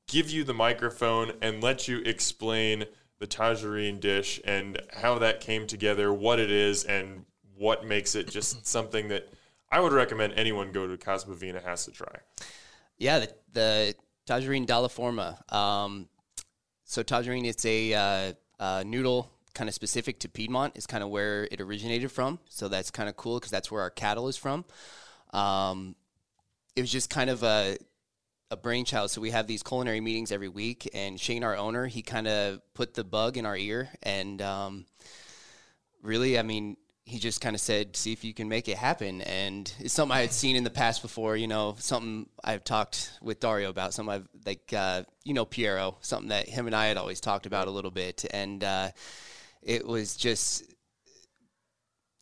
give 0.08 0.30
you 0.30 0.44
the 0.44 0.54
microphone 0.54 1.32
and 1.42 1.64
let 1.64 1.88
you 1.88 2.00
explain 2.00 2.86
the 3.18 3.28
tajarin 3.28 4.00
dish 4.00 4.40
and 4.46 4.80
how 4.94 5.18
that 5.20 5.42
came 5.42 5.66
together, 5.66 6.14
what 6.14 6.40
it 6.40 6.52
is, 6.52 6.84
and 6.84 7.26
what 7.58 7.86
makes 7.86 8.16
it 8.16 8.30
just 8.30 8.66
something 8.68 9.08
that 9.08 9.28
I 9.72 9.80
would 9.80 9.94
recommend 9.94 10.34
anyone 10.34 10.72
go 10.72 10.86
to 10.86 10.96
Casa 10.96 11.28
Bovina 11.28 11.64
has 11.64 11.86
to 11.86 11.92
try. 11.92 12.20
Yeah, 12.98 13.20
the, 13.20 13.34
the 13.54 13.96
Tajarin 14.28 14.68
Dalla 14.68 14.90
Forma. 14.90 15.44
Um, 15.50 16.08
so 16.84 17.04
Tajarin, 17.04 17.46
it's 17.46 17.66
a 17.66 17.94
uh, 17.94 18.34
uh, 18.62 18.84
noodle 18.86 19.30
kind 19.54 19.68
of 19.68 19.74
specific 19.74 20.20
to 20.20 20.30
Piedmont. 20.30 20.78
Is 20.78 20.88
kind 20.88 21.04
of 21.04 21.10
where 21.10 21.50
it 21.52 21.60
originated 21.60 22.12
from. 22.12 22.40
So 22.48 22.70
that's 22.70 22.92
kind 22.92 23.10
of 23.10 23.18
cool 23.18 23.40
because 23.40 23.52
that's 23.52 23.70
where 23.70 23.82
our 23.82 23.90
cattle 23.90 24.30
is 24.30 24.38
from. 24.38 24.64
Um, 25.34 25.96
it 26.78 26.82
was 26.82 26.92
just 26.92 27.10
kind 27.10 27.30
of 27.30 27.44
a 27.44 27.78
a 28.52 28.58
brainchild. 28.58 29.10
So 29.12 29.22
we 29.22 29.32
have 29.32 29.48
these 29.48 29.64
culinary 29.64 30.02
meetings 30.02 30.32
every 30.32 30.50
week, 30.50 30.90
and 30.94 31.20
Shane, 31.20 31.44
our 31.44 31.56
owner, 31.56 31.88
he 31.88 32.02
kind 32.02 32.28
of 32.28 32.62
put 32.74 32.94
the 32.94 33.04
bug 33.04 33.38
in 33.38 33.46
our 33.46 33.56
ear, 33.58 33.90
and 34.04 34.42
um, 34.42 34.86
really, 36.04 36.38
I 36.38 36.44
mean, 36.44 36.76
he 37.06 37.20
just 37.20 37.42
kind 37.42 37.56
of 37.56 37.62
said, 37.62 37.96
"See 37.96 38.12
if 38.12 38.24
you 38.24 38.34
can 38.34 38.48
make 38.48 38.68
it 38.68 38.78
happen." 38.78 39.22
And 39.22 39.72
it's 39.80 39.94
something 39.94 40.16
I 40.16 40.22
had 40.22 40.32
seen 40.32 40.56
in 40.56 40.64
the 40.64 40.70
past 40.70 41.02
before. 41.02 41.36
You 41.36 41.48
know, 41.48 41.76
something 41.80 42.30
I've 42.44 42.64
talked 42.64 43.12
with 43.22 43.40
Dario 43.40 43.70
about. 43.70 43.94
Something 43.94 44.16
I've 44.16 44.28
like, 44.46 44.72
uh, 44.74 45.04
you 45.24 45.34
know, 45.34 45.46
Piero. 45.46 45.98
Something 46.02 46.30
that 46.30 46.48
him 46.48 46.68
and 46.68 46.76
I 46.76 46.88
had 46.88 46.98
always 46.98 47.20
talked 47.20 47.46
about 47.46 47.68
a 47.68 47.72
little 47.72 47.92
bit, 47.92 48.26
and 48.32 48.64
uh, 48.64 48.90
it 49.62 49.86
was 49.86 50.16
just. 50.16 50.64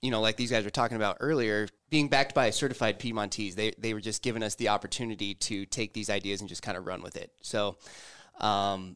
You 0.01 0.11
know, 0.11 0.21
like 0.21 0.37
these 0.37 0.49
guys 0.49 0.63
were 0.63 0.69
talking 0.69 0.95
about 0.95 1.17
earlier, 1.19 1.67
being 1.89 2.07
backed 2.07 2.33
by 2.33 2.45
a 2.45 2.53
certified 2.53 2.99
Piedmontese, 2.99 3.55
they 3.55 3.73
they 3.77 3.93
were 3.93 3.99
just 3.99 4.21
giving 4.21 4.43
us 4.43 4.55
the 4.55 4.69
opportunity 4.69 5.33
to 5.35 5.65
take 5.65 5.91
these 5.91 6.09
ideas 6.09 6.39
and 6.39 6.47
just 6.47 6.61
kind 6.61 6.77
of 6.77 6.87
run 6.87 7.01
with 7.01 7.17
it. 7.17 7.33
So, 7.41 7.75
um, 8.39 8.95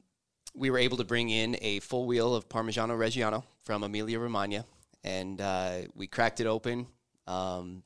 we 0.56 0.70
were 0.70 0.78
able 0.78 0.98
to 0.98 1.04
bring 1.04 1.30
in 1.30 1.58
a 1.62 1.80
full 1.80 2.06
wheel 2.06 2.34
of 2.34 2.48
Parmigiano 2.48 2.98
Reggiano 2.98 3.44
from 3.64 3.84
Emilia 3.84 4.20
Romagna, 4.20 4.66
and 5.04 5.40
uh, 5.42 5.80
we 5.96 6.08
cracked 6.08 6.40
it 6.40 6.48
open. 6.48 6.88
Um, 7.28 7.84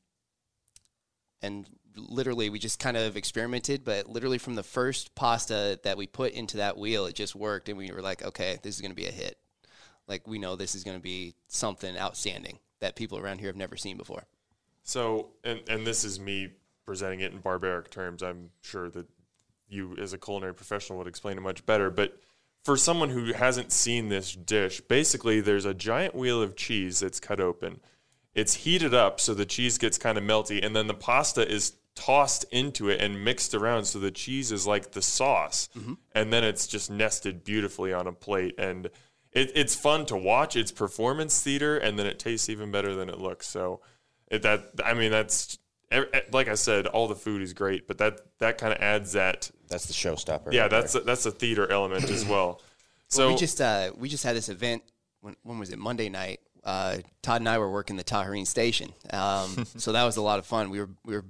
and 1.42 1.68
literally, 1.96 2.50
we 2.50 2.60
just 2.60 2.80
kind 2.80 2.98
of 2.98 3.18
experimented, 3.18 3.84
but 3.84 4.08
literally 4.10 4.38
from 4.38 4.56
the 4.56 4.64
first 4.64 5.16
pasta 5.16 5.80
that 5.84 5.98
we 5.98 6.08
put 6.08 6.34
into 6.34 6.58
that 6.58 6.78
wheel, 6.78 7.06
it 7.06 7.16
just 7.16 7.36
worked, 7.36 7.70
and 7.70 7.78
we 7.78 7.92
were 7.92 8.02
like, 8.02 8.24
okay, 8.24 8.58
this 8.62 8.76
is 8.76 8.82
going 8.82 8.92
to 8.92 8.96
be 8.96 9.08
a 9.08 9.12
hit. 9.12 9.38
Like 10.08 10.28
we 10.28 10.40
know 10.40 10.56
this 10.56 10.76
is 10.76 10.84
going 10.84 10.98
to 10.98 11.04
be 11.04 11.36
something 11.48 11.98
outstanding 11.98 12.60
that 12.80 12.96
people 12.96 13.18
around 13.18 13.40
here 13.40 13.50
have 13.50 13.56
never 13.56 13.76
seen 13.76 13.98
before. 13.98 14.24
So, 14.84 15.32
and 15.44 15.62
and 15.68 15.86
this 15.86 16.06
is 16.06 16.20
me 16.20 16.50
presenting 16.86 17.20
it 17.20 17.34
in 17.34 17.40
barbaric 17.40 17.92
terms. 17.92 18.24
I'm 18.24 18.52
sure 18.62 18.90
that 18.92 19.08
you, 19.68 19.98
as 19.98 20.14
a 20.14 20.18
culinary 20.18 20.54
professional, 20.54 20.98
would 21.00 21.08
explain 21.08 21.38
it 21.38 21.42
much 21.42 21.66
better. 21.66 21.90
But 21.90 22.18
for 22.68 22.76
someone 22.76 23.12
who 23.12 23.32
hasn't 23.32 23.72
seen 23.72 24.10
this 24.10 24.34
dish, 24.36 24.82
basically 24.82 25.40
there's 25.40 25.64
a 25.64 25.74
giant 25.74 26.14
wheel 26.14 26.42
of 26.42 26.58
cheese 26.58 27.00
that's 27.00 27.18
cut 27.18 27.40
open. 27.40 27.80
It's 28.36 28.56
heated 28.56 28.94
up 28.94 29.22
so 29.22 29.34
the 29.34 29.46
cheese 29.46 29.78
gets 29.78 29.98
kind 29.98 30.18
of 30.18 30.26
melty, 30.26 30.62
and 30.62 30.76
then 30.76 30.88
the 30.88 30.94
pasta 30.94 31.50
is 31.50 31.78
tossed 31.96 32.44
into 32.52 32.90
it 32.90 33.00
and 33.00 33.24
mixed 33.24 33.56
around 33.56 33.86
so 33.86 34.00
the 34.00 34.12
cheese 34.12 34.52
is 34.52 34.68
like 34.68 34.92
the 34.92 35.02
sauce, 35.02 35.70
mm-hmm. 35.78 35.94
and 36.12 36.34
then 36.34 36.44
it's 36.44 36.68
just 36.68 36.92
nested 36.92 37.46
beautifully 37.46 37.94
on 37.94 38.06
a 38.06 38.12
plate. 38.12 38.56
And 38.58 38.88
it, 39.32 39.50
it's 39.56 39.74
fun 39.74 40.06
to 40.08 40.18
watch. 40.18 40.58
It's 40.58 40.74
performance 40.74 41.42
theater, 41.42 41.78
and 41.78 41.98
then 41.98 42.06
it 42.06 42.20
tastes 42.20 42.50
even 42.50 42.70
better 42.70 42.94
than 42.96 43.08
it 43.08 43.18
looks. 43.18 43.48
So 43.48 43.80
it, 44.30 44.42
that 44.42 44.72
I 44.84 44.94
mean, 44.94 45.12
that's 45.12 45.58
like 46.32 46.48
I 46.48 46.56
said, 46.56 46.88
all 46.88 47.08
the 47.08 47.16
food 47.16 47.42
is 47.42 47.54
great, 47.54 47.88
but 47.88 47.98
that 48.00 48.22
that 48.40 48.58
kind 48.58 48.74
of 48.74 48.80
adds 48.80 49.14
that. 49.14 49.50
That's 49.70 49.86
the 49.86 49.94
showstopper. 49.94 50.52
Yeah, 50.54 50.64
right 50.64 50.70
that's 50.72 50.96
a, 50.96 51.02
that's 51.02 51.26
a 51.26 51.32
theater 51.32 51.70
element 51.72 52.10
as 52.10 52.26
well. 52.26 52.62
So 53.10 53.30
we 53.30 53.38
just 53.38 53.62
uh, 53.62 53.92
we 53.96 54.10
just 54.10 54.26
had 54.26 54.36
this 54.36 54.50
event. 54.50 54.84
When, 55.22 55.38
when 55.44 55.60
was 55.60 55.70
it? 55.70 55.80
Monday 55.80 56.10
night. 56.10 56.42
Uh, 56.62 56.98
Todd 57.22 57.40
and 57.40 57.48
I 57.48 57.58
were 57.58 57.72
working 57.72 57.96
the 57.96 58.04
tajarin 58.04 58.46
station, 58.46 58.92
um, 59.12 59.66
so 59.78 59.94
that 59.94 60.04
was 60.04 60.18
a 60.18 60.22
lot 60.22 60.40
of 60.40 60.46
fun. 60.46 60.70
We 60.72 60.82
were 60.82 60.90
we 61.06 61.16
were 61.16 61.24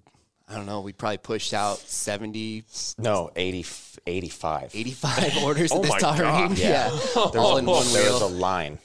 I 0.49 0.55
don't 0.55 0.65
know. 0.65 0.81
We 0.81 0.93
probably 0.93 1.17
pushed 1.19 1.53
out 1.53 1.77
70, 1.77 2.63
no 2.97 3.29
80, 3.35 3.65
85. 4.07 4.71
85 4.73 5.37
orders 5.43 5.71
Oh 5.71 5.77
of 5.77 5.81
this 5.83 5.91
my 5.91 5.99
Tajarin. 5.99 6.47
God. 6.49 6.57
Yeah, 6.57 6.89
all 7.15 7.57
in 7.57 7.65
one 7.67 7.85
There 7.93 8.11
was 8.11 8.21
a 8.21 8.25
line. 8.25 8.79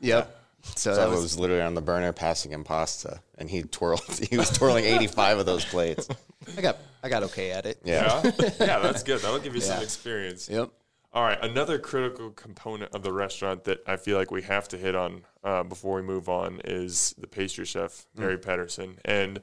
Yep. 0.00 0.33
So, 0.76 0.92
So 0.92 0.94
that 0.96 1.06
I 1.06 1.08
was, 1.08 1.22
was 1.22 1.38
literally 1.38 1.62
on 1.62 1.74
the 1.74 1.80
burner 1.82 2.12
passing 2.12 2.52
him 2.52 2.64
pasta, 2.64 3.20
and 3.38 3.48
he 3.50 3.62
twirled. 3.62 4.02
He 4.30 4.36
was 4.36 4.50
twirling 4.50 4.84
eighty-five 4.84 5.38
of 5.38 5.46
those 5.46 5.64
plates. 5.64 6.08
I 6.56 6.60
got 6.60 6.78
I 7.02 7.08
got 7.08 7.22
okay 7.24 7.50
at 7.52 7.66
it. 7.66 7.78
Yeah, 7.84 8.20
yeah, 8.24 8.50
yeah, 8.60 8.78
that's 8.80 9.02
good. 9.02 9.20
That'll 9.20 9.38
give 9.38 9.54
you 9.54 9.60
some 9.60 9.82
experience. 9.82 10.48
Yep. 10.48 10.70
All 11.12 11.22
right, 11.22 11.38
another 11.42 11.78
critical 11.78 12.30
component 12.30 12.92
of 12.92 13.04
the 13.04 13.12
restaurant 13.12 13.62
that 13.64 13.84
I 13.86 13.96
feel 13.96 14.18
like 14.18 14.32
we 14.32 14.42
have 14.42 14.66
to 14.68 14.76
hit 14.76 14.96
on 14.96 15.22
uh, 15.44 15.62
before 15.62 15.94
we 15.94 16.02
move 16.02 16.28
on 16.28 16.60
is 16.64 17.14
the 17.16 17.28
pastry 17.28 17.64
chef, 17.64 18.06
Mary 18.16 18.36
Patterson. 18.36 18.98
And 19.04 19.40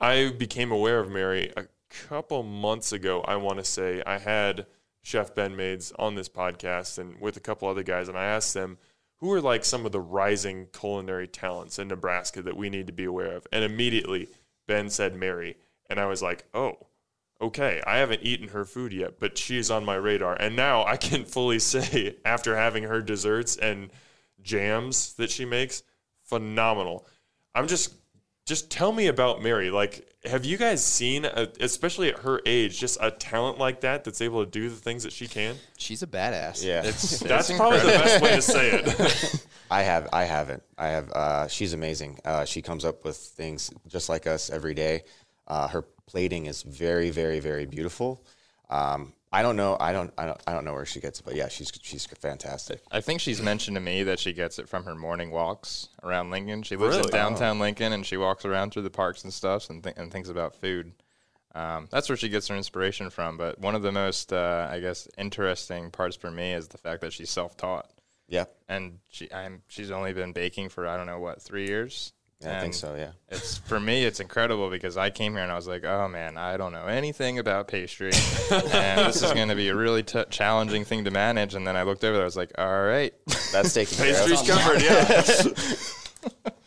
I 0.00 0.30
became 0.30 0.72
aware 0.72 0.98
of 0.98 1.10
Mary 1.10 1.52
a 1.58 1.64
couple 1.90 2.42
months 2.42 2.92
ago, 2.92 3.20
I 3.20 3.36
want 3.36 3.58
to 3.58 3.64
say. 3.64 4.02
I 4.06 4.16
had 4.16 4.64
Chef 5.02 5.34
Ben 5.34 5.54
Maides 5.54 5.92
on 5.98 6.14
this 6.14 6.30
podcast 6.30 6.98
and 6.98 7.20
with 7.20 7.36
a 7.36 7.40
couple 7.40 7.68
other 7.68 7.82
guys, 7.82 8.08
and 8.08 8.16
I 8.16 8.24
asked 8.24 8.54
them 8.54 8.78
who 9.20 9.30
are 9.32 9.40
like 9.40 9.64
some 9.64 9.84
of 9.84 9.92
the 9.92 10.00
rising 10.00 10.66
culinary 10.72 11.28
talents 11.28 11.78
in 11.78 11.88
Nebraska 11.88 12.42
that 12.42 12.56
we 12.56 12.70
need 12.70 12.86
to 12.86 12.92
be 12.92 13.04
aware 13.04 13.36
of. 13.36 13.46
And 13.52 13.62
immediately, 13.62 14.28
Ben 14.66 14.88
said 14.88 15.14
Mary. 15.14 15.56
And 15.88 16.00
I 16.00 16.06
was 16.06 16.22
like, 16.22 16.44
oh, 16.54 16.78
okay, 17.40 17.82
I 17.86 17.98
haven't 17.98 18.22
eaten 18.22 18.48
her 18.48 18.64
food 18.64 18.92
yet, 18.92 19.18
but 19.18 19.36
she's 19.36 19.70
on 19.70 19.84
my 19.84 19.96
radar. 19.96 20.34
And 20.34 20.56
now 20.56 20.84
I 20.84 20.96
can 20.96 21.24
fully 21.24 21.58
say, 21.60 22.16
after 22.24 22.56
having 22.56 22.84
her 22.84 23.02
desserts 23.02 23.56
and 23.56 23.90
jams 24.42 25.14
that 25.14 25.30
she 25.30 25.44
makes, 25.44 25.82
phenomenal. 26.24 27.06
I'm 27.54 27.66
just, 27.66 27.94
just 28.50 28.68
tell 28.68 28.90
me 28.90 29.06
about 29.06 29.40
Mary. 29.40 29.70
Like, 29.70 30.12
have 30.24 30.44
you 30.44 30.56
guys 30.58 30.84
seen, 30.84 31.24
a, 31.24 31.48
especially 31.60 32.08
at 32.08 32.18
her 32.18 32.40
age, 32.44 32.80
just 32.80 32.98
a 33.00 33.12
talent 33.12 33.58
like 33.58 33.82
that 33.82 34.02
that's 34.02 34.20
able 34.20 34.44
to 34.44 34.50
do 34.50 34.68
the 34.68 34.74
things 34.74 35.04
that 35.04 35.12
she 35.12 35.28
can? 35.28 35.54
She's 35.78 36.02
a 36.02 36.06
badass. 36.08 36.64
yeah. 36.64 36.80
That's 37.28 37.52
probably 37.52 37.78
the 37.78 37.86
best 37.86 38.20
way 38.20 38.34
to 38.34 38.42
say 38.42 38.70
it. 38.72 39.46
I 39.70 39.82
have. 39.82 40.08
I 40.12 40.24
haven't. 40.24 40.64
I 40.76 40.88
have. 40.88 41.12
Uh, 41.12 41.46
she's 41.46 41.74
amazing. 41.74 42.18
Uh, 42.24 42.44
she 42.44 42.60
comes 42.60 42.84
up 42.84 43.04
with 43.04 43.16
things 43.16 43.70
just 43.86 44.08
like 44.08 44.26
us 44.26 44.50
every 44.50 44.74
day. 44.74 45.04
Uh, 45.46 45.68
her 45.68 45.82
plating 46.06 46.46
is 46.46 46.64
very, 46.64 47.10
very, 47.10 47.38
very 47.38 47.66
beautiful. 47.66 48.24
Um, 48.68 49.12
I 49.32 49.42
don't 49.42 49.54
know. 49.56 49.76
I 49.78 49.92
don't. 49.92 50.12
I 50.18 50.26
don't. 50.26 50.40
I 50.46 50.52
don't 50.52 50.64
know 50.64 50.72
where 50.72 50.84
she 50.84 50.98
gets 51.00 51.20
it, 51.20 51.24
but 51.24 51.36
yeah, 51.36 51.48
she's 51.48 51.70
she's 51.82 52.04
fantastic. 52.04 52.82
I 52.90 53.00
think 53.00 53.20
she's 53.20 53.40
mentioned 53.40 53.76
to 53.76 53.80
me 53.80 54.02
that 54.02 54.18
she 54.18 54.32
gets 54.32 54.58
it 54.58 54.68
from 54.68 54.84
her 54.84 54.94
morning 54.96 55.30
walks 55.30 55.88
around 56.02 56.30
Lincoln. 56.30 56.62
She 56.64 56.74
lives 56.76 56.96
Really? 56.96 57.08
in 57.08 57.12
downtown 57.12 57.58
Lincoln 57.60 57.92
and 57.92 58.04
she 58.04 58.16
walks 58.16 58.44
around 58.44 58.72
through 58.72 58.82
the 58.82 58.90
parks 58.90 59.22
and 59.22 59.32
stuff 59.32 59.70
and, 59.70 59.84
th- 59.84 59.94
and 59.96 60.10
thinks 60.12 60.28
about 60.28 60.56
food. 60.56 60.92
Um, 61.54 61.86
that's 61.90 62.08
where 62.08 62.16
she 62.16 62.28
gets 62.28 62.48
her 62.48 62.56
inspiration 62.56 63.08
from. 63.10 63.36
But 63.36 63.60
one 63.60 63.74
of 63.76 63.82
the 63.82 63.92
most, 63.92 64.32
uh, 64.32 64.68
I 64.70 64.80
guess, 64.80 65.06
interesting 65.18 65.90
parts 65.90 66.16
for 66.16 66.30
me 66.30 66.52
is 66.52 66.68
the 66.68 66.78
fact 66.78 67.00
that 67.02 67.12
she's 67.12 67.30
self-taught, 67.30 67.88
Yeah. 68.28 68.44
and 68.68 68.98
she 69.08 69.32
I'm, 69.32 69.62
she's 69.68 69.90
only 69.92 70.12
been 70.12 70.32
baking 70.32 70.70
for 70.70 70.86
I 70.88 70.96
don't 70.96 71.06
know 71.06 71.18
what 71.20 71.40
three 71.40 71.66
years. 71.68 72.12
Yeah, 72.42 72.56
I 72.56 72.60
think 72.60 72.72
so. 72.74 72.94
Yeah. 72.94 73.10
It's 73.28 73.58
for 73.58 73.78
me, 73.78 74.04
it's 74.04 74.18
incredible 74.18 74.70
because 74.70 74.96
I 74.96 75.10
came 75.10 75.34
here 75.34 75.42
and 75.42 75.52
I 75.52 75.56
was 75.56 75.68
like, 75.68 75.84
"Oh 75.84 76.08
man, 76.08 76.38
I 76.38 76.56
don't 76.56 76.72
know 76.72 76.86
anything 76.86 77.38
about 77.38 77.68
pastry, 77.68 78.12
and 78.50 79.06
this 79.06 79.22
is 79.22 79.32
going 79.32 79.48
to 79.48 79.54
be 79.54 79.68
a 79.68 79.76
really 79.76 80.02
t- 80.02 80.24
challenging 80.30 80.84
thing 80.84 81.04
to 81.04 81.10
manage." 81.10 81.54
And 81.54 81.66
then 81.66 81.76
I 81.76 81.82
looked 81.82 82.02
over 82.02 82.14
there, 82.14 82.22
I 82.22 82.24
was 82.24 82.36
like, 82.36 82.52
"All 82.56 82.82
right, 82.82 83.12
That's 83.52 83.74
taken 83.74 83.98
care 83.98 84.10
of. 84.22 84.26
Pastry's 84.26 84.50
covered, 84.50 84.82
yeah. 84.82 86.50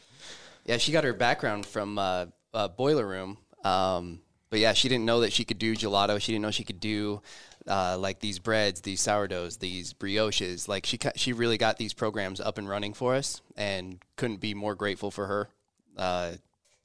Yeah, 0.66 0.78
she 0.78 0.92
got 0.92 1.04
her 1.04 1.14
background 1.14 1.66
from 1.66 1.98
uh, 1.98 2.28
uh, 2.54 2.70
Boiler 2.70 3.06
Room. 3.06 3.38
Um, 3.64 4.22
but 4.50 4.60
yeah, 4.60 4.74
she 4.74 4.88
didn't 4.88 5.06
know 5.06 5.22
that 5.22 5.34
she 5.34 5.44
could 5.46 5.60
do 5.60 5.76
gelato. 5.76 6.22
She 6.22 6.32
didn't 6.32 6.44
know 6.44 6.52
she 6.52 6.64
could 6.64 6.80
do 6.80 7.22
uh, 7.68 7.98
like 7.98 8.20
these 8.20 8.40
breads, 8.40 8.82
these 8.82 9.02
sourdoughs, 9.02 9.58
these 9.58 9.94
brioches. 9.94 10.68
Like 10.68 10.86
she 10.86 10.98
ca- 10.98 11.14
she 11.16 11.34
really 11.34 11.58
got 11.58 11.78
these 11.78 11.94
programs 11.94 12.40
up 12.40 12.58
and 12.58 12.70
running 12.70 12.94
for 12.94 13.16
us, 13.16 13.42
and 13.58 14.00
couldn't 14.16 14.40
be 14.40 14.54
more 14.54 14.76
grateful 14.76 15.12
for 15.12 15.28
her. 15.28 15.50
Uh, 15.98 16.34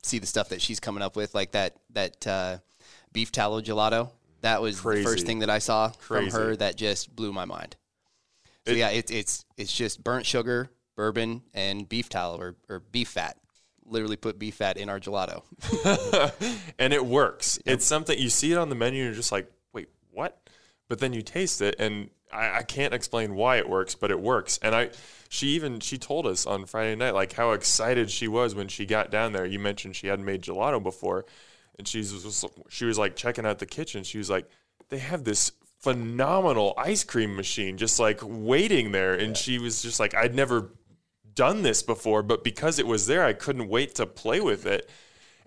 see 0.03 0.19
the 0.19 0.27
stuff 0.27 0.51
that 0.51 0.61
she's 0.63 0.81
coming 0.81 1.03
up 1.03 1.17
with, 1.17 1.35
like 1.35 1.53
that 1.53 1.77
that 1.91 2.27
uh, 2.27 2.59
beef 3.13 3.33
tallow 3.33 3.61
gelato. 3.61 4.11
That 4.43 4.63
was 4.63 4.81
Crazy. 4.81 5.03
the 5.03 5.09
first 5.11 5.27
thing 5.27 5.41
that 5.41 5.51
I 5.51 5.59
saw 5.59 5.91
Crazy. 6.01 6.31
from 6.31 6.41
her 6.41 6.57
that 6.57 6.77
just 6.77 7.15
blew 7.15 7.33
my 7.33 7.45
mind. 7.45 7.77
So 8.67 8.73
It- 8.73 8.79
yeah, 8.79 8.91
it's 8.91 9.11
it's 9.11 9.45
it's 9.57 9.73
just 9.73 10.03
burnt 10.05 10.27
sugar, 10.27 10.71
bourbon, 10.97 11.43
and 11.55 11.89
beef 11.89 12.09
tallow 12.09 12.39
or, 12.39 12.55
or 12.69 12.81
beef 12.81 13.09
fat. 13.09 13.37
Literally 13.85 14.17
put 14.17 14.39
beef 14.39 14.57
fat 14.57 14.77
in 14.77 14.89
our 14.91 15.01
gelato. 15.01 15.43
and 16.79 16.93
it 16.93 17.05
works. 17.05 17.59
It's 17.65 17.87
something 17.87 18.19
you 18.19 18.29
see 18.29 18.53
it 18.53 18.59
on 18.59 18.69
the 18.69 18.75
menu 18.75 19.01
and 19.01 19.07
you're 19.07 19.17
just 19.17 19.33
like, 19.33 19.51
wait, 19.73 19.89
what? 20.13 20.39
But 20.89 20.99
then 21.01 21.13
you 21.15 21.23
taste 21.23 21.61
it 21.63 21.75
and 21.79 22.11
I, 22.33 22.59
I 22.59 22.63
can't 22.63 22.95
explain 22.95 23.35
why 23.35 23.57
it 23.57 23.69
works, 23.69 23.95
but 23.95 24.11
it 24.11 24.21
works. 24.21 24.59
And 24.63 24.75
I 24.75 24.91
she 25.29 25.49
even 25.49 25.81
she 25.81 25.99
told 25.99 26.27
us 26.27 26.47
on 26.47 26.67
Friday 26.67 26.97
night 26.97 27.15
like 27.15 27.33
how 27.33 27.53
excited 27.53 28.11
she 28.11 28.29
was 28.29 28.55
when 28.55 28.69
she 28.69 28.87
got 28.87 29.11
down 29.11 29.33
there. 29.33 29.47
You 29.47 29.59
mentioned 29.59 29.97
she 29.97 30.07
hadn't 30.07 30.25
made 30.25 30.43
gelato 30.43 30.83
before 30.83 31.25
and 31.79 31.87
she's 31.87 32.13
was, 32.13 32.45
she 32.69 32.85
was 32.85 32.99
like 32.99 33.17
checking 33.17 33.47
out 33.47 33.59
the 33.59 33.67
kitchen. 33.67 34.05
She 34.05 34.19
was 34.19 34.31
like, 34.31 34.49
they 34.89 34.99
have 34.99 35.25
this 35.25 35.53
phenomenal 35.81 36.75
ice 36.77 37.05
cream 37.05 37.37
machine 37.37 37.77
just 37.77 38.01
like 38.01 38.21
waiting 38.23 38.91
there 38.91 39.15
and 39.15 39.37
she 39.37 39.59
was 39.59 39.81
just 39.83 40.01
like 40.01 40.15
I'd 40.15 40.35
never 40.35 40.73
done 41.35 41.63
this 41.63 41.83
before, 41.85 42.23
but 42.23 42.43
because 42.43 42.81
it 42.81 42.87
was 42.87 43.07
there, 43.07 43.25
I 43.25 43.33
couldn't 43.33 43.69
wait 43.69 43.95
to 43.95 44.07
play 44.07 44.41
with 44.41 44.67
it. 44.67 44.91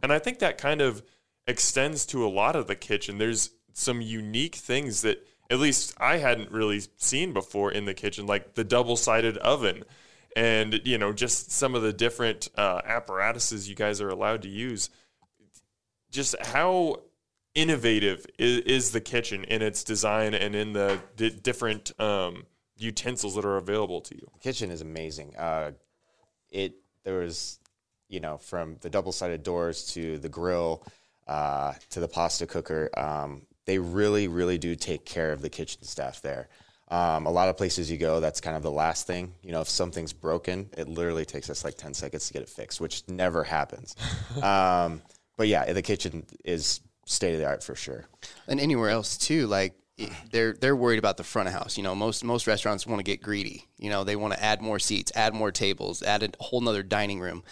And 0.01 0.13
I 0.13 0.19
think 0.19 0.39
that 0.39 0.57
kind 0.57 0.79
of 0.79 1.03
extends 1.47 2.05
to 2.07 2.25
a 2.25 2.29
lot 2.29 2.55
of 2.55 2.67
the 2.67 2.75
kitchen. 2.75 3.17
There's 3.17 3.49
some 3.73 3.99
unique 3.99 4.55
things 4.55 5.01
that 5.01 5.27
at 5.51 5.59
least 5.59 5.93
I 5.99 6.17
hadn't 6.17 6.49
really 6.49 6.81
seen 6.95 7.33
before 7.33 7.71
in 7.71 7.83
the 7.83 7.93
kitchen, 7.93 8.25
like 8.25 8.55
the 8.55 8.63
double 8.63 8.95
sided 8.95 9.37
oven 9.37 9.83
and, 10.35 10.79
you 10.85 10.97
know, 10.97 11.11
just 11.11 11.51
some 11.51 11.75
of 11.75 11.81
the 11.81 11.91
different 11.91 12.49
uh, 12.55 12.81
apparatuses 12.85 13.67
you 13.67 13.75
guys 13.75 13.99
are 13.99 14.09
allowed 14.09 14.43
to 14.43 14.47
use. 14.47 14.89
Just 16.09 16.35
how 16.41 17.01
innovative 17.53 18.25
is, 18.39 18.59
is 18.59 18.91
the 18.91 19.01
kitchen 19.01 19.43
in 19.43 19.61
its 19.61 19.83
design 19.83 20.33
and 20.33 20.55
in 20.55 20.71
the 20.71 20.99
di- 21.17 21.31
different 21.31 21.91
um, 21.99 22.45
utensils 22.77 23.35
that 23.35 23.43
are 23.43 23.57
available 23.57 23.99
to 24.01 24.15
you? 24.15 24.29
The 24.33 24.39
kitchen 24.39 24.71
is 24.71 24.79
amazing. 24.81 25.35
Uh, 25.35 25.71
it 26.49 26.75
there 27.03 27.19
was, 27.19 27.59
you 28.07 28.21
know, 28.21 28.37
from 28.37 28.77
the 28.81 28.89
double 28.89 29.11
sided 29.11 29.43
doors 29.43 29.85
to 29.93 30.17
the 30.17 30.29
grill 30.29 30.85
uh, 31.27 31.73
to 31.89 31.99
the 31.99 32.07
pasta 32.07 32.47
cooker. 32.47 32.89
Um, 32.95 33.41
they 33.71 33.79
really, 33.79 34.27
really 34.27 34.57
do 34.57 34.75
take 34.75 35.05
care 35.05 35.31
of 35.31 35.41
the 35.41 35.49
kitchen 35.49 35.81
staff 35.83 36.21
there. 36.21 36.49
Um, 36.89 37.25
a 37.25 37.31
lot 37.31 37.47
of 37.47 37.55
places 37.55 37.89
you 37.89 37.97
go, 37.97 38.19
that's 38.19 38.41
kind 38.41 38.57
of 38.57 38.63
the 38.63 38.71
last 38.71 39.07
thing. 39.07 39.33
You 39.41 39.53
know, 39.53 39.61
if 39.61 39.69
something's 39.69 40.11
broken, 40.11 40.69
it 40.77 40.89
literally 40.89 41.23
takes 41.23 41.49
us 41.49 41.63
like 41.63 41.77
ten 41.77 41.93
seconds 41.93 42.27
to 42.27 42.33
get 42.33 42.41
it 42.41 42.49
fixed, 42.49 42.81
which 42.81 43.03
never 43.07 43.45
happens. 43.45 43.95
um, 44.43 45.01
but 45.37 45.47
yeah, 45.47 45.71
the 45.71 45.81
kitchen 45.81 46.25
is 46.43 46.81
state 47.05 47.33
of 47.33 47.39
the 47.39 47.47
art 47.47 47.63
for 47.63 47.75
sure. 47.75 48.07
and 48.49 48.59
anywhere 48.59 48.89
else 48.89 49.17
too. 49.17 49.47
Like 49.47 49.73
they're 50.33 50.51
they're 50.51 50.75
worried 50.75 50.99
about 50.99 51.15
the 51.15 51.23
front 51.23 51.47
of 51.47 51.53
house. 51.53 51.77
You 51.77 51.83
know, 51.83 51.95
most 51.95 52.25
most 52.25 52.47
restaurants 52.47 52.85
want 52.85 52.99
to 52.99 53.03
get 53.03 53.21
greedy. 53.21 53.69
You 53.77 53.89
know, 53.89 54.03
they 54.03 54.17
want 54.17 54.33
to 54.33 54.43
add 54.43 54.61
more 54.61 54.79
seats, 54.79 55.13
add 55.15 55.33
more 55.33 55.53
tables, 55.53 56.03
add 56.03 56.23
a 56.23 56.43
whole 56.43 56.59
nother 56.59 56.83
dining 56.83 57.21
room. 57.21 57.43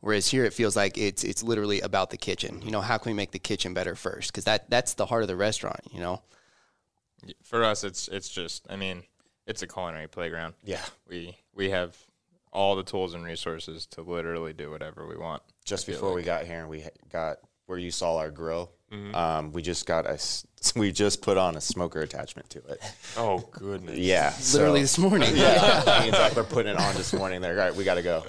Whereas 0.00 0.28
here, 0.28 0.44
it 0.44 0.52
feels 0.54 0.76
like 0.76 0.96
it's 0.96 1.24
it's 1.24 1.42
literally 1.42 1.80
about 1.80 2.10
the 2.10 2.16
kitchen. 2.16 2.62
You 2.62 2.70
know, 2.70 2.80
how 2.80 2.96
can 2.98 3.10
we 3.10 3.14
make 3.16 3.32
the 3.32 3.38
kitchen 3.38 3.74
better 3.74 3.94
first? 3.94 4.32
Because 4.32 4.44
that 4.44 4.70
that's 4.70 4.94
the 4.94 5.06
heart 5.06 5.22
of 5.22 5.28
the 5.28 5.36
restaurant. 5.36 5.80
You 5.92 6.00
know, 6.00 6.22
For 7.42 7.62
us, 7.64 7.84
it's 7.84 8.08
it's 8.08 8.28
just. 8.28 8.66
I 8.70 8.76
mean, 8.76 9.02
it's 9.46 9.62
a 9.62 9.66
culinary 9.66 10.08
playground. 10.08 10.54
Yeah. 10.64 10.80
We 11.08 11.36
we 11.54 11.70
have 11.70 11.96
all 12.52 12.76
the 12.76 12.82
tools 12.82 13.14
and 13.14 13.24
resources 13.24 13.86
to 13.86 14.02
literally 14.02 14.52
do 14.52 14.70
whatever 14.70 15.06
we 15.06 15.16
want. 15.16 15.42
just 15.64 15.84
I 15.84 15.92
feel 15.92 16.00
before 16.00 16.14
we 16.14 16.22
got 16.22 16.46
here 16.46 16.60
and 16.60 16.68
we 16.68 16.84
got 17.12 17.36
where 17.66 17.78
you 17.78 17.90
saw 17.92 18.16
our 18.16 18.30
grill 18.32 18.72
um, 19.14 19.52
we 19.52 19.62
just 19.62 19.86
got 19.86 20.04
a 20.04 20.14
s- 20.14 20.44
we 20.74 20.90
just 20.90 21.22
put 21.22 21.36
on 21.38 21.54
a 21.56 21.60
smoker 21.60 22.00
attachment 22.00 22.50
to 22.50 22.58
it 22.70 22.80
Oh, 23.16 23.38
goodness. 23.52 23.96
yeah 23.96 24.34
literally 24.52 24.80
so, 24.80 24.82
this 24.82 24.98
morning. 24.98 25.30
yeah 25.36 25.84
me 26.00 26.08
and 26.08 26.16
Zach 26.16 26.34
were 26.34 26.42
putting 26.42 26.72
it 26.74 26.80
on 26.80 26.96
this 26.96 27.12
morning 27.12 27.40
there 27.40 27.52
all 27.52 27.66
right 27.68 27.74
we 27.76 27.84
gotta 27.84 28.02
go 28.02 28.24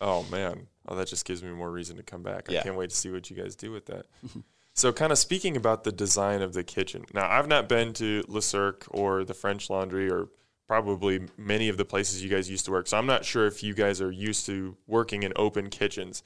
Oh 0.00 0.24
man, 0.30 0.66
oh 0.88 0.96
that 0.96 1.08
just 1.08 1.24
gives 1.24 1.42
me 1.42 1.50
more 1.50 1.70
reason 1.70 1.96
to 1.96 2.02
come 2.02 2.22
back. 2.22 2.50
I 2.50 2.62
can't 2.62 2.76
wait 2.76 2.90
to 2.90 2.96
see 2.96 3.10
what 3.10 3.28
you 3.30 3.36
guys 3.36 3.54
do 3.54 3.70
with 3.70 3.86
that. 3.86 4.06
so, 4.74 4.92
kind 4.92 5.12
of 5.12 5.18
speaking 5.18 5.56
about 5.56 5.84
the 5.84 5.92
design 5.92 6.42
of 6.42 6.52
the 6.54 6.64
kitchen. 6.64 7.04
Now, 7.12 7.30
I've 7.30 7.48
not 7.48 7.68
been 7.68 7.92
to 7.94 8.24
Le 8.28 8.42
Cirque 8.42 8.86
or 8.90 9.24
the 9.24 9.34
French 9.34 9.68
Laundry 9.68 10.10
or 10.10 10.28
probably 10.66 11.26
many 11.36 11.68
of 11.68 11.76
the 11.76 11.84
places 11.84 12.22
you 12.22 12.30
guys 12.30 12.48
used 12.48 12.64
to 12.66 12.70
work. 12.70 12.86
So, 12.86 12.96
I'm 12.96 13.06
not 13.06 13.24
sure 13.24 13.46
if 13.46 13.62
you 13.62 13.74
guys 13.74 14.00
are 14.00 14.10
used 14.10 14.46
to 14.46 14.76
working 14.86 15.22
in 15.22 15.32
open 15.36 15.68
kitchens. 15.68 16.22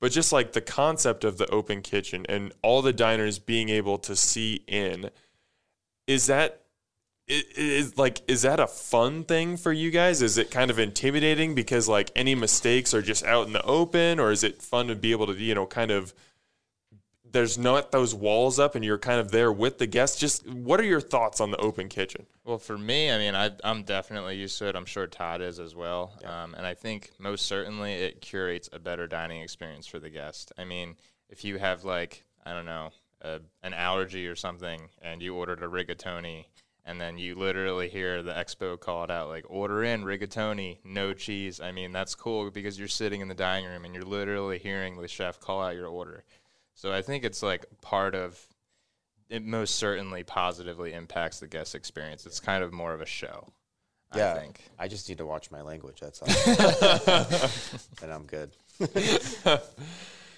But 0.00 0.10
just 0.10 0.32
like 0.32 0.52
the 0.52 0.60
concept 0.60 1.22
of 1.22 1.38
the 1.38 1.48
open 1.50 1.80
kitchen 1.80 2.26
and 2.28 2.52
all 2.60 2.82
the 2.82 2.92
diners 2.92 3.38
being 3.38 3.68
able 3.68 3.98
to 3.98 4.16
see 4.16 4.64
in, 4.66 5.10
is 6.08 6.26
that 6.26 6.61
is 7.28 7.96
like 7.96 8.20
is 8.28 8.42
that 8.42 8.58
a 8.58 8.66
fun 8.66 9.24
thing 9.24 9.56
for 9.56 9.72
you 9.72 9.90
guys 9.90 10.22
is 10.22 10.38
it 10.38 10.50
kind 10.50 10.70
of 10.70 10.78
intimidating 10.78 11.54
because 11.54 11.88
like 11.88 12.10
any 12.16 12.34
mistakes 12.34 12.92
are 12.92 13.02
just 13.02 13.24
out 13.24 13.46
in 13.46 13.52
the 13.52 13.62
open 13.62 14.18
or 14.18 14.32
is 14.32 14.42
it 14.42 14.60
fun 14.60 14.88
to 14.88 14.94
be 14.94 15.12
able 15.12 15.26
to 15.26 15.34
you 15.34 15.54
know 15.54 15.64
kind 15.64 15.90
of 15.90 16.12
there's 17.32 17.56
not 17.56 17.92
those 17.92 18.14
walls 18.14 18.58
up 18.58 18.74
and 18.74 18.84
you're 18.84 18.98
kind 18.98 19.18
of 19.18 19.30
there 19.30 19.50
with 19.50 19.78
the 19.78 19.86
guests 19.86 20.18
just 20.18 20.46
what 20.48 20.78
are 20.80 20.84
your 20.84 21.00
thoughts 21.00 21.40
on 21.40 21.50
the 21.50 21.56
open 21.58 21.88
kitchen 21.88 22.26
Well, 22.44 22.58
for 22.58 22.76
me, 22.76 23.10
I 23.10 23.18
mean, 23.18 23.34
I, 23.34 23.50
I'm 23.64 23.84
definitely 23.84 24.36
used 24.36 24.58
to 24.58 24.68
it. 24.68 24.76
I'm 24.76 24.84
sure 24.84 25.06
Todd 25.06 25.40
is 25.40 25.60
as 25.60 25.74
well. 25.76 26.12
Um, 26.24 26.54
and 26.54 26.66
I 26.66 26.74
think 26.74 27.12
most 27.18 27.46
certainly 27.46 27.92
it 27.92 28.20
curates 28.20 28.68
a 28.72 28.78
better 28.80 29.06
dining 29.06 29.40
experience 29.42 29.86
for 29.86 30.00
the 30.00 30.10
guest. 30.10 30.52
I 30.58 30.64
mean, 30.64 30.96
if 31.30 31.44
you 31.44 31.58
have 31.58 31.84
like, 31.84 32.24
I 32.44 32.52
don't 32.52 32.66
know, 32.66 32.90
a, 33.22 33.40
an 33.62 33.74
allergy 33.74 34.26
or 34.26 34.34
something 34.34 34.80
and 35.00 35.22
you 35.22 35.36
ordered 35.36 35.62
a 35.62 35.68
rigatoni 35.68 36.46
and 36.84 37.00
then 37.00 37.18
you 37.18 37.34
literally 37.34 37.88
hear 37.88 38.22
the 38.22 38.32
expo 38.32 38.78
call 38.78 39.04
it 39.04 39.10
out 39.10 39.28
like 39.28 39.44
order 39.48 39.84
in 39.84 40.04
rigatoni, 40.04 40.78
no 40.84 41.12
cheese. 41.12 41.60
I 41.60 41.72
mean, 41.72 41.92
that's 41.92 42.14
cool 42.14 42.50
because 42.50 42.78
you're 42.78 42.88
sitting 42.88 43.20
in 43.20 43.28
the 43.28 43.34
dining 43.34 43.68
room 43.68 43.84
and 43.84 43.94
you're 43.94 44.02
literally 44.04 44.58
hearing 44.58 45.00
the 45.00 45.08
chef 45.08 45.40
call 45.40 45.62
out 45.62 45.74
your 45.74 45.86
order. 45.86 46.24
So 46.74 46.92
I 46.92 47.02
think 47.02 47.24
it's 47.24 47.42
like 47.42 47.66
part 47.80 48.14
of 48.14 48.40
it 49.28 49.44
most 49.44 49.76
certainly 49.76 50.24
positively 50.24 50.92
impacts 50.92 51.40
the 51.40 51.46
guest 51.46 51.74
experience. 51.74 52.26
It's 52.26 52.40
kind 52.40 52.62
of 52.64 52.72
more 52.72 52.92
of 52.92 53.00
a 53.00 53.06
show. 53.06 53.48
yeah 54.14 54.32
I 54.32 54.38
think. 54.38 54.60
I 54.78 54.88
just 54.88 55.08
need 55.08 55.18
to 55.18 55.26
watch 55.26 55.50
my 55.50 55.62
language 55.62 56.00
that's 56.00 56.20
all 56.20 56.28
and 58.02 58.12
I'm 58.12 58.24
good 58.26 58.50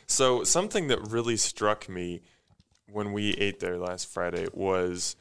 So 0.06 0.44
something 0.44 0.88
that 0.88 1.00
really 1.08 1.36
struck 1.36 1.88
me 1.88 2.22
when 2.90 3.12
we 3.12 3.30
ate 3.32 3.60
there 3.60 3.78
last 3.78 4.12
Friday 4.12 4.46
was 4.52 5.16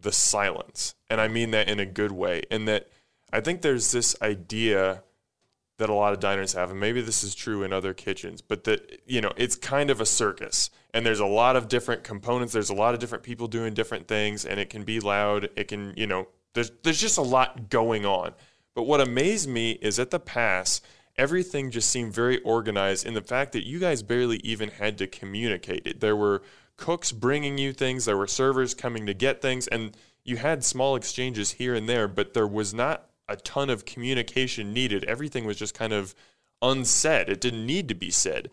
the 0.00 0.12
silence. 0.12 0.94
And 1.10 1.20
I 1.20 1.28
mean 1.28 1.50
that 1.52 1.68
in 1.68 1.80
a 1.80 1.86
good 1.86 2.12
way. 2.12 2.42
And 2.50 2.68
that 2.68 2.88
I 3.32 3.40
think 3.40 3.62
there's 3.62 3.92
this 3.92 4.16
idea 4.22 5.02
that 5.78 5.88
a 5.88 5.94
lot 5.94 6.12
of 6.12 6.18
diners 6.18 6.54
have, 6.54 6.70
and 6.70 6.80
maybe 6.80 7.00
this 7.00 7.22
is 7.22 7.34
true 7.34 7.62
in 7.62 7.72
other 7.72 7.94
kitchens, 7.94 8.42
but 8.42 8.64
that, 8.64 9.00
you 9.06 9.20
know, 9.20 9.32
it's 9.36 9.54
kind 9.54 9.90
of 9.90 10.00
a 10.00 10.06
circus. 10.06 10.70
And 10.92 11.06
there's 11.06 11.20
a 11.20 11.26
lot 11.26 11.54
of 11.54 11.68
different 11.68 12.02
components. 12.02 12.52
There's 12.52 12.70
a 12.70 12.74
lot 12.74 12.94
of 12.94 13.00
different 13.00 13.22
people 13.22 13.46
doing 13.46 13.74
different 13.74 14.08
things, 14.08 14.44
and 14.44 14.58
it 14.58 14.70
can 14.70 14.82
be 14.82 14.98
loud. 14.98 15.50
It 15.56 15.68
can, 15.68 15.94
you 15.96 16.06
know, 16.06 16.28
there's 16.54 16.72
there's 16.82 17.00
just 17.00 17.18
a 17.18 17.22
lot 17.22 17.70
going 17.70 18.04
on. 18.04 18.32
But 18.74 18.84
what 18.84 19.00
amazed 19.00 19.48
me 19.48 19.72
is 19.72 19.98
at 19.98 20.10
the 20.10 20.18
pass, 20.18 20.80
everything 21.16 21.70
just 21.70 21.90
seemed 21.90 22.12
very 22.12 22.40
organized 22.40 23.06
in 23.06 23.14
the 23.14 23.22
fact 23.22 23.52
that 23.52 23.66
you 23.66 23.78
guys 23.78 24.02
barely 24.02 24.38
even 24.38 24.70
had 24.70 24.98
to 24.98 25.06
communicate 25.06 25.86
it. 25.86 26.00
There 26.00 26.16
were 26.16 26.42
cooks 26.78 27.12
bringing 27.12 27.58
you 27.58 27.74
things, 27.74 28.06
there 28.06 28.16
were 28.16 28.26
servers 28.26 28.72
coming 28.72 29.04
to 29.04 29.12
get 29.12 29.42
things, 29.42 29.66
and 29.66 29.94
you 30.24 30.38
had 30.38 30.64
small 30.64 30.96
exchanges 30.96 31.52
here 31.52 31.74
and 31.74 31.86
there, 31.86 32.08
but 32.08 32.32
there 32.32 32.46
was 32.46 32.72
not 32.72 33.10
a 33.28 33.36
ton 33.36 33.68
of 33.68 33.84
communication 33.84 34.72
needed. 34.72 35.04
Everything 35.04 35.44
was 35.44 35.58
just 35.58 35.74
kind 35.74 35.92
of 35.92 36.14
unsaid. 36.62 37.28
It 37.28 37.42
didn't 37.42 37.66
need 37.66 37.88
to 37.88 37.94
be 37.94 38.10
said. 38.10 38.50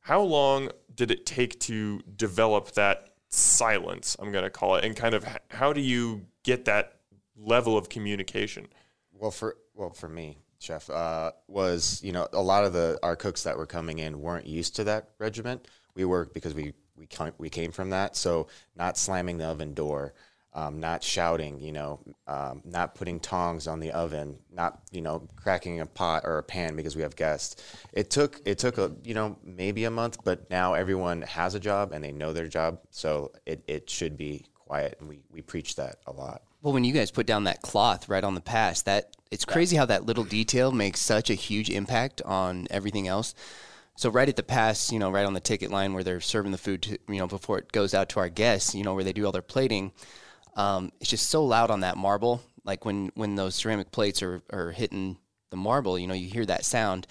How 0.00 0.20
long 0.20 0.70
did 0.92 1.10
it 1.12 1.24
take 1.24 1.60
to 1.60 2.00
develop 2.16 2.72
that 2.72 3.12
silence, 3.28 4.16
I'm 4.18 4.32
going 4.32 4.44
to 4.44 4.50
call 4.50 4.76
it, 4.76 4.84
and 4.84 4.96
kind 4.96 5.14
of 5.14 5.24
how 5.50 5.72
do 5.72 5.80
you 5.80 6.26
get 6.42 6.64
that 6.64 6.94
level 7.36 7.76
of 7.76 7.88
communication? 7.88 8.66
Well, 9.12 9.30
for 9.30 9.56
well 9.74 9.90
for 9.90 10.08
me, 10.08 10.38
chef, 10.58 10.88
uh, 10.90 11.32
was 11.46 12.00
you 12.02 12.12
know 12.12 12.26
a 12.32 12.42
lot 12.42 12.64
of 12.64 12.72
the 12.72 12.98
our 13.02 13.16
cooks 13.16 13.42
that 13.42 13.56
were 13.56 13.66
coming 13.66 13.98
in 13.98 14.20
weren't 14.20 14.46
used 14.46 14.76
to 14.76 14.84
that 14.84 15.10
regiment. 15.18 15.66
We 15.94 16.04
were 16.04 16.26
because 16.32 16.54
we 16.54 16.72
we 16.98 17.06
came, 17.06 17.32
we 17.38 17.50
came 17.50 17.72
from 17.72 17.90
that, 17.90 18.16
so 18.16 18.48
not 18.76 18.98
slamming 18.98 19.38
the 19.38 19.46
oven 19.46 19.74
door, 19.74 20.14
um, 20.54 20.80
not 20.80 21.02
shouting, 21.02 21.60
you 21.60 21.72
know, 21.72 22.00
um, 22.26 22.62
not 22.64 22.94
putting 22.94 23.20
tongs 23.20 23.66
on 23.66 23.80
the 23.80 23.92
oven, 23.92 24.38
not 24.50 24.80
you 24.90 25.00
know 25.00 25.28
cracking 25.36 25.80
a 25.80 25.86
pot 25.86 26.22
or 26.24 26.38
a 26.38 26.42
pan 26.42 26.74
because 26.74 26.96
we 26.96 27.02
have 27.02 27.16
guests. 27.16 27.62
It 27.92 28.10
took 28.10 28.40
it 28.44 28.58
took 28.58 28.78
a 28.78 28.92
you 29.04 29.14
know 29.14 29.36
maybe 29.44 29.84
a 29.84 29.90
month, 29.90 30.18
but 30.24 30.50
now 30.50 30.74
everyone 30.74 31.22
has 31.22 31.54
a 31.54 31.60
job 31.60 31.92
and 31.92 32.02
they 32.02 32.12
know 32.12 32.32
their 32.32 32.48
job, 32.48 32.80
so 32.90 33.32
it, 33.46 33.62
it 33.68 33.88
should 33.90 34.16
be 34.16 34.46
quiet, 34.54 34.96
and 35.00 35.08
we 35.08 35.20
we 35.30 35.42
preach 35.42 35.76
that 35.76 35.96
a 36.06 36.12
lot. 36.12 36.42
Well, 36.62 36.72
when 36.72 36.84
you 36.84 36.92
guys 36.92 37.12
put 37.12 37.26
down 37.26 37.44
that 37.44 37.62
cloth 37.62 38.08
right 38.08 38.24
on 38.24 38.34
the 38.34 38.40
pass, 38.40 38.82
that 38.82 39.16
it's 39.30 39.44
crazy 39.44 39.76
how 39.76 39.86
that 39.86 40.06
little 40.06 40.24
detail 40.24 40.72
makes 40.72 41.00
such 41.00 41.30
a 41.30 41.34
huge 41.34 41.70
impact 41.70 42.20
on 42.22 42.66
everything 42.70 43.06
else. 43.06 43.34
So 43.98 44.10
right 44.10 44.28
at 44.28 44.36
the 44.36 44.44
pass, 44.44 44.92
you 44.92 45.00
know, 45.00 45.10
right 45.10 45.26
on 45.26 45.32
the 45.32 45.40
ticket 45.40 45.72
line 45.72 45.92
where 45.92 46.04
they're 46.04 46.20
serving 46.20 46.52
the 46.52 46.58
food, 46.58 46.82
to, 46.82 46.98
you 47.08 47.18
know, 47.18 47.26
before 47.26 47.58
it 47.58 47.72
goes 47.72 47.94
out 47.94 48.08
to 48.10 48.20
our 48.20 48.28
guests, 48.28 48.72
you 48.72 48.84
know, 48.84 48.94
where 48.94 49.02
they 49.02 49.12
do 49.12 49.26
all 49.26 49.32
their 49.32 49.42
plating, 49.42 49.90
um, 50.54 50.92
it's 51.00 51.10
just 51.10 51.28
so 51.28 51.44
loud 51.44 51.68
on 51.68 51.80
that 51.80 51.96
marble. 51.96 52.40
Like 52.62 52.84
when 52.84 53.10
when 53.16 53.34
those 53.34 53.56
ceramic 53.56 53.90
plates 53.90 54.22
are 54.22 54.40
are 54.52 54.70
hitting 54.70 55.18
the 55.50 55.56
marble, 55.56 55.98
you 55.98 56.06
know, 56.06 56.14
you 56.14 56.28
hear 56.28 56.46
that 56.46 56.64
sound. 56.64 57.08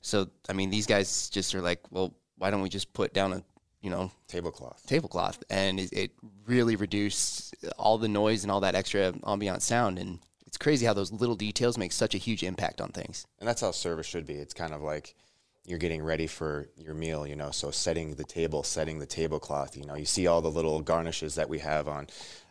So 0.00 0.28
I 0.48 0.52
mean, 0.52 0.70
these 0.70 0.86
guys 0.86 1.28
just 1.28 1.56
are 1.56 1.60
like, 1.60 1.80
well, 1.90 2.14
why 2.36 2.52
don't 2.52 2.62
we 2.62 2.68
just 2.68 2.92
put 2.92 3.12
down 3.12 3.32
a 3.32 3.42
you 3.82 3.90
know 3.90 4.12
Tablecloth. 4.28 4.86
tablecloth, 4.86 5.42
and 5.50 5.80
it, 5.80 5.92
it 5.92 6.10
really 6.46 6.76
reduced 6.76 7.56
all 7.80 7.98
the 7.98 8.06
noise 8.06 8.44
and 8.44 8.52
all 8.52 8.60
that 8.60 8.76
extra 8.76 9.12
ambient 9.26 9.62
sound. 9.62 9.98
And 9.98 10.20
it's 10.46 10.56
crazy 10.56 10.86
how 10.86 10.92
those 10.92 11.10
little 11.10 11.34
details 11.34 11.76
make 11.76 11.90
such 11.90 12.14
a 12.14 12.18
huge 12.18 12.44
impact 12.44 12.80
on 12.80 12.90
things. 12.90 13.26
And 13.40 13.48
that's 13.48 13.60
how 13.60 13.72
service 13.72 14.06
should 14.06 14.24
be. 14.24 14.34
It's 14.34 14.54
kind 14.54 14.72
of 14.72 14.82
like 14.82 15.16
you're 15.68 15.78
getting 15.78 16.02
ready 16.02 16.26
for 16.26 16.68
your 16.76 16.94
meal, 16.94 17.26
you 17.26 17.36
know. 17.36 17.50
So 17.50 17.70
setting 17.70 18.14
the 18.14 18.24
table, 18.24 18.62
setting 18.62 18.98
the 18.98 19.06
tablecloth. 19.06 19.76
You 19.76 19.84
know, 19.84 19.94
you 19.94 20.06
see 20.06 20.26
all 20.26 20.40
the 20.40 20.50
little 20.50 20.80
garnishes 20.80 21.34
that 21.34 21.48
we 21.48 21.58
have 21.58 21.88
on 21.88 22.06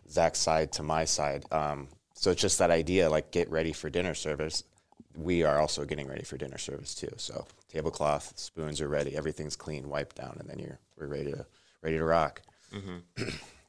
Zach's 0.10 0.40
side 0.40 0.72
to 0.74 0.84
my 0.84 1.06
side. 1.06 1.44
Um, 1.52 1.88
so 2.14 2.32
it's 2.32 2.42
just 2.42 2.60
that 2.60 2.70
idea, 2.70 3.10
like 3.10 3.32
get 3.32 3.50
ready 3.50 3.74
for 3.74 3.90
dinner 3.90 4.14
service. 4.14 4.64
We 5.16 5.44
are 5.44 5.60
also 5.60 5.84
getting 5.84 6.08
ready 6.08 6.24
for 6.24 6.38
dinner 6.38 6.60
service 6.60 6.94
too. 6.94 7.10
So 7.18 7.48
tablecloth, 7.70 8.38
spoons 8.38 8.82
are 8.82 8.88
ready, 8.88 9.16
everything's 9.16 9.56
clean, 9.56 9.90
wiped 9.90 10.16
down, 10.18 10.38
and 10.40 10.48
then 10.48 10.60
you're 10.60 10.80
we're 10.96 11.08
ready 11.08 11.32
to 11.32 11.46
ready 11.82 11.98
to 11.98 12.04
rock. 12.04 12.42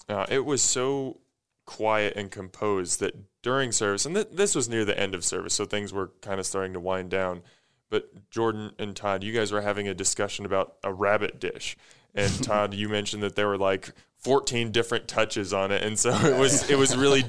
Uh, 0.08 0.26
it 0.28 0.44
was 0.44 0.62
so 0.62 1.20
quiet 1.64 2.16
and 2.16 2.30
composed 2.30 3.00
that 3.00 3.14
during 3.42 3.72
service, 3.72 4.04
and 4.06 4.14
th- 4.14 4.28
this 4.32 4.54
was 4.54 4.68
near 4.68 4.84
the 4.84 4.98
end 4.98 5.14
of 5.14 5.24
service, 5.24 5.54
so 5.54 5.64
things 5.64 5.92
were 5.92 6.10
kind 6.22 6.40
of 6.40 6.46
starting 6.46 6.72
to 6.72 6.80
wind 6.80 7.10
down. 7.10 7.42
But 7.90 8.30
Jordan 8.30 8.72
and 8.78 8.94
Todd, 8.94 9.24
you 9.24 9.32
guys 9.32 9.52
were 9.52 9.62
having 9.62 9.88
a 9.88 9.94
discussion 9.94 10.44
about 10.44 10.76
a 10.84 10.92
rabbit 10.92 11.40
dish, 11.40 11.76
and 12.14 12.32
Todd, 12.44 12.74
you 12.74 12.88
mentioned 12.88 13.22
that 13.22 13.36
there 13.36 13.48
were 13.48 13.58
like 13.58 13.92
14 14.18 14.70
different 14.72 15.08
touches 15.08 15.52
on 15.52 15.70
it, 15.70 15.82
and 15.82 15.98
so 15.98 16.10
it 16.10 16.38
was 16.38 16.70
it 16.70 16.78
was 16.78 16.96
really. 16.96 17.24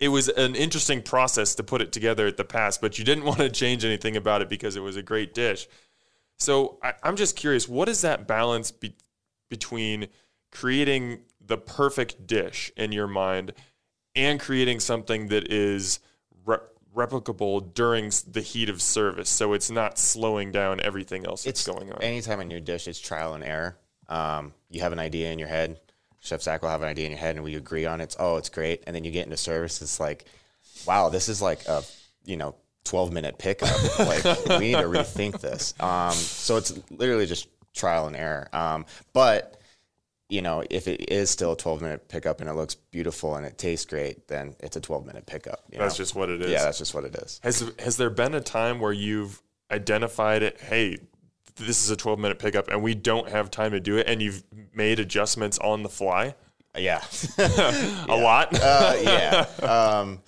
It 0.00 0.08
was 0.08 0.28
an 0.28 0.56
interesting 0.56 1.02
process 1.02 1.54
to 1.54 1.62
put 1.62 1.80
it 1.80 1.92
together 1.92 2.26
at 2.26 2.36
the 2.36 2.44
pass, 2.44 2.76
but 2.76 2.98
you 2.98 3.04
didn't 3.04 3.24
want 3.24 3.38
to 3.38 3.48
change 3.48 3.84
anything 3.84 4.16
about 4.16 4.42
it 4.42 4.50
because 4.50 4.76
it 4.76 4.80
was 4.80 4.96
a 4.96 5.02
great 5.02 5.32
dish. 5.32 5.68
So 6.36 6.78
I, 6.82 6.94
I'm 7.02 7.16
just 7.16 7.36
curious, 7.36 7.68
what 7.68 7.88
is 7.88 8.02
that 8.02 8.26
balance 8.26 8.70
be, 8.72 8.96
between 9.48 10.08
creating 10.50 11.20
the 11.40 11.56
perfect 11.56 12.26
dish 12.26 12.72
in 12.76 12.92
your 12.92 13.06
mind 13.06 13.52
and 14.14 14.40
creating 14.40 14.80
something 14.80 15.28
that 15.28 15.50
is 15.52 16.00
re- 16.44 16.58
replicable 16.94 17.74
during 17.74 18.12
the 18.30 18.40
heat 18.40 18.68
of 18.68 18.80
service, 18.80 19.28
so 19.28 19.52
it's 19.52 19.70
not 19.70 19.98
slowing 19.98 20.52
down 20.52 20.80
everything 20.80 21.26
else 21.26 21.44
that's 21.44 21.66
going 21.66 21.92
on? 21.92 22.02
Anytime 22.02 22.40
in 22.40 22.50
your 22.50 22.60
dish, 22.60 22.86
it's 22.88 23.00
trial 23.00 23.34
and 23.34 23.44
error. 23.44 23.76
Um, 24.08 24.52
you 24.70 24.80
have 24.82 24.92
an 24.92 24.98
idea 24.98 25.32
in 25.32 25.38
your 25.38 25.48
head. 25.48 25.80
Chef 26.20 26.42
Zach 26.42 26.62
will 26.62 26.70
have 26.70 26.82
an 26.82 26.88
idea 26.88 27.06
in 27.06 27.12
your 27.12 27.20
head, 27.20 27.36
and 27.36 27.44
we 27.44 27.54
agree 27.54 27.84
on 27.84 28.00
it. 28.00 28.04
It's, 28.04 28.16
oh, 28.18 28.36
it's 28.36 28.48
great. 28.48 28.82
And 28.86 28.96
then 28.96 29.04
you 29.04 29.10
get 29.10 29.24
into 29.24 29.36
service. 29.36 29.82
It's 29.82 30.00
like, 30.00 30.24
wow, 30.86 31.08
this 31.08 31.28
is 31.28 31.42
like 31.42 31.66
a 31.66 31.82
you 32.24 32.36
know 32.36 32.54
12 32.84 33.12
minute 33.12 33.38
pickup. 33.38 33.68
like 33.98 34.24
we 34.48 34.58
need 34.58 34.76
to 34.76 34.88
rethink 34.88 35.40
this. 35.40 35.74
Um, 35.80 36.12
so 36.12 36.56
it's 36.56 36.72
literally 36.90 37.26
just 37.26 37.48
trial 37.74 38.06
and 38.06 38.16
error. 38.16 38.48
Um, 38.52 38.86
but 39.12 39.60
you 40.28 40.40
know, 40.42 40.62
if 40.70 40.88
it 40.88 41.10
is 41.12 41.30
still 41.30 41.52
a 41.52 41.56
12 41.56 41.82
minute 41.82 42.08
pickup 42.08 42.40
and 42.40 42.48
it 42.48 42.54
looks 42.54 42.74
beautiful 42.74 43.36
and 43.36 43.44
it 43.46 43.58
tastes 43.58 43.86
great, 43.86 44.26
then 44.28 44.54
it's 44.60 44.76
a 44.76 44.80
12 44.80 45.04
minute 45.06 45.26
pickup. 45.26 45.60
you 45.70 45.78
That's 45.78 45.94
know? 45.94 46.02
just 46.02 46.14
what 46.14 46.28
it 46.30 46.40
is. 46.42 46.50
yeah, 46.50 46.64
that's 46.64 46.78
just 46.78 46.94
what 46.94 47.04
it 47.04 47.14
is. 47.16 47.40
Has 47.42 47.70
has 47.78 47.96
there 47.96 48.10
been 48.10 48.34
a 48.34 48.40
time 48.40 48.80
where 48.80 48.92
you've 48.92 49.42
identified 49.70 50.42
it? 50.42 50.60
Hey, 50.60 50.98
this 51.56 51.84
is 51.84 51.90
a 51.90 51.96
12 51.96 52.18
minute 52.18 52.38
pickup, 52.38 52.68
and 52.68 52.82
we 52.82 52.94
don't 52.94 53.28
have 53.28 53.50
time 53.50 53.72
to 53.72 53.80
do 53.80 53.96
it, 53.98 54.08
and 54.08 54.22
you've 54.22 54.42
made 54.74 54.98
adjustments 54.98 55.58
on 55.58 55.82
the 55.82 55.88
fly. 55.88 56.34
Yeah. 56.76 57.02
A 57.38 58.16
lot. 58.16 58.48
uh, 58.60 58.96
yeah. 59.00 59.46
Um, 59.62 60.20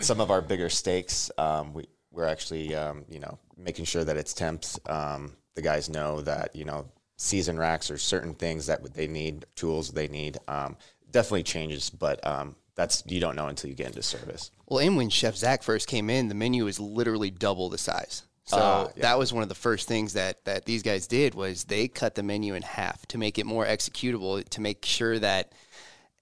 some 0.00 0.20
of 0.20 0.30
our 0.30 0.40
bigger 0.40 0.68
steaks, 0.68 1.30
um, 1.36 1.74
we 1.74 1.86
we're 2.12 2.26
actually 2.26 2.74
um, 2.74 3.04
you 3.10 3.18
know 3.18 3.38
making 3.58 3.84
sure 3.86 4.04
that 4.04 4.16
it's 4.16 4.32
temps. 4.32 4.78
Um, 4.86 5.36
the 5.54 5.62
guys 5.62 5.88
know 5.90 6.20
that 6.22 6.54
you 6.56 6.64
know 6.64 6.86
season 7.16 7.58
racks 7.58 7.90
or 7.90 7.98
certain 7.98 8.34
things 8.34 8.66
that 8.66 8.94
they 8.94 9.06
need, 9.06 9.46
tools 9.54 9.90
they 9.90 10.08
need. 10.08 10.38
Um, 10.48 10.76
definitely 11.10 11.42
changes, 11.44 11.90
but 11.90 12.24
um, 12.26 12.56
that's 12.74 13.02
you 13.06 13.20
don't 13.20 13.36
know 13.36 13.46
until 13.48 13.70
you 13.70 13.76
get 13.76 13.88
into 13.88 14.02
service. 14.02 14.50
Well, 14.66 14.80
and 14.80 14.96
when 14.96 15.08
Chef 15.10 15.36
Zach 15.36 15.62
first 15.62 15.88
came 15.88 16.10
in, 16.10 16.28
the 16.28 16.34
menu 16.34 16.64
was 16.64 16.78
literally 16.80 17.30
double 17.30 17.68
the 17.68 17.78
size. 17.78 18.22
So 18.44 18.58
Ah, 18.60 18.88
yeah. 18.94 19.02
that 19.02 19.18
was 19.18 19.32
one 19.32 19.42
of 19.42 19.48
the 19.48 19.56
first 19.56 19.88
things 19.88 20.12
that 20.12 20.44
that 20.44 20.66
these 20.66 20.82
guys 20.82 21.06
did 21.08 21.34
was 21.34 21.64
they 21.64 21.88
cut 21.88 22.14
the 22.14 22.22
menu 22.22 22.54
in 22.54 22.62
half 22.62 23.04
to 23.06 23.18
make 23.18 23.38
it 23.38 23.46
more 23.46 23.66
executable, 23.66 24.46
to 24.50 24.60
make 24.60 24.84
sure 24.84 25.18
that 25.18 25.52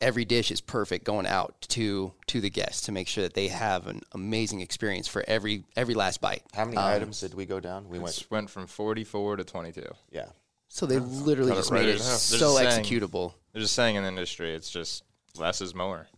every 0.01 0.25
dish 0.25 0.51
is 0.51 0.61
perfect 0.63 1.05
going 1.05 1.27
out 1.27 1.55
to 1.69 2.15
to 2.29 2.41
the 2.41 2.49
guests, 2.49 2.87
to 2.87 2.93
make 2.93 3.09
sure 3.09 3.25
that 3.25 3.35
they 3.35 3.49
have 3.49 3.87
an 3.89 4.01
amazing 4.13 4.61
experience 4.61 5.07
for 5.07 5.23
every 5.29 5.65
every 5.77 5.95
last 5.95 6.21
bite. 6.23 6.43
How 6.55 6.65
many 6.65 6.79
items 6.79 7.21
did 7.21 7.35
we 7.35 7.45
go 7.45 7.61
down? 7.61 7.89
We 7.91 7.99
went. 7.99 8.27
Went 8.31 8.49
from 8.49 8.69
44 8.69 9.37
to 9.37 9.45
22. 9.45 9.83
Yeah. 10.11 10.27
So 10.75 10.87
they 10.87 10.99
literally 10.99 11.51
Cut 11.53 11.59
it 11.59 11.61
just 11.61 11.71
right 11.71 11.83
made 11.83 11.89
in 11.91 11.95
it 11.95 12.01
half. 12.01 12.09
They're 12.09 12.17
so 12.41 12.59
just 12.61 12.75
saying- 12.75 12.85
executable. 12.85 13.35
They're 13.53 13.63
just 13.63 13.75
saying 13.77 13.95
in 13.95 14.03
the 14.03 14.09
industry, 14.09 14.53
it's 14.53 14.69
just 14.69 15.05
less 15.39 15.61
is 15.61 15.73
more. 15.73 16.09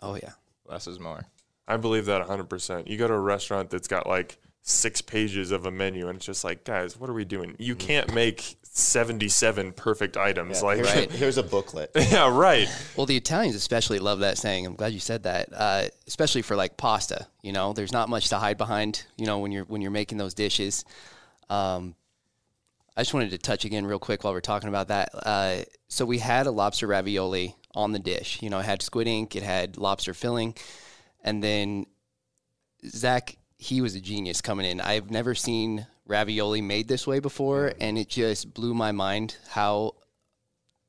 Oh 0.00 0.14
yeah. 0.14 0.30
Less 0.66 0.86
is 0.86 1.00
more. 1.00 1.24
I 1.66 1.78
believe 1.78 2.06
that 2.06 2.24
100%. 2.24 2.86
You 2.86 2.96
go 2.96 3.08
to 3.08 3.14
a 3.14 3.18
restaurant 3.18 3.70
that's 3.70 3.88
got 3.88 4.06
like 4.06 4.38
six 4.62 5.00
pages 5.02 5.50
of 5.50 5.66
a 5.66 5.72
menu, 5.72 6.06
and 6.08 6.16
it's 6.18 6.26
just 6.26 6.44
like, 6.44 6.62
guys, 6.62 6.96
what 6.96 7.10
are 7.10 7.12
we 7.12 7.24
doing? 7.24 7.56
You 7.58 7.74
can't 7.74 8.14
make 8.14 8.56
77 8.62 9.72
perfect 9.72 10.16
items. 10.16 10.62
like, 10.62 10.76
here's, 10.76 10.94
Right. 10.94 11.10
a, 11.12 11.16
here's 11.16 11.36
a 11.38 11.42
booklet. 11.42 11.90
yeah, 11.96 12.32
right. 12.32 12.68
Well, 12.96 13.06
the 13.06 13.16
Italians 13.16 13.56
especially 13.56 13.98
love 13.98 14.20
that 14.20 14.38
saying. 14.38 14.64
I'm 14.64 14.76
glad 14.76 14.92
you 14.92 15.00
said 15.00 15.24
that. 15.24 15.48
Uh, 15.52 15.88
especially 16.06 16.42
for 16.42 16.54
like 16.54 16.76
pasta, 16.76 17.26
you 17.42 17.50
know, 17.50 17.72
there's 17.72 17.92
not 17.92 18.08
much 18.08 18.28
to 18.28 18.36
hide 18.38 18.58
behind. 18.58 19.04
You 19.16 19.26
know, 19.26 19.40
when 19.40 19.50
you're 19.50 19.64
when 19.64 19.82
you're 19.82 19.90
making 19.90 20.18
those 20.18 20.34
dishes. 20.34 20.84
Um, 21.50 21.96
I 22.98 23.02
just 23.02 23.14
wanted 23.14 23.30
to 23.30 23.38
touch 23.38 23.64
again 23.64 23.86
real 23.86 24.00
quick 24.00 24.24
while 24.24 24.32
we're 24.32 24.40
talking 24.40 24.68
about 24.68 24.88
that. 24.88 25.10
Uh, 25.14 25.58
so 25.86 26.04
we 26.04 26.18
had 26.18 26.48
a 26.48 26.50
lobster 26.50 26.88
ravioli 26.88 27.54
on 27.72 27.92
the 27.92 28.00
dish. 28.00 28.42
You 28.42 28.50
know, 28.50 28.58
it 28.58 28.64
had 28.64 28.82
squid 28.82 29.06
ink, 29.06 29.36
it 29.36 29.44
had 29.44 29.76
lobster 29.76 30.12
filling, 30.14 30.56
and 31.22 31.40
then 31.40 31.86
Zach, 32.84 33.36
he 33.56 33.80
was 33.80 33.94
a 33.94 34.00
genius 34.00 34.40
coming 34.40 34.66
in. 34.66 34.80
I've 34.80 35.12
never 35.12 35.36
seen 35.36 35.86
ravioli 36.08 36.60
made 36.60 36.88
this 36.88 37.06
way 37.06 37.20
before, 37.20 37.72
and 37.80 37.96
it 37.96 38.08
just 38.08 38.52
blew 38.52 38.74
my 38.74 38.90
mind 38.90 39.36
how 39.50 39.94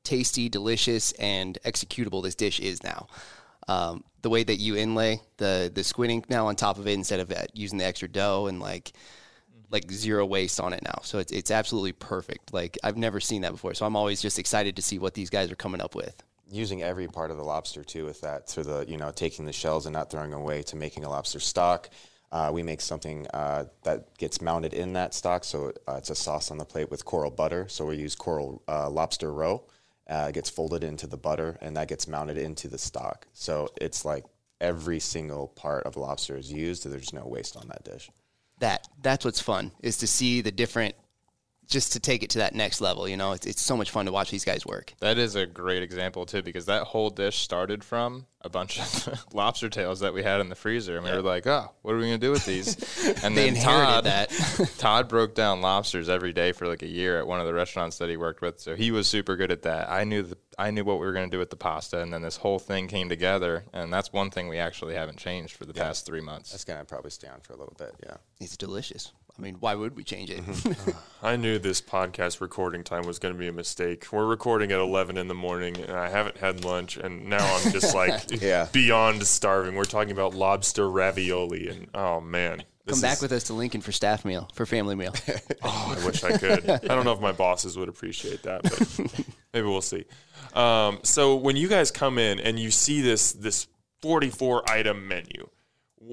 tasty, 0.02 0.48
delicious, 0.48 1.12
and 1.12 1.58
executable 1.64 2.24
this 2.24 2.34
dish 2.34 2.58
is 2.58 2.82
now. 2.82 3.06
Um, 3.68 4.02
the 4.22 4.30
way 4.30 4.42
that 4.42 4.56
you 4.56 4.76
inlay 4.76 5.20
the 5.36 5.70
the 5.72 5.84
squid 5.84 6.10
ink 6.10 6.28
now 6.28 6.48
on 6.48 6.56
top 6.56 6.76
of 6.76 6.88
it 6.88 6.94
instead 6.94 7.20
of 7.20 7.30
uh, 7.30 7.44
using 7.54 7.78
the 7.78 7.84
extra 7.84 8.08
dough 8.08 8.48
and 8.48 8.58
like 8.58 8.94
like 9.70 9.90
zero 9.92 10.26
waste 10.26 10.60
on 10.60 10.72
it 10.72 10.82
now. 10.82 11.00
So 11.02 11.18
it's 11.18 11.32
it's 11.32 11.50
absolutely 11.50 11.92
perfect. 11.92 12.52
Like 12.52 12.78
I've 12.82 12.96
never 12.96 13.20
seen 13.20 13.42
that 13.42 13.52
before. 13.52 13.74
So 13.74 13.86
I'm 13.86 13.96
always 13.96 14.20
just 14.20 14.38
excited 14.38 14.76
to 14.76 14.82
see 14.82 14.98
what 14.98 15.14
these 15.14 15.30
guys 15.30 15.50
are 15.50 15.56
coming 15.56 15.80
up 15.80 15.94
with. 15.94 16.22
using 16.50 16.82
every 16.82 17.06
part 17.06 17.30
of 17.30 17.36
the 17.36 17.44
lobster 17.44 17.84
too 17.84 18.04
with 18.04 18.20
that 18.22 18.46
to 18.48 18.62
the 18.64 18.84
you 18.88 18.96
know 18.96 19.10
taking 19.12 19.46
the 19.46 19.52
shells 19.52 19.86
and 19.86 19.92
not 19.92 20.10
throwing 20.10 20.32
away 20.32 20.62
to 20.62 20.76
making 20.76 21.04
a 21.04 21.08
lobster 21.08 21.38
stock 21.40 21.88
uh, 22.32 22.50
we 22.52 22.62
make 22.62 22.80
something 22.80 23.26
uh, 23.34 23.64
that 23.84 24.16
gets 24.18 24.40
mounted 24.40 24.72
in 24.74 24.92
that 24.94 25.14
stock 25.14 25.44
so 25.44 25.72
uh, 25.88 25.94
it's 25.98 26.10
a 26.10 26.14
sauce 26.14 26.50
on 26.50 26.58
the 26.58 26.64
plate 26.64 26.90
with 26.90 27.04
coral 27.04 27.30
butter 27.30 27.68
so 27.68 27.86
we 27.86 27.96
use 27.96 28.16
coral 28.16 28.62
uh, 28.66 28.90
lobster 28.90 29.32
roe 29.32 29.62
uh, 30.08 30.26
it 30.28 30.34
gets 30.34 30.50
folded 30.50 30.82
into 30.82 31.06
the 31.06 31.16
butter 31.16 31.56
and 31.60 31.76
that 31.76 31.86
gets 31.86 32.08
mounted 32.08 32.36
into 32.36 32.66
the 32.66 32.78
stock 32.78 33.28
so 33.32 33.68
it's 33.80 34.04
like 34.04 34.24
every 34.60 34.98
single 34.98 35.46
part 35.48 35.84
of 35.86 35.96
lobster 35.96 36.36
is 36.36 36.52
used 36.52 36.82
So 36.82 36.88
there's 36.88 37.12
no 37.12 37.26
waste 37.26 37.56
on 37.56 37.68
that 37.68 37.84
dish 37.84 38.10
That. 38.60 38.86
That's 39.02 39.24
what's 39.24 39.40
fun 39.40 39.72
is 39.82 39.96
to 39.98 40.06
see 40.06 40.40
the 40.40 40.52
different, 40.52 40.94
just 41.70 41.92
to 41.92 42.00
take 42.00 42.22
it 42.22 42.30
to 42.30 42.38
that 42.38 42.54
next 42.54 42.80
level. 42.80 43.08
You 43.08 43.16
know, 43.16 43.32
it's 43.32 43.46
it's 43.46 43.62
so 43.62 43.76
much 43.76 43.90
fun 43.90 44.06
to 44.06 44.12
watch 44.12 44.30
these 44.30 44.44
guys 44.44 44.66
work. 44.66 44.92
That 45.00 45.16
is 45.18 45.34
a 45.36 45.46
great 45.46 45.82
example 45.82 46.26
too, 46.26 46.42
because 46.42 46.66
that 46.66 46.82
whole 46.84 47.10
dish 47.10 47.38
started 47.38 47.82
from 47.82 48.26
a 48.42 48.48
bunch 48.48 48.80
of 48.80 49.24
lobster 49.34 49.68
tails 49.68 50.00
that 50.00 50.14
we 50.14 50.22
had 50.22 50.40
in 50.40 50.48
the 50.48 50.54
freezer, 50.54 50.96
and 50.96 51.04
we 51.04 51.10
were 51.12 51.22
like, 51.22 51.46
"Oh, 51.46 51.70
what 51.82 51.94
are 51.94 51.98
we 51.98 52.04
gonna 52.04 52.18
do 52.18 52.30
with 52.30 52.44
these?" 52.46 52.76
And 53.24 53.36
They 53.36 53.46
then 53.50 53.56
inherited 53.56 53.86
Todd, 53.86 54.04
that. 54.04 54.30
Todd 54.78 55.08
broke 55.08 55.34
down 55.34 55.60
lobsters 55.62 56.08
every 56.08 56.32
day 56.32 56.52
for 56.52 56.66
like 56.66 56.82
a 56.82 56.88
year 56.88 57.18
at 57.18 57.26
one 57.26 57.40
of 57.40 57.46
the 57.46 57.54
restaurants 57.54 57.98
that 57.98 58.08
he 58.10 58.16
worked 58.16 58.40
with, 58.42 58.60
so 58.60 58.74
he 58.74 58.90
was 58.90 59.06
super 59.06 59.36
good 59.36 59.50
at 59.52 59.62
that. 59.62 59.90
I 59.90 60.04
knew 60.04 60.22
the 60.22 60.36
I 60.58 60.70
knew 60.70 60.84
what 60.84 60.98
we 60.98 61.06
were 61.06 61.12
gonna 61.12 61.28
do 61.28 61.38
with 61.38 61.50
the 61.50 61.56
pasta, 61.56 62.00
and 62.00 62.12
then 62.12 62.22
this 62.22 62.36
whole 62.36 62.58
thing 62.58 62.88
came 62.88 63.08
together, 63.08 63.64
and 63.72 63.92
that's 63.92 64.12
one 64.12 64.30
thing 64.30 64.48
we 64.48 64.58
actually 64.58 64.94
haven't 64.94 65.18
changed 65.18 65.54
for 65.56 65.64
the 65.66 65.74
past 65.74 66.04
three 66.06 66.20
months. 66.20 66.50
that's 66.50 66.64
gonna 66.64 66.84
probably 66.84 67.10
stay 67.10 67.28
on 67.28 67.40
for 67.40 67.52
a 67.52 67.56
little 67.56 67.74
bit 67.78 67.94
yeah 68.04 68.16
It's 68.40 68.56
delicious. 68.56 69.12
I 69.40 69.42
mean, 69.42 69.56
why 69.60 69.74
would 69.74 69.96
we 69.96 70.04
change 70.04 70.28
it? 70.28 70.42
I 71.22 71.36
knew 71.36 71.58
this 71.58 71.80
podcast 71.80 72.42
recording 72.42 72.84
time 72.84 73.06
was 73.06 73.18
going 73.18 73.32
to 73.32 73.40
be 73.40 73.48
a 73.48 73.52
mistake. 73.52 74.06
We're 74.12 74.26
recording 74.26 74.70
at 74.70 74.78
11 74.80 75.16
in 75.16 75.28
the 75.28 75.34
morning, 75.34 75.78
and 75.78 75.92
I 75.92 76.10
haven't 76.10 76.36
had 76.36 76.62
lunch, 76.62 76.98
and 76.98 77.26
now 77.30 77.38
I'm 77.56 77.72
just 77.72 77.94
like 77.94 78.42
Yeah. 78.42 78.68
beyond 78.70 79.26
starving. 79.26 79.76
We're 79.76 79.84
talking 79.84 80.12
about 80.12 80.34
lobster 80.34 80.90
ravioli, 80.90 81.68
and 81.68 81.88
oh 81.94 82.20
man, 82.20 82.64
Come 82.86 83.00
back 83.00 83.14
is- 83.16 83.22
with 83.22 83.32
us 83.32 83.44
to 83.44 83.54
Lincoln 83.54 83.80
for 83.80 83.92
staff 83.92 84.26
meal, 84.26 84.50
for 84.52 84.66
family 84.66 84.94
meal. 84.94 85.14
Oh, 85.62 85.96
I 85.98 86.04
wish 86.04 86.22
I 86.22 86.36
could. 86.36 86.68
I 86.68 86.76
don't 86.78 87.04
know 87.06 87.12
if 87.12 87.20
my 87.20 87.32
bosses 87.32 87.78
would 87.78 87.88
appreciate 87.88 88.42
that, 88.42 88.62
but 88.62 89.24
maybe 89.54 89.66
we'll 89.66 89.80
see. 89.80 90.04
Um, 90.54 90.98
so 91.02 91.36
when 91.36 91.56
you 91.56 91.68
guys 91.68 91.90
come 91.90 92.18
in 92.18 92.40
and 92.40 92.58
you 92.58 92.70
see 92.70 93.00
this 93.00 93.32
this 93.32 93.68
44 94.02 94.70
item 94.70 95.06
menu, 95.08 95.24
w- 95.34 95.50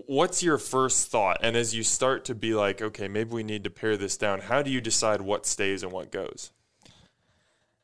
what's 0.06 0.44
your 0.44 0.58
first 0.58 1.10
thought? 1.10 1.40
And 1.42 1.56
as 1.56 1.76
you 1.76 1.84
start 1.84 2.26
to 2.26 2.36
be 2.36 2.54
like, 2.54 2.82
okay, 2.82 3.08
maybe 3.08 3.32
we 3.32 3.44
need 3.44 3.64
to 3.64 3.70
pare 3.70 3.98
this 3.98 4.18
down. 4.18 4.42
How 4.42 4.62
do 4.62 4.70
you 4.70 4.82
decide 4.82 5.22
what 5.22 5.46
stays 5.46 5.84
and 5.84 5.92
what 5.92 6.12
goes? 6.12 6.52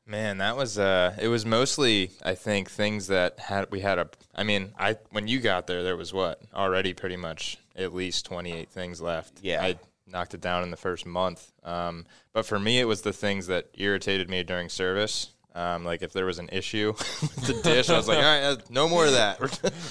Man, 0.05 0.39
that 0.39 0.57
was 0.57 0.77
uh 0.77 1.15
it 1.19 1.29
was 1.29 1.45
mostly 1.45 2.11
I 2.23 2.35
think 2.35 2.69
things 2.69 3.07
that 3.07 3.39
had 3.39 3.71
we 3.71 3.79
had 3.79 3.99
a 3.99 4.09
I 4.35 4.43
mean, 4.43 4.73
I 4.77 4.97
when 5.11 5.27
you 5.27 5.39
got 5.39 5.65
there 5.65 5.81
there 5.81 5.95
was 5.95 6.13
what? 6.13 6.41
Already 6.53 6.93
pretty 6.93 7.15
much 7.15 7.57
at 7.75 7.93
least 7.93 8.25
28 8.25 8.69
things 8.69 9.01
left. 9.01 9.39
Yeah. 9.41 9.63
I 9.63 9.79
knocked 10.05 10.33
it 10.33 10.41
down 10.41 10.63
in 10.63 10.71
the 10.71 10.77
first 10.77 11.05
month. 11.05 11.51
Um, 11.63 12.05
but 12.33 12.45
for 12.45 12.59
me 12.59 12.79
it 12.79 12.85
was 12.85 13.01
the 13.01 13.13
things 13.13 13.47
that 13.47 13.69
irritated 13.75 14.29
me 14.29 14.43
during 14.43 14.67
service. 14.67 15.29
Um, 15.55 15.85
like 15.85 16.01
if 16.01 16.11
there 16.11 16.25
was 16.25 16.39
an 16.39 16.49
issue 16.51 16.93
with 16.97 17.47
the 17.47 17.61
dish, 17.61 17.89
I 17.89 17.95
was 17.95 18.07
like, 18.07 18.17
"All 18.17 18.23
right, 18.23 18.41
uh, 18.41 18.57
no 18.71 18.89
more 18.89 19.05
of 19.05 19.11
that." 19.11 19.39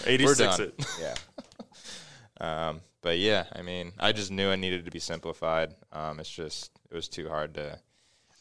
86 0.07 0.39
done. 0.39 0.61
it. 0.61 0.87
Yeah. 1.01 1.15
Um, 2.43 2.81
but 3.01 3.19
yeah, 3.19 3.45
I 3.55 3.63
mean, 3.63 3.93
I 3.99 4.13
just 4.13 4.31
knew 4.31 4.51
it 4.51 4.57
needed 4.59 4.85
to 4.85 4.91
be 4.91 4.99
simplified. 4.99 5.75
Um, 5.93 6.21
it's 6.21 6.29
just 6.31 6.71
it 6.91 6.95
was 6.95 7.09
too 7.09 7.29
hard 7.29 7.55
to. 7.55 7.79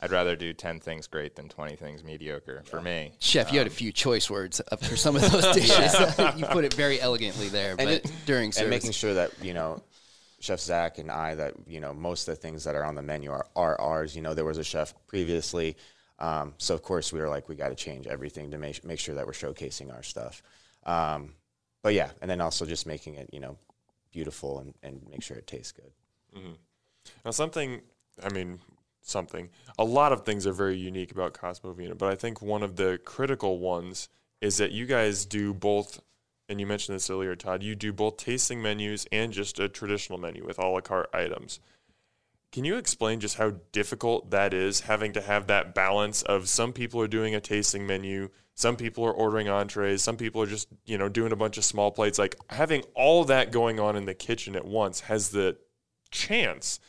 I'd 0.04 0.12
rather 0.12 0.36
do 0.36 0.52
ten 0.54 0.80
things 0.80 1.06
great 1.08 1.36
than 1.36 1.47
twenty 1.47 1.76
things 1.76 2.04
mediocre 2.04 2.64
for 2.66 2.82
me. 2.82 3.14
Chef, 3.20 3.54
you 3.54 3.60
had 3.60 3.68
a 3.68 3.72
few 3.72 3.91
choice 3.91 4.30
words 4.30 4.60
up 4.72 4.84
for 4.84 4.95
some 4.95 5.16
of 5.16 5.22
those 5.32 5.47
dishes. 5.54 5.93
you 6.36 6.45
put 6.47 6.66
it 6.66 6.74
very 6.74 6.99
elegantly 6.99 7.47
there, 7.49 7.76
but 7.78 7.88
it- 7.88 8.12
during 8.26 8.52
service. 8.52 8.62
and 8.62 8.70
making 8.72 8.91
sure 8.91 9.14
that 9.14 9.32
you 9.41 9.54
know 9.54 9.82
chef 10.39 10.60
zach 10.60 10.97
and 10.97 11.12
i 11.12 11.36
that 11.36 11.54
you 11.68 11.80
know 11.80 11.93
most 11.93 12.28
of 12.28 12.34
the 12.34 12.41
things 12.41 12.64
that 12.64 12.74
are 12.74 12.84
on 12.84 12.95
the 12.95 13.02
menu 13.04 13.30
are, 13.30 13.45
are 13.56 13.80
ours 13.80 14.16
you 14.16 14.24
know 14.24 14.34
there 14.34 14.43
was 14.43 14.58
a 14.58 14.64
chef 14.64 14.91
previously 15.06 15.78
um, 16.18 16.56
so 16.58 16.74
of 16.74 16.82
course 16.82 17.14
we 17.14 17.20
were 17.20 17.30
like 17.30 17.47
we 17.47 17.54
got 17.54 17.70
to 17.70 17.76
change 17.76 18.08
everything 18.08 18.49
to 18.49 18.58
make, 18.58 18.84
make 18.84 18.97
sure 18.97 19.14
that 19.14 19.28
we're 19.28 19.34
showcasing 19.34 19.93
our 19.93 20.02
stuff 20.02 20.41
um, 20.88 21.36
but 21.84 21.93
yeah 21.93 22.10
and 22.24 22.32
then 22.32 22.41
also 22.41 22.66
just 22.66 22.88
making 22.88 23.14
it 23.14 23.30
you 23.32 23.39
know 23.39 23.56
beautiful 24.12 24.59
and, 24.59 24.74
and 24.84 25.01
make 25.09 25.24
sure 25.24 25.38
it 25.38 25.47
tastes 25.47 25.72
good 25.72 25.91
mm-hmm. 26.36 26.53
Now, 27.26 27.32
something, 27.32 27.82
I 28.24 28.30
mean, 28.30 28.59
something, 29.01 29.49
a 29.78 29.84
lot 29.84 30.12
of 30.12 30.26
things 30.26 30.45
are 30.45 30.53
very 30.53 30.78
unique 30.78 31.12
about 31.12 31.34
Casa 31.34 31.62
Bovina, 31.62 31.97
but 31.97 32.12
I 32.12 32.16
think 32.16 32.41
one 32.41 32.64
of 32.64 32.76
the 32.76 32.99
critical 33.03 33.59
ones 33.59 34.09
is 34.41 34.57
that 34.57 34.72
you 34.72 34.86
guys 34.86 35.26
do 35.26 35.53
both, 35.53 36.01
and 36.49 36.59
you 36.59 36.68
mentioned 36.68 36.95
this 36.95 37.09
earlier, 37.09 37.36
Todd, 37.36 37.64
you 37.64 37.76
do 37.76 37.93
both 37.93 38.18
tasting 38.18 38.62
menus 38.62 39.05
and 39.12 39.32
just 39.32 39.59
a 39.59 39.70
traditional 39.70 40.20
menu 40.20 40.45
with 40.45 40.59
a 40.59 40.68
la 40.68 40.82
carte 40.82 41.09
items. 41.14 41.59
Can 42.51 42.66
you 42.66 42.76
explain 42.76 43.22
just 43.22 43.38
how 43.38 43.53
difficult 43.72 44.32
that 44.32 44.53
is, 44.53 44.82
having 44.82 45.14
to 45.14 45.22
have 45.22 45.47
that 45.47 45.74
balance 45.74 46.22
of 46.22 46.49
some 46.49 46.74
people 46.74 46.99
are 46.99 47.07
doing 47.07 47.34
a 47.34 47.39
tasting 47.39 47.88
menu, 47.88 48.30
some 48.56 48.76
people 48.76 49.06
are 49.06 49.14
ordering 49.14 49.49
entrees, 49.49 50.02
some 50.02 50.18
people 50.18 50.41
are 50.41 50.47
just, 50.47 50.68
you 50.86 50.97
know, 50.97 51.10
doing 51.10 51.32
a 51.32 51.36
bunch 51.36 51.58
of 51.58 51.66
small 51.66 51.91
plates. 51.91 52.20
Like 52.20 52.36
having 52.49 52.84
all 52.95 53.26
that 53.26 53.52
going 53.52 53.80
on 53.80 53.95
in 53.95 54.06
the 54.06 54.14
kitchen 54.14 54.56
at 54.56 54.66
once 54.66 55.02
has 55.02 55.30
the 55.30 55.58
chance 56.12 56.80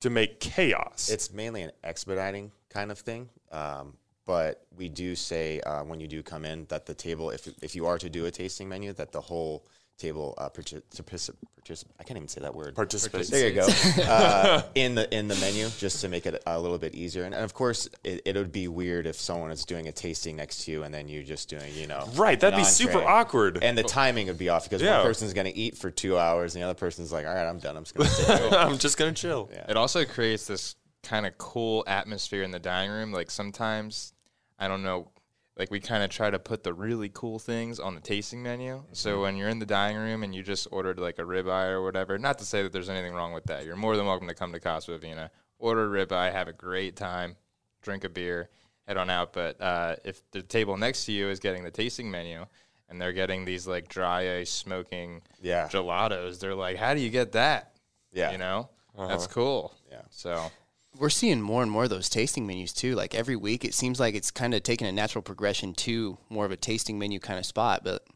to 0.00 0.10
make 0.10 0.40
chaos. 0.40 1.08
it's 1.10 1.32
mainly 1.32 1.62
an 1.62 1.70
expediting 1.82 2.52
kind 2.68 2.90
of 2.90 2.98
thing 2.98 3.28
um, 3.52 3.96
but 4.26 4.66
we 4.76 4.88
do 4.88 5.14
say 5.14 5.60
uh, 5.60 5.82
when 5.82 6.00
you 6.00 6.08
do 6.08 6.22
come 6.22 6.44
in 6.44 6.66
that 6.66 6.86
the 6.86 6.94
table 6.94 7.30
if, 7.30 7.48
if 7.62 7.74
you 7.74 7.86
are 7.86 7.98
to 7.98 8.10
do 8.10 8.26
a 8.26 8.30
tasting 8.30 8.68
menu 8.68 8.92
that 8.92 9.12
the 9.12 9.20
whole 9.20 9.66
table 9.98 10.34
uh, 10.38 10.48
partic- 10.48 10.82
particip- 11.04 11.36
particip- 11.64 11.84
i 12.00 12.02
can't 12.02 12.16
even 12.16 12.28
say 12.28 12.40
that 12.40 12.54
word 12.54 12.74
participate. 12.74 13.26
There 13.28 13.48
you 13.48 13.54
go. 13.54 13.66
Uh, 14.02 14.62
in 14.74 14.94
the 14.96 15.12
in 15.16 15.28
the 15.28 15.34
menu, 15.36 15.68
just 15.78 16.00
to 16.00 16.08
make 16.08 16.26
it 16.26 16.42
a 16.46 16.60
little 16.60 16.78
bit 16.78 16.94
easier, 16.94 17.24
and, 17.24 17.34
and 17.34 17.44
of 17.44 17.54
course, 17.54 17.88
it, 18.02 18.22
it 18.24 18.36
would 18.36 18.52
be 18.52 18.68
weird 18.68 19.06
if 19.06 19.16
someone 19.16 19.50
is 19.50 19.64
doing 19.64 19.86
a 19.88 19.92
tasting 19.92 20.36
next 20.36 20.64
to 20.64 20.72
you, 20.72 20.82
and 20.82 20.92
then 20.92 21.08
you're 21.08 21.22
just 21.22 21.48
doing, 21.48 21.72
you 21.74 21.86
know, 21.86 22.08
Right, 22.16 22.38
that'd 22.38 22.56
be 22.58 22.64
super 22.64 23.02
awkward. 23.02 23.62
and 23.62 23.78
the 23.78 23.82
timing 23.84 24.26
would 24.26 24.38
be 24.38 24.48
off 24.48 24.64
because 24.64 24.82
Yeah. 24.82 24.98
one 24.98 25.06
person's 25.06 25.32
going 25.32 25.46
to 25.46 25.56
eat 25.56 25.76
for 25.78 25.90
two 25.90 26.18
hours, 26.18 26.54
and 26.54 26.62
the 26.62 26.66
other 26.66 26.78
person's 26.78 27.12
like, 27.12 27.24
"All 27.26 27.34
right, 27.34 27.46
I'm 27.48 27.58
done. 27.58 27.76
I'm 27.76 27.84
just 27.84 27.94
going 27.96 28.08
to 28.50 28.58
I'm 28.58 28.78
just 28.78 28.98
gonna 28.98 29.12
chill. 29.12 29.48
Yeah. 29.52 29.66
It 29.68 29.76
also 29.76 30.04
creates 30.04 30.46
this 30.46 30.74
kind 31.02 31.24
of 31.26 31.38
cool 31.38 31.84
atmosphere 31.86 32.42
in 32.42 32.50
the 32.50 32.58
dining 32.58 32.90
room. 32.90 33.12
Like 33.12 33.30
sometimes, 33.30 34.12
I 34.58 34.68
don't 34.68 34.82
know, 34.82 35.08
like 35.56 35.70
we 35.70 35.78
kind 35.80 36.02
of 36.02 36.10
try 36.10 36.30
to 36.30 36.38
put 36.38 36.64
the 36.64 36.72
really 36.74 37.08
cool 37.12 37.38
things 37.38 37.78
on 37.78 37.94
the 37.94 38.00
tasting 38.00 38.42
menu. 38.42 38.82
So 38.92 39.20
when 39.22 39.36
you're 39.36 39.48
in 39.48 39.60
the 39.60 39.66
dining 39.66 39.98
room 39.98 40.22
and 40.24 40.34
you 40.34 40.42
just 40.42 40.66
ordered 40.72 40.98
like 40.98 41.18
a 41.18 41.22
ribeye 41.22 41.70
or 41.70 41.82
whatever, 41.82 42.18
not 42.18 42.38
to 42.38 42.44
say 42.44 42.62
that 42.62 42.72
there's 42.72 42.88
anything 42.88 43.14
wrong 43.14 43.32
with 43.32 43.44
that. 43.44 43.64
You're 43.64 43.76
more 43.76 43.96
than 43.96 44.06
welcome 44.06 44.26
to 44.28 44.34
come 44.34 44.52
to 44.52 44.58
Casa 44.60 44.90
Bovina, 44.90 45.30
order 45.58 45.96
a 45.96 46.06
ribeye, 46.06 46.32
have 46.32 46.48
a 46.48 46.52
great 46.52 46.96
time, 46.96 47.36
drink 47.82 48.02
a 48.04 48.08
beer, 48.08 48.48
head 48.88 48.96
on 48.96 49.08
out. 49.10 49.32
But 49.32 49.60
uh, 49.60 49.96
if 50.04 50.22
the 50.32 50.42
table 50.42 50.76
next 50.76 51.04
to 51.06 51.12
you 51.12 51.28
is 51.28 51.38
getting 51.38 51.62
the 51.62 51.70
tasting 51.70 52.10
menu 52.10 52.44
and 52.88 53.00
they're 53.00 53.12
getting 53.12 53.44
these 53.44 53.66
like 53.66 53.88
dry 53.88 54.38
ice 54.38 54.50
smoking 54.50 55.22
Yeah. 55.40 55.68
gelatos, 55.68 56.40
they're 56.40 56.54
like, 56.56 56.76
how 56.78 56.94
do 56.94 57.00
you 57.00 57.10
get 57.10 57.30
that? 57.32 57.74
Yeah. 58.12 58.32
You 58.32 58.38
know, 58.38 58.70
that's 58.98 59.28
cool. 59.28 59.72
Yeah. 59.90 60.02
So 60.10 60.50
we're 60.98 61.10
seeing 61.10 61.40
more 61.40 61.62
and 61.62 61.70
more 61.70 61.84
of 61.84 61.90
those 61.90 62.08
tasting 62.08 62.46
menus 62.46 62.72
too. 62.72 62.94
Like 62.94 63.14
every 63.14 63.36
week, 63.36 63.64
it 63.64 63.74
seems 63.74 63.98
like 63.98 64.14
it's 64.14 64.30
kind 64.30 64.54
of 64.54 64.62
taking 64.62 64.86
a 64.86 64.92
natural 64.92 65.22
progression 65.22 65.74
to 65.74 66.18
more 66.28 66.44
of 66.44 66.50
a 66.52 66.56
tasting 66.56 66.98
menu 66.98 67.20
kind 67.20 67.38
of 67.38 67.46
spot. 67.46 67.82
But 67.84 68.06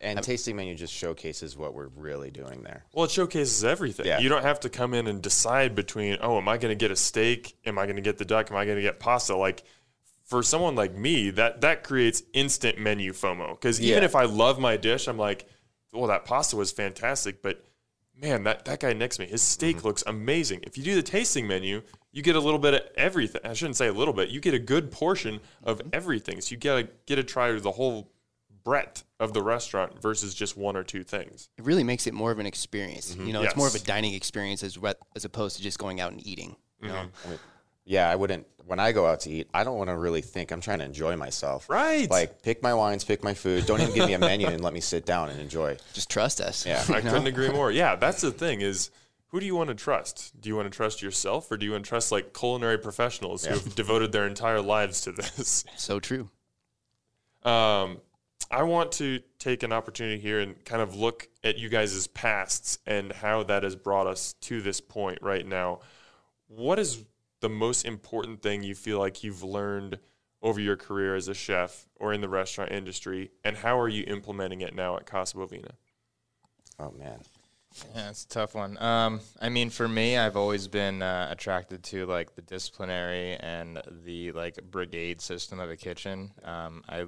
And 0.00 0.22
tasting 0.22 0.56
menu 0.56 0.74
just 0.74 0.92
showcases 0.92 1.56
what 1.56 1.74
we're 1.74 1.88
really 1.88 2.30
doing 2.30 2.62
there. 2.62 2.84
Well, 2.92 3.04
it 3.04 3.10
showcases 3.10 3.64
everything. 3.64 4.06
Yeah. 4.06 4.20
You 4.20 4.28
don't 4.28 4.42
have 4.42 4.60
to 4.60 4.68
come 4.68 4.94
in 4.94 5.06
and 5.06 5.22
decide 5.22 5.74
between, 5.74 6.18
oh, 6.20 6.38
am 6.38 6.48
I 6.48 6.58
going 6.58 6.70
to 6.70 6.80
get 6.80 6.90
a 6.90 6.96
steak? 6.96 7.56
Am 7.64 7.78
I 7.78 7.86
going 7.86 7.96
to 7.96 8.02
get 8.02 8.18
the 8.18 8.24
duck? 8.24 8.50
Am 8.50 8.56
I 8.56 8.64
going 8.64 8.76
to 8.76 8.82
get 8.82 9.00
pasta? 9.00 9.36
Like, 9.36 9.62
for 10.24 10.42
someone 10.42 10.74
like 10.76 10.94
me, 10.94 11.30
that 11.30 11.60
that 11.60 11.84
creates 11.84 12.22
instant 12.32 12.78
menu 12.78 13.12
FOMO. 13.12 13.50
Because 13.52 13.80
even 13.80 13.98
Yeah. 14.02 14.04
if 14.04 14.14
I 14.16 14.24
love 14.24 14.58
my 14.58 14.76
dish, 14.76 15.06
I'm 15.08 15.18
like, 15.18 15.46
well, 15.92 16.06
that 16.06 16.24
pasta 16.24 16.56
was 16.56 16.72
fantastic, 16.72 17.42
but 17.42 17.62
man, 18.22 18.44
that, 18.44 18.64
that 18.64 18.80
guy 18.80 18.92
next 18.92 19.16
to 19.16 19.22
me, 19.22 19.28
his 19.28 19.42
steak 19.42 19.76
Mm-hmm. 19.78 19.86
looks 19.88 20.04
amazing. 20.06 20.60
If 20.62 20.78
you 20.78 20.84
do 20.84 20.94
the 20.94 21.02
tasting 21.02 21.46
menu, 21.46 21.82
you 22.12 22.22
get 22.22 22.36
a 22.36 22.40
little 22.40 22.58
bit 22.58 22.74
of 22.74 22.80
everything. 22.96 23.40
I 23.44 23.52
shouldn't 23.54 23.76
say 23.76 23.88
a 23.88 23.92
little 23.92 24.14
bit. 24.14 24.28
You 24.30 24.40
get 24.40 24.54
a 24.54 24.58
good 24.58 24.90
portion 24.90 25.40
of 25.64 25.78
Mm-hmm. 25.78 25.88
everything. 25.92 26.40
So 26.40 26.52
you 26.52 26.56
get 26.56 26.76
to 26.76 26.88
get 27.06 27.16
to 27.16 27.24
try 27.24 27.52
the 27.52 27.72
whole 27.72 28.10
breadth 28.64 29.04
of 29.18 29.32
the 29.32 29.42
restaurant 29.42 30.00
versus 30.00 30.34
just 30.34 30.56
one 30.56 30.76
or 30.76 30.84
two 30.84 31.02
things. 31.02 31.48
it 31.58 31.64
really 31.64 31.82
makes 31.82 32.06
it 32.06 32.14
more 32.14 32.30
of 32.30 32.38
an 32.38 32.46
experience. 32.46 33.16
You 33.16 33.32
know, 33.32 33.42
it's 33.42 33.56
more 33.56 33.66
of 33.66 33.74
a 33.74 33.80
dining 33.80 34.14
experience 34.14 34.62
as 34.62 34.78
re- 34.78 34.94
as 35.16 35.24
opposed 35.24 35.56
to 35.56 35.62
just 35.62 35.78
going 35.80 36.00
out 36.00 36.12
and 36.12 36.24
eating. 36.24 36.54
You 36.80 36.88
know? 36.88 37.06
Yeah, 37.84 38.08
I 38.08 38.16
wouldn't. 38.16 38.46
When 38.64 38.78
I 38.78 38.92
go 38.92 39.06
out 39.06 39.20
to 39.20 39.30
eat, 39.30 39.48
I 39.52 39.64
don't 39.64 39.76
want 39.76 39.90
to 39.90 39.96
really 39.96 40.22
think. 40.22 40.52
I'm 40.52 40.60
trying 40.60 40.78
to 40.78 40.84
enjoy 40.84 41.16
myself. 41.16 41.68
Right. 41.68 42.08
Like 42.08 42.42
pick 42.42 42.62
my 42.62 42.74
wines, 42.74 43.04
pick 43.04 43.24
my 43.24 43.34
food. 43.34 43.66
Don't 43.66 43.80
even 43.80 43.94
give 43.94 44.06
me 44.06 44.14
a 44.14 44.18
menu 44.18 44.46
and 44.46 44.62
let 44.62 44.72
me 44.72 44.80
sit 44.80 45.04
down 45.04 45.30
and 45.30 45.40
enjoy. 45.40 45.76
Just 45.92 46.08
trust 46.08 46.40
us. 46.40 46.64
Yeah. 46.64 46.84
I 46.88 47.00
couldn't 47.00 47.26
agree 47.26 47.50
more. 47.50 47.72
Yeah, 47.72 47.96
that's 47.96 48.20
the 48.20 48.30
thing 48.30 48.60
is 48.60 48.90
who 49.32 49.40
do 49.40 49.46
you 49.46 49.56
want 49.56 49.68
to 49.68 49.74
trust? 49.74 50.38
Do 50.40 50.48
you 50.48 50.56
want 50.56 50.70
to 50.70 50.76
trust 50.76 51.02
yourself 51.02 51.50
or 51.50 51.56
do 51.56 51.64
you 51.64 51.72
want 51.72 51.84
to 51.84 51.88
trust 51.88 52.12
like 52.12 52.34
culinary 52.34 52.78
professionals 52.78 53.44
who 53.44 53.54
have 53.54 53.74
devoted 53.74 54.12
their 54.12 54.26
entire 54.26 54.60
lives 54.60 55.00
to 55.02 55.12
this? 55.12 55.64
So 55.76 55.98
true. 55.98 56.28
Um, 57.42 58.00
I 58.50 58.62
want 58.62 58.92
to 58.92 59.20
take 59.38 59.62
an 59.62 59.72
opportunity 59.72 60.20
here 60.20 60.40
and 60.40 60.62
kind 60.64 60.82
of 60.82 60.94
look 60.94 61.28
at 61.42 61.56
you 61.56 61.70
guys' 61.70 62.06
pasts 62.08 62.78
and 62.86 63.10
how 63.10 63.42
that 63.44 63.62
has 63.62 63.74
brought 63.74 64.06
us 64.06 64.34
to 64.42 64.60
this 64.60 64.80
point 64.80 65.18
right 65.22 65.46
now. 65.46 65.80
What 66.48 66.78
is 66.78 67.02
the 67.42 67.50
most 67.50 67.84
important 67.84 68.40
thing 68.40 68.62
you 68.62 68.74
feel 68.74 68.98
like 68.98 69.22
you've 69.22 69.42
learned 69.42 69.98
over 70.40 70.60
your 70.60 70.76
career 70.76 71.14
as 71.14 71.28
a 71.28 71.34
chef 71.34 71.86
or 71.96 72.12
in 72.12 72.20
the 72.20 72.28
restaurant 72.28 72.72
industry, 72.72 73.30
and 73.44 73.58
how 73.58 73.78
are 73.78 73.88
you 73.88 74.04
implementing 74.06 74.60
it 74.60 74.74
now 74.74 74.96
at 74.96 75.04
Casa 75.06 75.36
Bovina? 75.36 75.72
Oh 76.78 76.92
man. 76.92 77.20
Yeah, 77.94 78.10
it's 78.10 78.24
a 78.24 78.28
tough 78.28 78.54
one. 78.54 78.76
Um, 78.82 79.20
I 79.40 79.48
mean, 79.48 79.70
for 79.70 79.88
me, 79.88 80.18
I've 80.18 80.36
always 80.36 80.68
been 80.68 81.02
uh, 81.02 81.28
attracted 81.30 81.82
to 81.84 82.06
like 82.06 82.34
the 82.34 82.42
disciplinary 82.42 83.34
and 83.36 83.80
the 84.04 84.32
like 84.32 84.58
brigade 84.70 85.20
system 85.20 85.58
of 85.58 85.70
a 85.70 85.76
kitchen. 85.76 86.32
Um, 86.44 86.82
I 86.88 87.06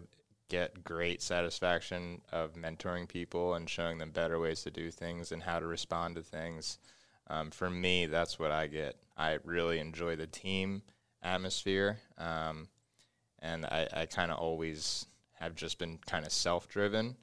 get 0.49 0.85
great 0.85 1.23
satisfaction 1.23 2.23
of 2.33 2.55
mentoring 2.55 3.09
people 3.09 3.55
and 3.55 3.69
showing 3.69 3.99
them 3.99 4.11
better 4.11 4.39
ways 4.39 4.63
to 4.63 4.71
do 4.71 4.91
things 4.91 5.33
and 5.33 5.43
how 5.43 5.59
to 5.59 5.67
respond 5.67 6.17
to 6.17 6.23
things. 6.23 6.79
Um, 7.29 7.51
for 7.51 7.71
me, 7.71 8.07
that's 8.07 8.39
what 8.39 8.51
I 8.51 8.67
get. 8.67 8.97
I 9.17 9.39
really 9.45 9.79
enjoy 9.79 10.17
the 10.17 10.27
team 10.27 10.83
atmosphere, 11.23 11.99
um, 12.19 12.69
and 13.41 13.65
I, 13.65 13.89
I 13.93 14.07
kind 14.07 14.31
of 14.31 14.39
always 14.39 15.07
have 15.35 15.55
just 15.55 15.79
been 15.79 15.99
kind 16.07 16.25
of 16.25 16.33
self-driven. 16.33 17.17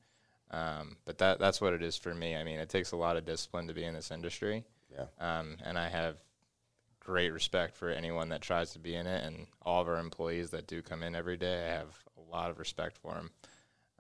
Um, 0.52 0.98
but 1.06 1.18
that 1.20 1.40
that's 1.40 1.62
what 1.62 1.74
it 1.74 1.82
is 1.82 1.98
for 1.98 2.14
me. 2.14 2.36
I 2.36 2.44
mean, 2.44 2.60
it 2.60 2.70
takes 2.70 2.92
a 2.92 2.98
lot 2.98 3.16
of 3.16 3.26
discipline 3.26 3.68
to 3.68 3.74
be 3.74 3.86
in 3.86 3.94
this 3.94 4.12
industry. 4.12 4.66
Yeah. 4.92 5.06
Um, 5.20 5.58
and 5.64 5.78
I 5.78 5.88
have 5.88 6.18
great 7.00 7.32
respect 7.32 7.76
for 7.76 7.90
anyone 7.90 8.30
that 8.30 8.42
tries 8.42 8.72
to 8.74 8.80
be 8.80 8.96
in 8.96 9.08
it, 9.08 9.24
and 9.24 9.48
all 9.62 9.82
of 9.82 9.88
our 9.88 9.98
employees 9.98 10.50
that 10.50 10.68
do 10.68 10.82
come 10.82 11.04
in 11.04 11.16
every 11.16 11.38
day. 11.38 11.68
I 11.68 11.74
have 11.74 11.96
a 12.18 12.32
lot 12.32 12.50
of 12.50 12.60
respect 12.60 12.98
for 12.98 13.14
them. 13.14 13.32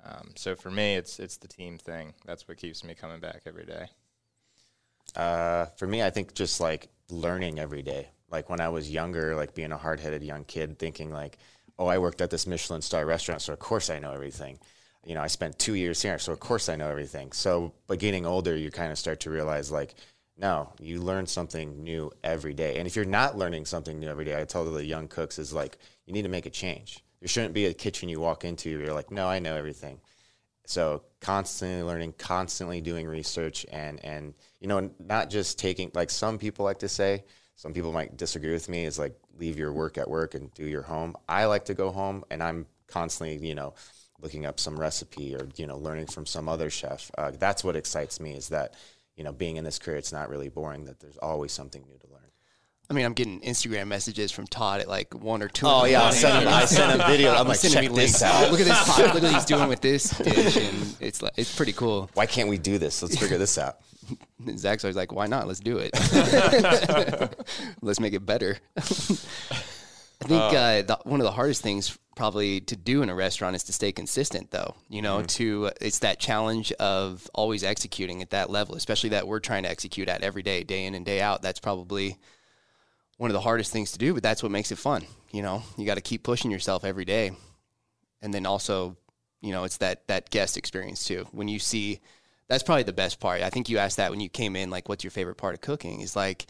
Um, 0.04 0.32
so 0.36 0.56
for 0.56 0.72
me, 0.72 0.96
it's 0.96 1.20
it's 1.20 1.38
the 1.38 1.48
team 1.48 1.78
thing. 1.78 2.14
That's 2.26 2.48
what 2.48 2.58
keeps 2.58 2.84
me 2.84 2.96
coming 2.96 3.20
back 3.20 3.44
every 3.46 3.66
day. 3.66 3.88
Uh, 5.16 5.66
for 5.78 5.88
me, 5.88 6.02
I 6.02 6.10
think 6.10 6.34
just 6.34 6.60
like 6.60 6.90
learning 7.10 7.60
every 7.60 7.82
day. 7.82 8.10
Like 8.30 8.50
when 8.50 8.62
I 8.62 8.70
was 8.70 8.90
younger, 8.90 9.36
like 9.36 9.54
being 9.54 9.72
a 9.72 9.78
hard 9.78 10.00
headed 10.00 10.24
young 10.24 10.46
kid, 10.46 10.80
thinking 10.80 11.12
like, 11.12 11.38
oh, 11.78 11.88
I 11.88 11.98
worked 11.98 12.22
at 12.22 12.30
this 12.30 12.48
Michelin 12.48 12.82
star 12.82 13.06
restaurant, 13.06 13.42
so 13.42 13.54
of 13.54 13.60
course 13.60 13.90
I 13.90 14.00
know 14.00 14.14
everything. 14.14 14.60
You 15.06 15.16
know, 15.16 15.22
I 15.22 15.28
spent 15.28 15.58
two 15.58 15.74
years 15.74 16.02
here, 16.02 16.20
so 16.20 16.32
of 16.32 16.40
course 16.40 16.70
I 16.70 16.76
know 16.76 16.90
everything. 16.90 17.32
So, 17.32 17.74
but 17.88 18.00
getting 18.00 18.26
older, 18.26 18.56
you 18.56 18.72
kind 18.72 18.92
of 18.92 18.98
start 18.98 19.20
to 19.22 19.32
realize 19.32 19.72
like, 19.72 19.96
no, 20.38 20.72
you 20.80 21.02
learn 21.02 21.26
something 21.26 21.84
new 21.84 22.12
every 22.24 22.54
day. 22.54 22.78
And 22.78 22.88
if 22.88 22.96
you're 22.96 23.06
not 23.06 23.38
learning 23.38 23.66
something 23.66 24.00
new 24.00 24.08
every 24.08 24.26
day, 24.26 24.40
I 24.40 24.46
tell 24.46 24.64
the 24.64 24.86
young 24.86 25.08
cooks 25.08 25.40
is 25.40 25.54
like, 25.54 25.78
you 26.06 26.14
need 26.14 26.24
to 26.24 26.30
make 26.30 26.46
a 26.46 26.52
change. 26.52 27.04
There 27.20 27.28
shouldn't 27.28 27.54
be 27.54 27.66
a 27.66 27.74
kitchen 27.74 28.10
you 28.10 28.20
walk 28.20 28.46
into, 28.46 28.70
you're 28.70 28.94
like, 28.94 29.12
no, 29.12 29.28
I 29.28 29.40
know 29.40 29.56
everything. 29.56 30.00
So 30.66 31.04
constantly 31.20 31.84
learning, 31.84 32.14
constantly 32.18 32.82
doing 32.82 33.08
research, 33.08 33.66
and 33.72 34.04
and 34.04 34.34
you 34.60 34.68
know, 34.68 34.90
not 35.00 35.30
just 35.30 35.60
taking 35.60 35.92
like 35.94 36.10
some 36.10 36.38
people 36.38 36.66
like 36.66 36.80
to 36.80 36.90
say. 36.90 37.24
Some 37.56 37.74
people 37.74 37.92
might 37.92 38.18
disagree 38.18 38.54
with 38.54 38.70
me. 38.70 38.86
Is 38.86 39.00
like 39.00 39.16
leave 39.38 39.58
your 39.58 39.74
work 39.74 39.98
at 39.98 40.10
work 40.10 40.36
and 40.36 40.54
do 40.54 40.66
your 40.66 40.82
home. 40.82 41.16
I 41.28 41.46
like 41.46 41.66
to 41.66 41.74
go 41.74 41.92
home, 41.92 42.24
and 42.32 42.42
I'm 42.42 42.66
constantly, 42.88 43.46
you 43.48 43.56
know, 43.56 43.74
looking 44.20 44.46
up 44.46 44.60
some 44.60 44.80
recipe 44.80 45.36
or 45.36 45.48
you 45.56 45.68
know, 45.68 45.78
learning 45.78 46.08
from 46.08 46.26
some 46.26 46.48
other 46.48 46.70
chef. 46.70 47.12
Uh, 47.18 47.32
that's 47.32 47.64
what 47.64 47.76
excites 47.76 48.20
me. 48.20 48.34
Is 48.36 48.50
that 48.50 48.76
you 49.16 49.24
know, 49.24 49.32
being 49.34 49.58
in 49.58 49.64
this 49.64 49.80
career, 49.80 49.98
it's 49.98 50.14
not 50.14 50.30
really 50.30 50.50
boring. 50.50 50.86
That 50.86 51.00
there's 51.00 51.18
always 51.18 51.52
something 51.52 51.84
new 51.84 51.98
to 51.98 52.08
learn. 52.14 52.21
I 52.90 52.94
mean, 52.94 53.06
I'm 53.06 53.14
getting 53.14 53.40
Instagram 53.40 53.88
messages 53.88 54.32
from 54.32 54.48
Todd 54.48 54.82
at 54.82 54.88
like 54.90 55.14
one 55.14 55.42
or 55.42 55.48
two. 55.48 55.66
Oh 55.66 55.86
yeah, 55.86 56.04
I 56.04 56.10
sent 56.12 56.44
him. 56.44 56.50
I 56.50 56.66
sent 56.66 57.00
him 57.00 57.08
video. 57.10 57.34
I'm 57.34 57.48
like, 57.48 57.58
sending 57.58 57.90
check 57.90 57.96
this 57.96 58.22
out. 58.22 58.52
Look 58.52 58.60
at 58.60 58.66
this 58.66 58.84
pot. 58.86 58.98
Look 59.00 59.16
at 59.16 59.24
what 59.24 59.34
he's 59.34 59.46
doing 59.46 59.70
with 59.70 59.80
this 59.82 60.10
dish, 60.10 60.58
and 60.58 60.96
it's 61.00 61.22
like 61.22 61.34
it's 61.38 61.56
pretty 61.56 61.74
cool. 61.74 62.10
Why 62.16 62.26
can't 62.26 62.50
we 62.50 62.58
do 62.58 62.78
this? 62.78 63.02
Let's 63.02 63.18
figure 63.18 63.38
this 63.38 63.58
out. 63.58 63.78
And 64.46 64.60
Zach's 64.60 64.84
always 64.84 64.96
like, 64.96 65.14
"Why 65.14 65.28
not? 65.28 65.48
Let's 65.48 65.60
do 65.60 65.78
it. 65.78 65.92
Let's 67.82 68.00
make 68.00 68.14
it 68.14 68.26
better." 68.26 68.58
I 70.24 70.28
think 70.28 70.42
uh, 70.42 70.82
the, 70.84 71.00
one 71.04 71.20
of 71.20 71.24
the 71.24 71.32
hardest 71.32 71.64
things 71.64 71.98
probably 72.16 72.62
to 72.62 72.76
do 72.76 73.02
in 73.02 73.10
a 73.10 73.16
restaurant 73.16 73.56
is 73.56 73.64
to 73.64 73.74
stay 73.74 73.92
consistent, 73.92 74.52
though. 74.52 74.76
You 74.90 75.02
know, 75.02 75.24
to 75.24 75.72
it's 75.80 76.00
that 76.00 76.20
challenge 76.20 76.72
of 76.74 77.30
always 77.34 77.64
executing 77.64 78.22
at 78.22 78.32
that 78.32 78.50
level, 78.50 78.76
especially 78.76 79.12
that 79.12 79.28
we're 79.28 79.40
trying 79.40 79.64
to 79.64 79.70
execute 79.70 80.10
at 80.10 80.24
every 80.24 80.44
day, 80.44 80.64
day 80.64 80.86
in 80.86 80.94
and 80.94 81.06
day 81.06 81.22
out. 81.22 81.42
That's 81.42 81.60
probably 81.60 82.18
one 83.22 83.30
of 83.30 83.34
the 83.34 83.42
hardest 83.42 83.72
things 83.72 83.92
to 83.92 84.00
do, 84.00 84.16
but 84.16 84.24
that's 84.24 84.42
what 84.42 84.52
makes 84.52 84.72
it 84.72 84.80
fun. 84.80 85.06
You 85.32 85.44
know, 85.44 85.62
you 85.78 85.86
got 85.86 85.94
to 85.94 86.02
keep 86.02 86.24
pushing 86.24 86.50
yourself 86.50 86.84
every 86.84 87.06
day, 87.06 87.30
and 88.20 88.34
then 88.34 88.48
also, 88.48 88.98
you 89.42 89.52
know, 89.52 89.64
it's 89.64 89.78
that 89.78 90.08
that 90.08 90.32
guest 90.32 90.58
experience 90.58 91.04
too. 91.04 91.28
When 91.32 91.48
you 91.48 91.60
see, 91.60 92.00
that's 92.48 92.64
probably 92.64 92.82
the 92.82 92.94
best 92.94 93.20
part. 93.20 93.44
I 93.44 93.52
think 93.52 93.70
you 93.70 93.78
asked 93.78 93.98
that 93.98 94.10
when 94.10 94.22
you 94.22 94.28
came 94.28 94.56
in, 94.56 94.72
like, 94.72 94.90
what's 94.90 95.04
your 95.04 95.12
favorite 95.12 95.36
part 95.36 95.54
of 95.54 95.62
cooking? 95.62 96.02
Is 96.02 96.16
like 96.16 96.48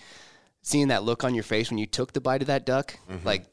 seeing 0.61 0.87
that 0.87 1.03
look 1.03 1.25
on 1.25 1.35
your 1.35 1.43
face 1.43 1.69
when 1.69 1.77
you 1.77 1.87
took 1.87 2.13
the 2.13 2.21
bite 2.21 2.39
of 2.39 2.47
that 2.47 2.65
duck. 2.65 2.97
Mm-hmm. 3.09 3.27
Like, 3.27 3.43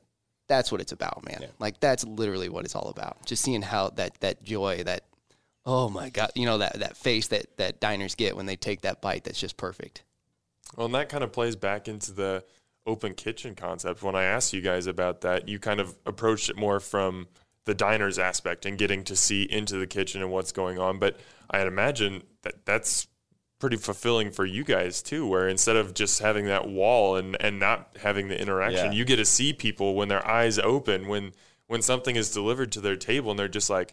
that's 0.46 0.70
what 0.70 0.80
it's 0.80 0.92
about, 0.92 1.24
man. 1.24 1.44
Like, 1.58 1.80
that's 1.80 2.04
literally 2.04 2.48
what 2.48 2.64
it's 2.66 2.76
all 2.76 2.88
about. 2.88 3.26
Just 3.26 3.42
seeing 3.42 3.62
how 3.62 3.90
that 3.96 4.20
that 4.20 4.44
joy, 4.44 4.84
that 4.84 5.02
oh 5.66 5.88
my 5.88 6.10
god, 6.10 6.30
you 6.36 6.46
know 6.46 6.58
that 6.58 6.78
that 6.78 6.96
face 6.96 7.26
that 7.28 7.46
that 7.56 7.80
diners 7.80 8.14
get 8.14 8.36
when 8.36 8.46
they 8.46 8.54
take 8.54 8.82
that 8.82 9.02
bite. 9.02 9.24
That's 9.24 9.40
just 9.40 9.56
perfect. 9.56 10.04
Well, 10.76 10.86
and 10.86 10.94
that 10.94 11.08
kind 11.08 11.24
of 11.24 11.32
plays 11.32 11.56
back 11.56 11.88
into 11.88 12.12
the 12.12 12.44
open 12.88 13.14
kitchen 13.14 13.54
concept. 13.54 14.02
When 14.02 14.14
I 14.16 14.24
asked 14.24 14.52
you 14.52 14.60
guys 14.60 14.86
about 14.86 15.20
that, 15.20 15.48
you 15.48 15.58
kind 15.58 15.78
of 15.80 15.96
approached 16.06 16.48
it 16.50 16.56
more 16.56 16.80
from 16.80 17.28
the 17.66 17.74
diner's 17.74 18.18
aspect 18.18 18.64
and 18.66 18.78
getting 18.78 19.04
to 19.04 19.14
see 19.14 19.42
into 19.42 19.76
the 19.76 19.86
kitchen 19.86 20.22
and 20.22 20.30
what's 20.32 20.52
going 20.52 20.78
on. 20.78 20.98
But 20.98 21.20
I'd 21.50 21.66
imagine 21.66 22.22
that 22.42 22.64
that's 22.64 23.06
pretty 23.58 23.76
fulfilling 23.76 24.30
for 24.30 24.44
you 24.46 24.64
guys 24.64 25.02
too, 25.02 25.26
where 25.26 25.48
instead 25.48 25.76
of 25.76 25.92
just 25.92 26.20
having 26.20 26.46
that 26.46 26.68
wall 26.68 27.16
and, 27.16 27.36
and 27.40 27.58
not 27.58 27.94
having 28.00 28.28
the 28.28 28.40
interaction, 28.40 28.86
Yeah. 28.86 28.92
you 28.98 29.04
get 29.04 29.16
to 29.16 29.24
see 29.24 29.52
people 29.52 29.94
when 29.94 30.08
their 30.08 30.26
eyes 30.26 30.58
open, 30.58 31.08
when 31.08 31.32
when 31.66 31.82
something 31.82 32.16
is 32.16 32.32
delivered 32.32 32.72
to 32.72 32.80
their 32.80 32.96
table 32.96 33.30
and 33.30 33.38
they're 33.38 33.46
just 33.48 33.68
like, 33.68 33.92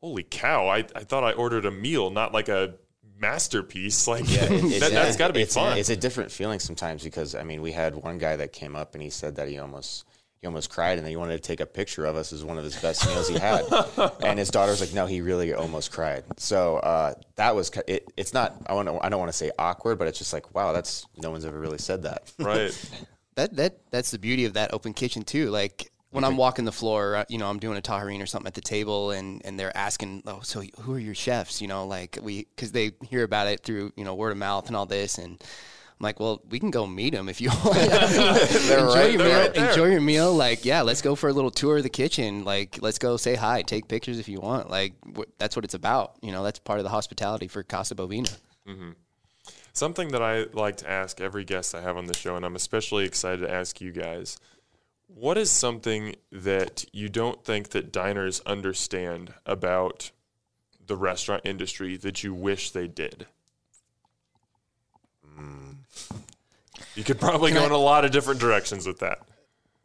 Holy 0.00 0.22
cow, 0.22 0.66
I, 0.68 0.78
I 0.96 1.04
thought 1.04 1.22
I 1.24 1.32
ordered 1.32 1.66
a 1.66 1.70
meal, 1.70 2.08
not 2.10 2.32
like 2.32 2.48
a 2.48 2.74
masterpiece. 3.22 4.06
Like 4.12 4.24
It- 4.26 4.80
that, 4.80 4.92
that's 4.92 5.16
got 5.16 5.28
to 5.28 5.32
be 5.32 5.42
it's, 5.42 5.54
fun. 5.54 5.78
It's 5.78 5.88
a 5.88 5.96
different 5.96 6.30
feeling 6.30 6.58
sometimes 6.58 7.02
because 7.02 7.34
I 7.34 7.44
mean, 7.44 7.62
we 7.62 7.72
had 7.72 7.94
one 7.94 8.18
guy 8.18 8.36
that 8.36 8.52
came 8.52 8.76
up 8.76 8.94
and 8.94 9.02
he 9.02 9.08
said 9.08 9.36
that 9.36 9.48
he 9.48 9.58
almost 9.58 10.04
he 10.40 10.46
almost 10.48 10.70
cried 10.70 10.98
and 10.98 11.06
then 11.06 11.10
he 11.10 11.16
wanted 11.16 11.40
to 11.40 11.42
take 11.42 11.60
a 11.60 11.66
picture 11.66 12.04
of 12.04 12.16
us 12.16 12.32
as 12.32 12.44
one 12.44 12.58
of 12.58 12.64
his 12.64 12.74
best 12.76 13.06
meals 13.06 13.28
he 13.28 13.38
had. 13.38 13.64
and 14.22 14.38
his 14.38 14.50
daughter 14.50 14.72
was 14.72 14.80
like, 14.80 14.92
"No, 14.92 15.06
he 15.06 15.20
really 15.20 15.54
almost 15.54 15.92
cried." 15.92 16.24
So 16.36 16.78
uh, 16.78 17.14
that 17.36 17.54
was 17.54 17.70
it, 17.86 18.12
it's 18.16 18.34
not 18.34 18.56
I 18.66 18.74
want 18.74 18.88
I 18.88 19.08
don't 19.08 19.20
want 19.20 19.30
to 19.30 19.38
say 19.38 19.52
awkward, 19.58 19.98
but 19.98 20.08
it's 20.08 20.18
just 20.18 20.32
like 20.32 20.52
wow, 20.54 20.72
that's 20.72 21.06
no 21.16 21.30
one's 21.30 21.44
ever 21.44 21.58
really 21.58 21.78
said 21.78 22.02
that. 22.02 22.30
right. 22.38 22.72
That 23.34 23.56
that 23.56 23.78
that's 23.90 24.10
the 24.10 24.18
beauty 24.18 24.44
of 24.44 24.52
that 24.54 24.74
open 24.74 24.92
kitchen 24.92 25.22
too. 25.22 25.48
Like 25.48 25.90
when 26.12 26.24
I'm 26.24 26.36
walking 26.36 26.64
the 26.64 26.72
floor, 26.72 27.16
uh, 27.16 27.24
you 27.28 27.38
know, 27.38 27.48
I'm 27.48 27.58
doing 27.58 27.76
a 27.76 27.82
tajarin 27.82 28.22
or 28.22 28.26
something 28.26 28.46
at 28.46 28.54
the 28.54 28.60
table, 28.60 29.10
and 29.10 29.40
and 29.44 29.58
they're 29.58 29.76
asking, 29.76 30.22
oh, 30.26 30.40
so 30.42 30.62
who 30.80 30.94
are 30.94 30.98
your 30.98 31.14
chefs? 31.14 31.60
You 31.60 31.68
know, 31.68 31.86
like 31.86 32.18
we 32.22 32.46
because 32.54 32.72
they 32.72 32.92
hear 33.02 33.24
about 33.24 33.48
it 33.48 33.60
through 33.64 33.92
you 33.96 34.04
know 34.04 34.14
word 34.14 34.30
of 34.30 34.38
mouth 34.38 34.66
and 34.68 34.76
all 34.76 34.86
this, 34.86 35.18
and 35.18 35.42
I'm 35.42 36.04
like, 36.04 36.20
well, 36.20 36.42
we 36.50 36.58
can 36.60 36.70
go 36.70 36.86
meet 36.86 37.14
them 37.14 37.28
if 37.28 37.40
you 37.40 37.48
want. 37.64 37.76
enjoy 37.76 38.84
right- 38.94 39.12
your 39.12 39.24
meal. 39.24 39.38
right 39.38 39.56
enjoy 39.56 39.86
your 39.86 40.00
meal. 40.00 40.34
Like, 40.34 40.64
yeah, 40.64 40.82
let's 40.82 41.02
go 41.02 41.14
for 41.14 41.28
a 41.28 41.32
little 41.32 41.50
tour 41.50 41.78
of 41.78 41.82
the 41.82 41.90
kitchen. 41.90 42.44
Like, 42.44 42.78
let's 42.82 42.98
go 42.98 43.16
say 43.16 43.34
hi, 43.34 43.62
take 43.62 43.88
pictures 43.88 44.18
if 44.18 44.28
you 44.28 44.40
want. 44.40 44.70
Like, 44.70 44.94
wh- 45.16 45.30
that's 45.38 45.56
what 45.56 45.64
it's 45.64 45.74
about. 45.74 46.16
You 46.22 46.32
know, 46.32 46.42
that's 46.44 46.58
part 46.58 46.78
of 46.78 46.84
the 46.84 46.90
hospitality 46.90 47.48
for 47.48 47.62
Casa 47.62 47.94
Bovina. 47.94 48.36
Something 49.74 50.08
that 50.08 50.20
I 50.22 50.44
like 50.52 50.76
to 50.78 50.90
ask 50.90 51.20
every 51.20 51.44
guest 51.44 51.74
I 51.74 51.80
have 51.80 51.96
on 51.96 52.04
the 52.04 52.14
show, 52.14 52.36
and 52.36 52.44
I'm 52.44 52.56
especially 52.56 53.06
excited 53.06 53.40
to 53.40 53.50
ask 53.50 53.80
you 53.80 53.90
guys. 53.90 54.38
What 55.14 55.36
is 55.36 55.50
something 55.50 56.16
that 56.30 56.84
you 56.92 57.08
don't 57.08 57.44
think 57.44 57.70
that 57.70 57.92
diners 57.92 58.40
understand 58.46 59.34
about 59.44 60.10
the 60.84 60.96
restaurant 60.96 61.42
industry 61.44 61.96
that 61.98 62.24
you 62.24 62.32
wish 62.34 62.70
they 62.70 62.88
did? 62.88 63.26
You 66.94 67.04
could 67.04 67.18
probably 67.20 67.50
Can 67.50 67.58
go 67.58 67.64
I- 67.64 67.66
in 67.66 67.72
a 67.72 67.78
lot 67.78 68.04
of 68.04 68.10
different 68.10 68.40
directions 68.40 68.86
with 68.86 68.98
that. 69.00 69.20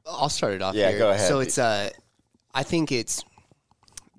I'll 0.06 0.30
start 0.30 0.54
it 0.54 0.62
off. 0.62 0.76
Yeah, 0.76 0.90
here. 0.90 1.00
go 1.00 1.10
ahead. 1.12 1.28
So 1.28 1.40
it's 1.40 1.58
uh, 1.58 1.90
I 2.54 2.64
think 2.64 2.92
it's 2.92 3.24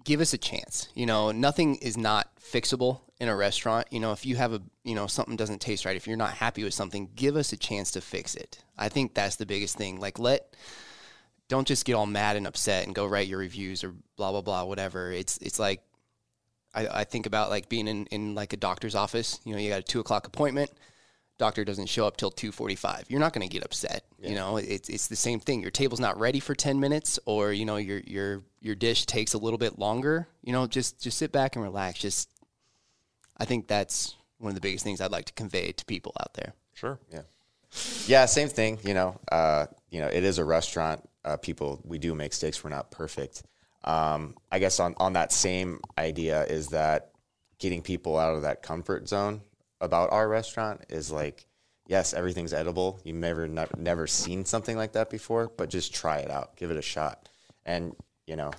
give 0.04 0.20
us 0.20 0.32
a 0.34 0.38
chance. 0.38 0.88
You 0.94 1.06
know, 1.06 1.30
nothing 1.32 1.76
is 1.76 1.96
not 1.96 2.28
fixable 2.36 3.00
in 3.18 3.28
a 3.28 3.34
restaurant. 3.36 3.86
You 3.90 4.00
know, 4.00 4.12
if 4.12 4.26
you 4.26 4.36
have 4.36 4.52
a 4.52 4.60
you 4.84 4.94
know 4.94 5.06
something 5.06 5.36
doesn't 5.36 5.60
taste 5.60 5.84
right, 5.86 5.96
if 5.96 6.06
you're 6.06 6.16
not 6.18 6.32
happy 6.34 6.62
with 6.64 6.74
something, 6.74 7.08
give 7.14 7.36
us 7.36 7.52
a 7.52 7.56
chance 7.56 7.90
to 7.92 8.00
fix 8.02 8.34
it. 8.34 8.62
I 8.76 8.88
think 8.90 9.14
that's 9.14 9.36
the 9.36 9.46
biggest 9.46 9.76
thing. 9.78 9.98
Like 9.98 10.18
let 10.18 10.54
don't 11.48 11.66
just 11.66 11.84
get 11.84 11.94
all 11.94 12.06
mad 12.06 12.36
and 12.36 12.46
upset 12.46 12.86
and 12.86 12.94
go 12.94 13.06
write 13.06 13.26
your 13.26 13.38
reviews 13.38 13.82
or 13.82 13.94
blah 14.16 14.30
blah 14.30 14.42
blah 14.42 14.64
whatever. 14.64 15.10
It's 15.10 15.38
it's 15.38 15.58
like 15.58 15.80
I, 16.74 16.86
I 17.00 17.04
think 17.04 17.26
about 17.26 17.50
like 17.50 17.68
being 17.68 17.88
in, 17.88 18.06
in 18.06 18.34
like 18.34 18.52
a 18.52 18.56
doctor's 18.56 18.94
office. 18.94 19.40
You 19.44 19.54
know, 19.54 19.58
you 19.58 19.70
got 19.70 19.80
a 19.80 19.82
two 19.82 20.00
o'clock 20.00 20.26
appointment. 20.26 20.70
Doctor 21.38 21.64
doesn't 21.64 21.86
show 21.86 22.06
up 22.06 22.16
till 22.16 22.30
two 22.30 22.52
forty 22.52 22.74
five. 22.74 23.04
You're 23.08 23.20
not 23.20 23.32
going 23.32 23.46
to 23.46 23.52
get 23.52 23.64
upset. 23.64 24.04
You 24.20 24.34
know, 24.34 24.56
it's 24.56 24.88
it's 24.88 25.06
the 25.06 25.16
same 25.16 25.40
thing. 25.40 25.62
Your 25.62 25.70
table's 25.70 26.00
not 26.00 26.18
ready 26.18 26.40
for 26.40 26.54
ten 26.54 26.80
minutes, 26.80 27.18
or 27.26 27.52
you 27.52 27.64
know 27.64 27.76
your 27.76 28.00
your 28.00 28.42
your 28.60 28.74
dish 28.74 29.06
takes 29.06 29.34
a 29.34 29.38
little 29.38 29.58
bit 29.58 29.78
longer. 29.78 30.26
You 30.42 30.52
know, 30.52 30.66
just 30.66 31.00
just 31.00 31.16
sit 31.16 31.30
back 31.30 31.54
and 31.54 31.64
relax. 31.64 32.00
Just 32.00 32.28
I 33.36 33.44
think 33.44 33.68
that's 33.68 34.16
one 34.38 34.50
of 34.50 34.54
the 34.56 34.60
biggest 34.60 34.84
things 34.84 35.00
I'd 35.00 35.12
like 35.12 35.26
to 35.26 35.32
convey 35.32 35.72
to 35.72 35.84
people 35.84 36.12
out 36.20 36.34
there. 36.34 36.54
Sure. 36.74 36.98
Yeah. 37.12 37.22
Yeah, 38.06 38.26
same 38.26 38.48
thing. 38.48 38.78
You 38.82 38.94
know, 38.94 39.20
uh, 39.30 39.66
you 39.90 40.00
know, 40.00 40.08
it 40.08 40.24
is 40.24 40.38
a 40.38 40.44
restaurant. 40.44 41.07
Uh, 41.24 41.36
people, 41.36 41.80
we 41.84 41.98
do 41.98 42.14
make 42.14 42.30
mistakes. 42.30 42.62
We're 42.62 42.70
not 42.70 42.90
perfect. 42.90 43.42
Um, 43.84 44.34
I 44.50 44.58
guess 44.58 44.80
on 44.80 44.94
on 44.98 45.14
that 45.14 45.32
same 45.32 45.80
idea 45.96 46.44
is 46.44 46.68
that 46.68 47.12
getting 47.58 47.82
people 47.82 48.18
out 48.18 48.34
of 48.34 48.42
that 48.42 48.62
comfort 48.62 49.08
zone 49.08 49.40
about 49.80 50.12
our 50.12 50.28
restaurant 50.28 50.84
is 50.88 51.10
like, 51.10 51.46
yes, 51.86 52.14
everything's 52.14 52.52
edible. 52.52 53.00
You've 53.04 53.16
never 53.16 53.48
never, 53.48 53.74
never 53.76 54.06
seen 54.06 54.44
something 54.44 54.76
like 54.76 54.92
that 54.92 55.10
before, 55.10 55.50
but 55.56 55.70
just 55.70 55.94
try 55.94 56.18
it 56.18 56.30
out, 56.30 56.56
give 56.56 56.70
it 56.70 56.76
a 56.76 56.82
shot. 56.82 57.28
And 57.64 57.94
you 58.26 58.36
know, 58.36 58.52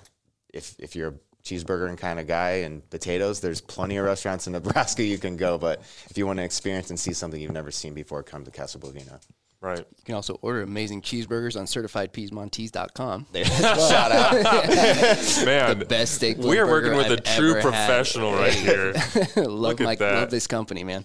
if 0.52 0.74
if 0.78 0.96
you're 0.96 1.08
a 1.08 1.14
cheeseburger 1.42 1.88
and 1.88 1.98
kind 1.98 2.20
of 2.20 2.26
guy 2.26 2.62
and 2.64 2.88
potatoes, 2.90 3.40
there's 3.40 3.60
plenty 3.60 3.96
of 3.96 4.04
restaurants 4.04 4.46
in 4.46 4.52
Nebraska 4.54 5.02
you 5.02 5.18
can 5.18 5.36
go. 5.36 5.58
But 5.58 5.80
if 6.08 6.18
you 6.18 6.26
want 6.26 6.38
to 6.38 6.44
experience 6.44 6.90
and 6.90 6.98
see 6.98 7.12
something 7.12 7.40
you've 7.40 7.52
never 7.52 7.70
seen 7.70 7.94
before, 7.94 8.22
come 8.22 8.44
to 8.44 8.50
Casa 8.50 8.78
Bovina. 8.78 9.20
Right. 9.62 9.78
You 9.78 10.04
can 10.06 10.14
also 10.14 10.38
order 10.40 10.62
amazing 10.62 11.02
cheeseburgers 11.02 11.54
on 11.58 11.66
certifiedpiedmontese.com. 11.66 13.26
Shout 13.34 14.12
out. 14.12 14.32
Man, 15.44 15.78
The 15.78 15.84
best 15.86 16.14
steak. 16.14 16.38
we 16.38 16.58
are 16.58 16.66
working 16.66 16.96
with 16.96 17.08
a 17.08 17.12
I've 17.28 17.36
true 17.36 17.50
ever 17.56 17.70
had. 17.70 17.86
professional 17.86 18.32
right 18.32 18.52
here. 18.54 18.92
love 19.36 19.46
Look 19.50 19.80
at 19.80 19.84
my 19.84 19.94
that. 19.96 20.14
love 20.14 20.30
this 20.30 20.46
company, 20.46 20.82
man. 20.84 21.04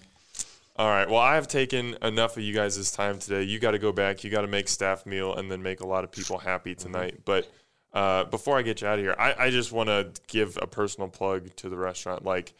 All 0.76 0.88
right. 0.88 1.08
Well, 1.08 1.20
I 1.20 1.34
have 1.36 1.48
taken 1.48 1.96
enough 2.02 2.36
of 2.36 2.42
you 2.42 2.54
guys' 2.54 2.90
time 2.92 3.18
today. 3.18 3.42
You 3.42 3.58
got 3.58 3.70
to 3.72 3.78
go 3.78 3.92
back. 3.92 4.24
You 4.24 4.30
got 4.30 4.42
to 4.42 4.46
make 4.46 4.68
staff 4.68 5.06
meal 5.06 5.34
and 5.34 5.50
then 5.50 5.62
make 5.62 5.80
a 5.80 5.86
lot 5.86 6.04
of 6.04 6.12
people 6.12 6.38
happy 6.38 6.74
tonight. 6.74 7.20
But 7.24 7.50
uh, 7.92 8.24
before 8.24 8.58
I 8.58 8.62
get 8.62 8.80
you 8.82 8.88
out 8.88 8.98
of 8.98 9.04
here, 9.04 9.14
I, 9.18 9.34
I 9.46 9.50
just 9.50 9.72
want 9.72 9.88
to 9.88 10.10
give 10.28 10.58
a 10.60 10.66
personal 10.66 11.08
plug 11.08 11.54
to 11.56 11.68
the 11.70 11.76
restaurant. 11.76 12.24
Like, 12.24 12.52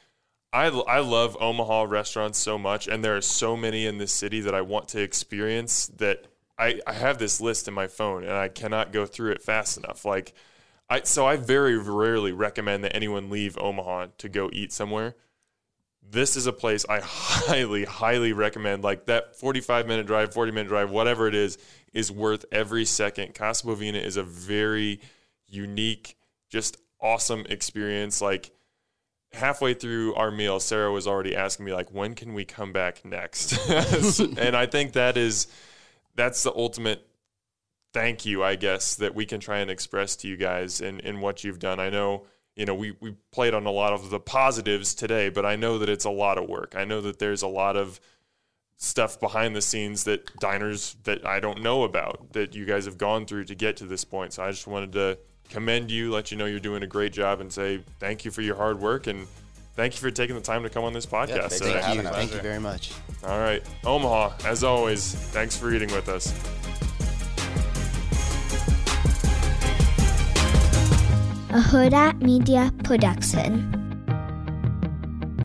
I, 0.57 0.67
I 0.69 1.01
love 1.01 1.37
Omaha 1.41 1.85
restaurants 1.89 2.39
so 2.39 2.57
much, 2.57 2.89
and 2.89 3.05
there 3.05 3.17
are 3.17 3.23
so 3.23 3.57
many 3.57 3.87
in 3.87 3.99
this 3.99 4.13
city 4.13 4.41
that 4.41 4.55
I 4.55 4.63
want 4.63 4.89
to 4.89 5.01
experience 5.03 5.87
that 5.99 6.27
I, 6.59 6.81
I 6.87 6.95
have 6.95 7.19
this 7.19 7.41
list 7.41 7.69
in 7.69 7.75
my 7.75 7.87
phone 7.87 8.23
and 8.23 8.33
I 8.33 8.49
cannot 8.49 8.93
go 8.93 9.05
through 9.05 9.33
it 9.33 9.43
fast 9.43 9.77
enough. 9.77 10.05
Like, 10.05 10.33
I, 10.89 11.03
so 11.03 11.27
I 11.27 11.37
very 11.37 11.77
rarely 11.77 12.33
recommend 12.33 12.85
that 12.85 12.97
anyone 12.97 13.29
leave 13.29 13.59
Omaha 13.59 14.07
to 14.19 14.29
go 14.29 14.49
eat 14.53 14.73
somewhere 14.73 15.15
this 16.11 16.37
is 16.37 16.47
a 16.47 16.53
place 16.53 16.85
I 16.89 17.01
highly, 17.05 17.85
highly 17.85 18.33
recommend. 18.33 18.85
Like 18.85 19.07
that 19.07 19.37
45 19.37 19.87
minute 19.87 20.07
drive, 20.07 20.33
40 20.33 20.53
minute 20.53 20.69
drive, 20.69 20.91
whatever 20.91 21.27
it 21.27 21.35
is, 21.35 21.59
is 21.93 22.13
worth 22.13 22.45
every 22.53 22.85
second. 22.85 23.35
Casa 23.35 23.67
Bovina 23.67 24.03
is 24.03 24.17
a 24.17 24.23
very 24.23 25.01
unique, 25.47 26.17
just 26.49 26.77
awesome 27.01 27.47
experience. 27.49 28.21
Like 28.21 28.51
halfway 29.37 29.75
through 29.75 30.15
our 30.15 30.31
meal, 30.31 30.61
Sarah 30.61 30.91
was 30.91 31.07
already 31.07 31.37
asking 31.37 31.67
me, 31.67 31.73
like, 31.73 31.93
when 31.93 32.15
can 32.15 32.35
we 32.35 32.45
come 32.45 32.73
back 32.73 33.05
next? 33.05 33.53
and 34.39 34.57
I 34.57 34.67
think 34.67 34.93
that 34.93 35.17
is, 35.17 35.47
that's 36.15 36.43
the 36.43 36.53
ultimate 36.55 37.07
thank 37.93 38.27
you, 38.27 38.45
I 38.45 38.57
guess, 38.57 38.95
that 38.97 39.15
we 39.15 39.25
can 39.25 39.41
try 39.41 39.59
and 39.59 39.71
express 39.71 40.17
to 40.17 40.29
you 40.29 40.37
guys 40.37 40.81
in, 40.81 41.01
in 41.01 41.21
what 41.21 41.45
you've 41.45 41.59
done. 41.59 41.81
I 41.81 41.89
know 41.89 42.27
you 42.57 42.65
know, 42.65 42.75
we, 42.75 42.97
we 43.01 43.15
played 43.31 43.55
on 43.55 43.67
a 43.67 43.71
lot 43.71 43.93
of 43.93 44.09
the 44.11 44.19
positives 44.19 44.95
today, 44.95 45.29
but 45.29 45.45
I 45.45 45.57
know 45.57 45.79
that 45.79 45.91
it's 45.91 46.07
a 46.07 46.11
lot 46.11 46.39
of 46.39 46.49
work. 46.49 46.75
I 46.75 46.85
know 46.85 47.03
that 47.03 47.19
there's 47.19 47.43
a 47.43 47.47
lot 47.47 47.77
of 47.77 48.01
stuff 48.79 49.21
behind 49.21 49.55
the 49.55 49.63
scenes 49.63 50.05
that 50.05 50.35
diners 50.39 50.97
that 51.05 51.25
I 51.27 51.39
don't 51.39 51.63
know 51.63 51.85
about 51.85 52.33
that 52.33 52.55
you 52.55 52.65
guys 52.65 52.87
have 52.87 52.99
gone 52.99 53.27
through 53.27 53.45
to 53.45 53.55
get 53.55 53.77
to 53.79 53.87
this 53.87 54.05
point. 54.05 54.33
So 54.33 54.43
I 54.43 54.51
just 54.51 54.67
wanted 54.67 54.93
to 54.93 55.19
commend 55.51 55.91
you, 55.91 56.13
let 56.13 56.31
you 56.31 56.37
know 56.37 56.47
you're 56.47 56.61
doing 56.61 56.83
a 56.83 56.87
great 56.87 57.13
job, 57.13 57.41
and 57.41 57.53
say 57.53 57.81
thank 57.99 58.25
you 58.25 58.31
for 58.31 58.43
your 58.43 58.57
hard 58.57 58.81
work 58.81 59.07
and 59.07 59.27
thank 59.75 59.95
you 59.95 60.01
for 60.01 60.11
taking 60.11 60.35
the 60.35 60.43
time 60.43 60.63
to 60.63 60.71
come 60.71 60.85
on 60.85 60.93
this 60.93 61.07
podcast. 61.07 61.29
Yeah, 61.29 61.41
thanks 61.49 61.59
today. 61.59 61.81
Thank 61.81 62.03
you. 62.03 62.09
Thank 62.09 62.35
you 62.35 62.41
very 62.41 62.61
much. 62.61 62.93
All 63.25 63.39
right, 63.39 63.63
Omaha, 63.85 64.33
as 64.45 64.65
always, 64.65 65.15
thanks 65.15 65.57
for 65.57 65.73
eating 65.73 65.93
with 65.93 66.09
us. 66.09 66.33
a 71.57 71.59
Hurrdat 71.59 72.21
Media 72.21 72.71
Production. 72.85 73.86